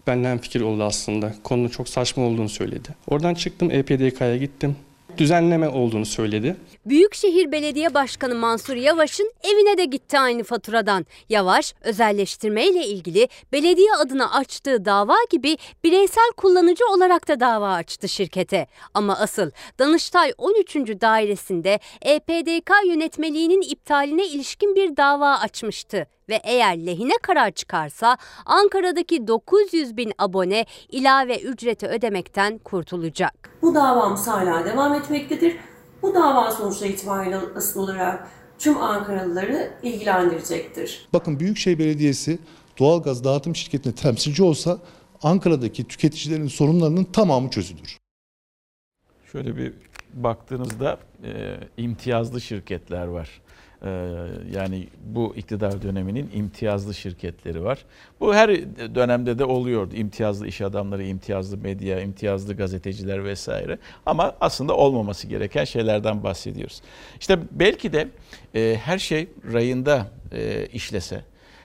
benden 0.07 0.37
fikir 0.37 0.61
oldu 0.61 0.83
aslında. 0.83 1.33
Konunun 1.43 1.67
çok 1.67 1.89
saçma 1.89 2.23
olduğunu 2.23 2.49
söyledi. 2.49 2.89
Oradan 3.07 3.33
çıktım 3.33 3.71
EPDK'ya 3.71 4.37
gittim 4.37 4.75
düzenleme 5.17 5.69
olduğunu 5.69 6.05
söyledi. 6.05 6.55
Büyükşehir 6.85 7.51
Belediye 7.51 7.93
Başkanı 7.93 8.35
Mansur 8.35 8.75
Yavaş'ın 8.75 9.33
evine 9.43 9.77
de 9.77 9.85
gitti 9.85 10.19
aynı 10.19 10.43
faturadan. 10.43 11.05
Yavaş 11.29 11.73
özelleştirme 11.81 12.67
ile 12.67 12.87
ilgili 12.87 13.27
belediye 13.51 13.93
adına 13.93 14.31
açtığı 14.31 14.85
dava 14.85 15.15
gibi 15.31 15.57
bireysel 15.83 16.31
kullanıcı 16.37 16.85
olarak 16.85 17.27
da 17.27 17.39
dava 17.39 17.69
açtı 17.73 18.09
şirkete. 18.09 18.67
Ama 18.93 19.17
asıl 19.19 19.51
Danıştay 19.79 20.33
13. 20.37 20.75
dairesinde 20.75 21.79
EPDK 22.01 22.71
yönetmeliğinin 22.87 23.61
iptaline 23.61 24.25
ilişkin 24.27 24.75
bir 24.75 24.97
dava 24.97 25.33
açmıştı 25.37 26.07
ve 26.29 26.35
eğer 26.43 26.85
lehine 26.85 27.13
karar 27.21 27.51
çıkarsa 27.51 28.17
Ankara'daki 28.45 29.27
900 29.27 29.97
bin 29.97 30.13
abone 30.17 30.65
ilave 30.89 31.39
ücreti 31.39 31.87
ödemekten 31.87 32.57
kurtulacak. 32.57 33.49
Bu 33.61 33.75
davamız 33.75 34.27
hala 34.27 34.65
devam 34.65 34.93
etmektedir. 34.95 35.57
Bu 36.01 36.13
dava 36.13 36.51
sonuçları 36.51 36.89
itibariyle 36.91 37.37
asıl 37.55 37.79
olarak 37.83 38.27
tüm 38.59 38.81
Ankaralıları 38.81 39.73
ilgilendirecektir. 39.83 41.07
Bakın 41.13 41.39
Büyükşehir 41.39 41.79
Belediyesi 41.79 42.39
doğalgaz 42.79 43.23
dağıtım 43.23 43.55
şirketine 43.55 43.95
temsilci 43.95 44.43
olsa 44.43 44.79
Ankara'daki 45.23 45.87
tüketicilerin 45.87 46.47
sorunlarının 46.47 47.03
tamamı 47.03 47.49
çözülür. 47.49 47.97
Şöyle 49.31 49.57
bir 49.57 49.73
baktığınızda 50.13 50.97
e, 51.23 51.55
imtiyazlı 51.77 52.41
şirketler 52.41 53.07
var. 53.07 53.41
Ee, 53.85 54.07
yani 54.51 54.87
bu 55.05 55.33
iktidar 55.35 55.81
döneminin 55.81 56.29
imtiyazlı 56.33 56.93
şirketleri 56.93 57.63
var. 57.63 57.85
Bu 58.19 58.35
her 58.35 58.49
dönemde 58.95 59.39
de 59.39 59.45
oluyordu. 59.45 59.95
İmtiyazlı 59.95 60.47
iş 60.47 60.61
adamları, 60.61 61.03
imtiyazlı 61.03 61.57
medya, 61.57 62.01
imtiyazlı 62.01 62.55
gazeteciler 62.55 63.23
vesaire. 63.23 63.77
Ama 64.05 64.35
aslında 64.41 64.75
olmaması 64.75 65.27
gereken 65.27 65.63
şeylerden 65.63 66.23
bahsediyoruz. 66.23 66.81
İşte 67.19 67.39
belki 67.51 67.93
de 67.93 68.07
e, 68.55 68.75
her 68.83 68.97
şey 68.99 69.27
rayında 69.53 70.07
e, 70.31 70.65
işlese, 70.65 71.21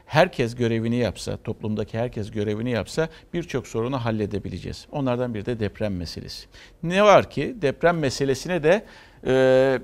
herkes 0.07 0.55
görevini 0.57 0.97
yapsa, 0.97 1.37
toplumdaki 1.37 1.99
herkes 1.99 2.31
görevini 2.31 2.71
yapsa 2.71 3.09
birçok 3.35 3.67
sorunu 3.67 4.05
halledebileceğiz. 4.05 4.87
Onlardan 4.93 5.35
biri 5.35 5.47
de 5.47 5.61
deprem 5.61 5.97
meselesi. 5.97 6.47
Ne 6.83 7.05
var 7.05 7.31
ki 7.31 7.57
deprem 7.62 7.99
meselesine 7.99 8.62
de 8.62 8.85
e, 9.27 9.79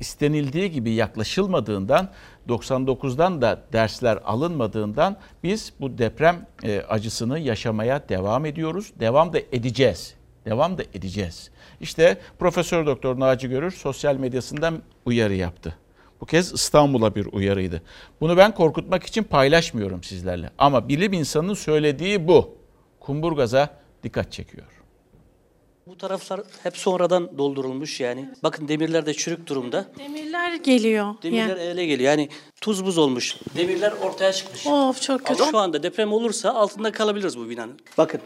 istenildiği 0.00 0.70
gibi 0.70 0.90
yaklaşılmadığından 0.90 2.08
99'dan 2.48 3.42
da 3.42 3.62
dersler 3.72 4.18
alınmadığından 4.24 5.16
biz 5.44 5.72
bu 5.80 5.98
deprem 5.98 6.46
e, 6.64 6.78
acısını 6.80 7.38
yaşamaya 7.38 8.08
devam 8.08 8.46
ediyoruz. 8.46 8.92
Devam 9.00 9.32
da 9.32 9.38
edeceğiz. 9.52 10.14
Devam 10.44 10.78
da 10.78 10.82
edeceğiz. 10.82 11.50
İşte 11.80 12.18
Profesör 12.38 12.86
Doktor 12.86 13.20
Naci 13.20 13.48
Görür 13.48 13.70
sosyal 13.70 14.16
medyasından 14.16 14.78
uyarı 15.04 15.34
yaptı. 15.34 15.76
Bu 16.20 16.26
kez 16.26 16.52
İstanbul'a 16.52 17.14
bir 17.14 17.26
uyarıydı. 17.32 17.82
Bunu 18.20 18.36
ben 18.36 18.54
korkutmak 18.54 19.04
için 19.06 19.22
paylaşmıyorum 19.22 20.02
sizlerle. 20.02 20.50
Ama 20.58 20.88
bilim 20.88 21.12
insanının 21.12 21.54
söylediği 21.54 22.28
bu. 22.28 22.58
Kumburgaz'a 23.00 23.68
dikkat 24.04 24.32
çekiyor. 24.32 24.77
Bu 25.88 25.96
taraflar 25.98 26.40
hep 26.62 26.76
sonradan 26.76 27.38
doldurulmuş 27.38 28.00
yani. 28.00 28.28
Bakın 28.42 28.68
demirler 28.68 29.06
de 29.06 29.14
çürük 29.14 29.46
durumda. 29.46 29.86
Demirler 29.98 30.54
geliyor. 30.54 31.14
Demirler 31.22 31.48
yani. 31.48 31.60
ele 31.60 31.86
geliyor. 31.86 32.10
Yani 32.10 32.28
tuz 32.60 32.84
buz 32.86 32.98
olmuş. 32.98 33.36
Demirler 33.56 33.92
ortaya 34.02 34.32
çıkmış. 34.32 34.66
Of 34.66 35.02
çok 35.02 35.26
kötü. 35.26 35.44
Şu 35.44 35.58
anda 35.58 35.82
deprem 35.82 36.12
olursa 36.12 36.50
altında 36.50 36.92
kalabiliriz 36.92 37.38
bu 37.38 37.48
binanın. 37.48 37.78
Bakın 37.98 38.20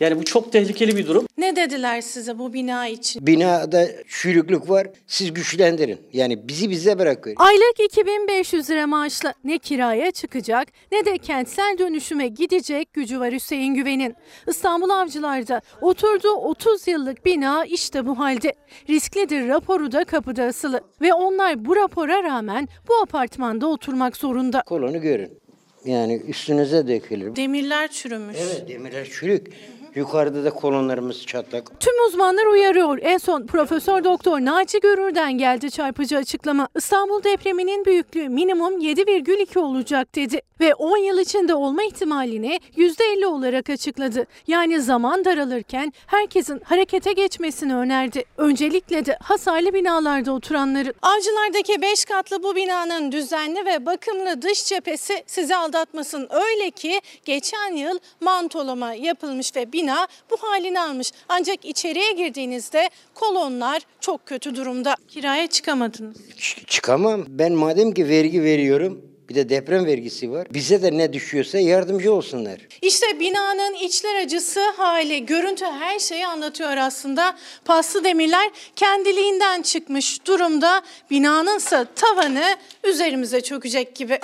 yani 0.00 0.18
bu 0.18 0.24
çok 0.24 0.52
tehlikeli 0.52 0.96
bir 0.96 1.06
durum. 1.06 1.26
Ne 1.38 1.56
dediler 1.56 2.00
size 2.00 2.38
bu 2.38 2.52
bina 2.52 2.88
için? 2.88 3.26
Binada 3.26 3.86
çürüklük 4.08 4.70
var. 4.70 4.88
Siz 5.06 5.34
güçlendirin. 5.34 6.00
Yani 6.12 6.48
bizi 6.48 6.70
bize 6.70 6.98
bırakın. 6.98 7.32
Aylık 7.36 7.80
2500 7.84 8.70
lira 8.70 8.86
maaşla 8.86 9.34
ne 9.44 9.58
kiraya 9.58 10.10
çıkacak 10.10 10.68
ne 10.92 11.04
de 11.04 11.18
kentsel 11.18 11.76
dönüşüme 11.78 12.28
gidecek 12.28 12.92
gücü 12.92 13.20
var 13.20 13.32
Hüseyin 13.32 13.74
Güven'in. 13.74 14.14
İstanbul 14.48 14.90
Avcılar'da 14.90 15.60
oturduğu 15.80 16.32
30 16.32 16.88
yıllık 16.88 17.24
bina 17.26 17.64
işte 17.64 18.06
bu 18.06 18.18
halde. 18.18 18.52
Risklidir 18.90 19.48
raporu 19.48 19.92
da 19.92 20.04
kapıda 20.04 20.44
asılı 20.44 20.80
ve 21.00 21.14
onlar 21.14 21.64
bu 21.64 21.76
rapora 21.76 22.22
rağmen 22.22 22.68
bu 22.88 22.94
apartmanda 22.96 23.66
oturmak 23.66 24.16
zorunda. 24.16 24.62
Kolonu 24.66 25.00
görün. 25.00 25.38
Yani 25.84 26.16
üstünüze 26.16 26.88
dökülür. 26.88 27.36
Demirler 27.36 27.88
çürümüş. 27.90 28.36
Evet 28.40 28.68
demirler 28.68 29.08
çürük. 29.12 29.48
Yukarıda 29.94 30.44
da 30.44 30.50
kolonlarımız 30.50 31.26
çatlak. 31.26 31.80
Tüm 31.80 32.06
uzmanlar 32.06 32.46
uyarıyor. 32.46 32.98
En 33.02 33.18
son 33.18 33.46
Profesör 33.46 34.04
Doktor 34.04 34.40
Naci 34.40 34.80
Görür'den 34.80 35.32
geldi 35.32 35.70
çarpıcı 35.70 36.18
açıklama. 36.18 36.68
İstanbul 36.76 37.22
depreminin 37.24 37.84
büyüklüğü 37.84 38.28
minimum 38.28 38.78
7,2 38.78 39.58
olacak 39.58 40.14
dedi 40.14 40.40
ve 40.60 40.74
10 40.74 40.96
yıl 40.96 41.18
içinde 41.18 41.54
olma 41.54 41.82
ihtimalini 41.82 42.60
%50 42.76 43.26
olarak 43.26 43.70
açıkladı. 43.70 44.26
Yani 44.46 44.80
zaman 44.82 45.24
daralırken 45.24 45.92
herkesin 46.06 46.60
harekete 46.64 47.12
geçmesini 47.12 47.74
önerdi. 47.76 48.24
Öncelikle 48.36 49.06
de 49.06 49.18
hasarlı 49.22 49.72
binalarda 49.74 50.32
oturanların. 50.32 50.94
Avcılardaki 51.02 51.82
5 51.82 52.04
katlı 52.04 52.42
bu 52.42 52.54
binanın 52.56 53.12
düzenli 53.12 53.64
ve 53.66 53.86
bakımlı 53.86 54.42
dış 54.42 54.64
cephesi 54.64 55.24
sizi 55.26 55.56
aldatmasın. 55.56 56.28
Öyle 56.30 56.70
ki 56.70 57.00
geçen 57.24 57.72
yıl 57.72 57.98
mantolama 58.20 58.94
yapılmış 58.94 59.56
ve 59.56 59.72
bina 59.72 59.83
bina 59.84 60.08
bu 60.30 60.36
halini 60.36 60.80
almış. 60.80 61.12
Ancak 61.28 61.64
içeriye 61.64 62.12
girdiğinizde 62.12 62.90
kolonlar 63.14 63.82
çok 64.00 64.26
kötü 64.26 64.56
durumda. 64.56 64.94
Kiraya 65.08 65.46
çıkamadınız. 65.46 66.16
Ç- 66.38 66.66
çıkamam. 66.66 67.24
Ben 67.28 67.52
madem 67.52 67.92
ki 67.92 68.08
vergi 68.08 68.42
veriyorum 68.42 69.02
bir 69.28 69.34
de 69.34 69.48
deprem 69.48 69.86
vergisi 69.86 70.30
var. 70.30 70.46
Bize 70.54 70.82
de 70.82 70.98
ne 70.98 71.12
düşüyorsa 71.12 71.58
yardımcı 71.58 72.12
olsunlar. 72.14 72.60
İşte 72.82 73.20
binanın 73.20 73.74
içler 73.74 74.14
acısı 74.14 74.70
hali, 74.70 75.26
görüntü 75.26 75.64
her 75.64 75.98
şeyi 75.98 76.26
anlatıyor 76.26 76.76
aslında. 76.76 77.36
Paslı 77.64 78.04
demirler 78.04 78.50
kendiliğinden 78.76 79.62
çıkmış 79.62 80.26
durumda. 80.26 80.82
Binanınsa 81.10 81.84
tavanı 81.84 82.56
üzerimize 82.84 83.40
çökecek 83.40 83.94
gibi. 83.94 84.18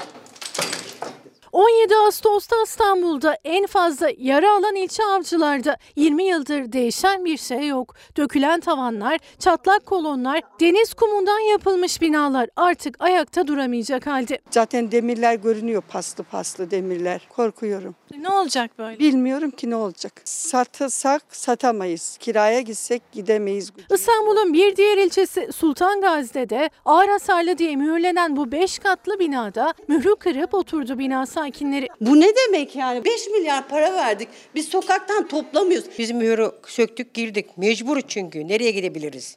17 1.52 1.96
Ağustos'ta 1.96 2.56
İstanbul'da 2.64 3.38
en 3.44 3.66
fazla 3.66 4.10
yara 4.18 4.54
alan 4.56 4.74
ilçe 4.74 5.02
avcılarda 5.04 5.76
20 5.96 6.24
yıldır 6.24 6.72
değişen 6.72 7.24
bir 7.24 7.36
şey 7.36 7.66
yok. 7.66 7.94
Dökülen 8.16 8.60
tavanlar, 8.60 9.18
çatlak 9.38 9.86
kolonlar, 9.86 10.40
deniz 10.60 10.94
kumundan 10.94 11.38
yapılmış 11.38 12.00
binalar 12.00 12.48
artık 12.56 12.96
ayakta 13.00 13.46
duramayacak 13.46 14.06
halde. 14.06 14.38
Zaten 14.50 14.90
demirler 14.92 15.34
görünüyor 15.34 15.82
paslı 15.88 16.24
paslı 16.24 16.70
demirler. 16.70 17.26
Korkuyorum. 17.36 17.94
Ne 18.20 18.28
olacak 18.28 18.70
böyle? 18.78 18.98
Bilmiyorum 18.98 19.50
ki 19.50 19.70
ne 19.70 19.76
olacak. 19.76 20.12
Satsak 20.24 21.22
satamayız. 21.32 22.16
Kiraya 22.20 22.60
gitsek 22.60 23.12
gidemeyiz. 23.12 23.72
İstanbul'un 23.90 24.52
bir 24.52 24.76
diğer 24.76 24.98
ilçesi 24.98 25.48
Sultan 25.56 26.00
Gazi'de 26.00 26.48
de 26.48 26.70
ağır 26.84 27.08
hasarlı 27.08 27.58
diye 27.58 27.76
mühürlenen 27.76 28.36
bu 28.36 28.52
5 28.52 28.78
katlı 28.78 29.18
binada 29.18 29.74
mührü 29.88 30.16
kırıp 30.16 30.54
oturdu 30.54 30.98
binası 30.98 31.39
sakinleri. 31.44 31.88
Bu 32.00 32.20
ne 32.20 32.26
demek 32.46 32.76
yani? 32.76 33.04
5 33.04 33.26
milyar 33.28 33.68
para 33.68 33.94
verdik. 33.96 34.28
Biz 34.54 34.68
sokaktan 34.68 35.28
toplamıyoruz. 35.28 35.88
Biz 35.98 36.10
mühürü 36.10 36.50
söktük 36.66 37.14
girdik. 37.14 37.58
Mecbur 37.58 38.00
çünkü. 38.08 38.48
Nereye 38.48 38.70
gidebiliriz? 38.70 39.36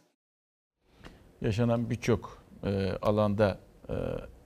Yaşanan 1.42 1.90
birçok 1.90 2.44
e, 2.64 2.90
alanda 3.02 3.60
e, 3.90 3.94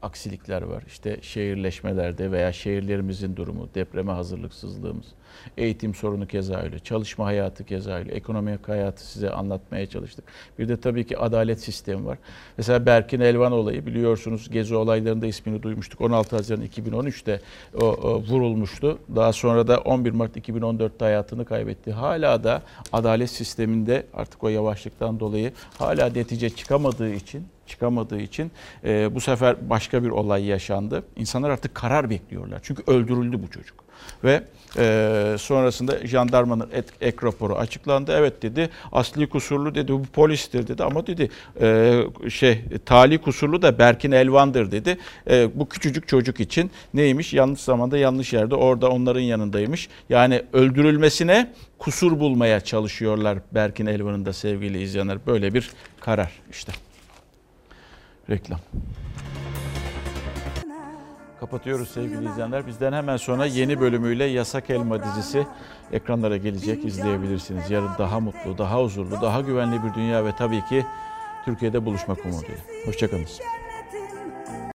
aksilikler 0.01 0.61
var. 0.61 0.83
İşte 0.87 1.19
şehirleşmelerde 1.21 2.31
veya 2.31 2.53
şehirlerimizin 2.53 3.35
durumu, 3.35 3.69
depreme 3.75 4.11
hazırlıksızlığımız. 4.11 5.05
Eğitim 5.57 5.95
sorunu 5.95 6.27
keza 6.27 6.55
öyle, 6.61 6.79
çalışma 6.79 7.25
hayatı 7.25 7.63
keza 7.65 7.91
öyle, 7.91 8.11
ekonomik 8.11 8.67
hayatı 8.67 9.07
size 9.07 9.31
anlatmaya 9.31 9.85
çalıştık. 9.85 10.25
Bir 10.59 10.67
de 10.69 10.77
tabii 10.77 11.07
ki 11.07 11.17
adalet 11.17 11.61
sistemi 11.63 12.05
var. 12.05 12.17
Mesela 12.57 12.85
Berkin 12.85 13.19
Elvan 13.19 13.51
olayı 13.51 13.85
biliyorsunuz 13.85 14.49
Gezi 14.51 14.75
olaylarında 14.75 15.27
ismini 15.27 15.63
duymuştuk. 15.63 16.01
16 16.01 16.35
Haziran 16.35 16.61
2013'te 16.63 17.41
o, 17.81 17.85
o, 17.85 18.15
vurulmuştu. 18.21 18.99
Daha 19.15 19.33
sonra 19.33 19.67
da 19.67 19.77
11 19.79 20.11
Mart 20.11 20.37
2014'te 20.37 21.05
hayatını 21.05 21.45
kaybetti. 21.45 21.91
Hala 21.91 22.43
da 22.43 22.61
adalet 22.93 23.29
sisteminde 23.29 24.05
artık 24.13 24.43
o 24.43 24.47
yavaşlıktan 24.49 25.19
dolayı 25.19 25.51
hala 25.77 26.09
netice 26.09 26.49
çıkamadığı 26.49 27.13
için 27.13 27.47
çıkamadığı 27.67 28.19
için 28.19 28.51
e, 28.83 29.15
bu 29.15 29.21
sefer 29.21 29.69
başka 29.69 30.03
bir 30.03 30.09
olay 30.09 30.45
yaşandı. 30.45 31.03
İnsanlar 31.15 31.49
artık 31.49 31.75
karar 31.75 32.09
bekliyorlar. 32.09 32.59
Çünkü 32.63 32.83
öldürüldü 32.87 33.43
bu 33.43 33.51
çocuk 33.51 33.86
ve 34.23 34.43
e, 34.77 35.35
sonrasında 35.39 36.07
jandarmanın 36.07 36.69
ek, 36.73 36.87
ek 37.01 37.17
raporu 37.23 37.55
açıklandı. 37.55 38.11
Evet 38.17 38.41
dedi 38.43 38.69
asli 38.91 39.29
kusurlu 39.29 39.75
dedi 39.75 39.93
bu 39.93 40.03
polistir 40.03 40.67
dedi 40.67 40.83
ama 40.83 41.07
dedi 41.07 41.29
e, 41.61 41.99
şey 42.29 42.61
tali 42.85 43.17
kusurlu 43.17 43.61
da 43.61 43.79
Berkin 43.79 44.11
Elvan'dır 44.11 44.71
dedi. 44.71 44.97
E, 45.29 45.49
bu 45.59 45.69
küçücük 45.69 46.07
çocuk 46.07 46.39
için 46.39 46.71
neymiş 46.93 47.33
yanlış 47.33 47.59
zamanda 47.61 47.97
yanlış 47.97 48.33
yerde 48.33 48.55
orada 48.55 48.89
onların 48.89 49.21
yanındaymış. 49.21 49.89
Yani 50.09 50.41
öldürülmesine 50.53 51.53
kusur 51.79 52.19
bulmaya 52.19 52.59
çalışıyorlar 52.59 53.37
Berkin 53.51 53.85
Elvan'ın 53.85 54.25
da 54.25 54.33
sevgili 54.33 54.81
izleyenler. 54.81 55.17
Böyle 55.27 55.53
bir 55.53 55.71
karar 56.01 56.31
işte. 56.51 56.71
Reklam. 58.29 58.59
Kapatıyoruz 61.39 61.87
sevgili 61.89 62.29
izleyenler. 62.29 62.67
Bizden 62.67 62.93
hemen 62.93 63.17
sonra 63.17 63.45
yeni 63.45 63.79
bölümüyle 63.79 64.23
Yasak 64.23 64.69
Elma 64.69 65.03
dizisi 65.03 65.47
ekranlara 65.91 66.37
gelecek. 66.37 66.85
izleyebilirsiniz. 66.85 67.69
Yarın 67.71 67.89
daha 67.99 68.19
mutlu, 68.19 68.57
daha 68.57 68.83
huzurlu, 68.83 69.21
daha 69.21 69.41
güvenli 69.41 69.83
bir 69.83 69.93
dünya 69.93 70.25
ve 70.25 70.35
tabii 70.37 70.65
ki 70.65 70.85
Türkiye'de 71.45 71.85
buluşmak 71.85 72.25
umuduyla. 72.25 72.55
Hoşçakalın. 72.85 73.66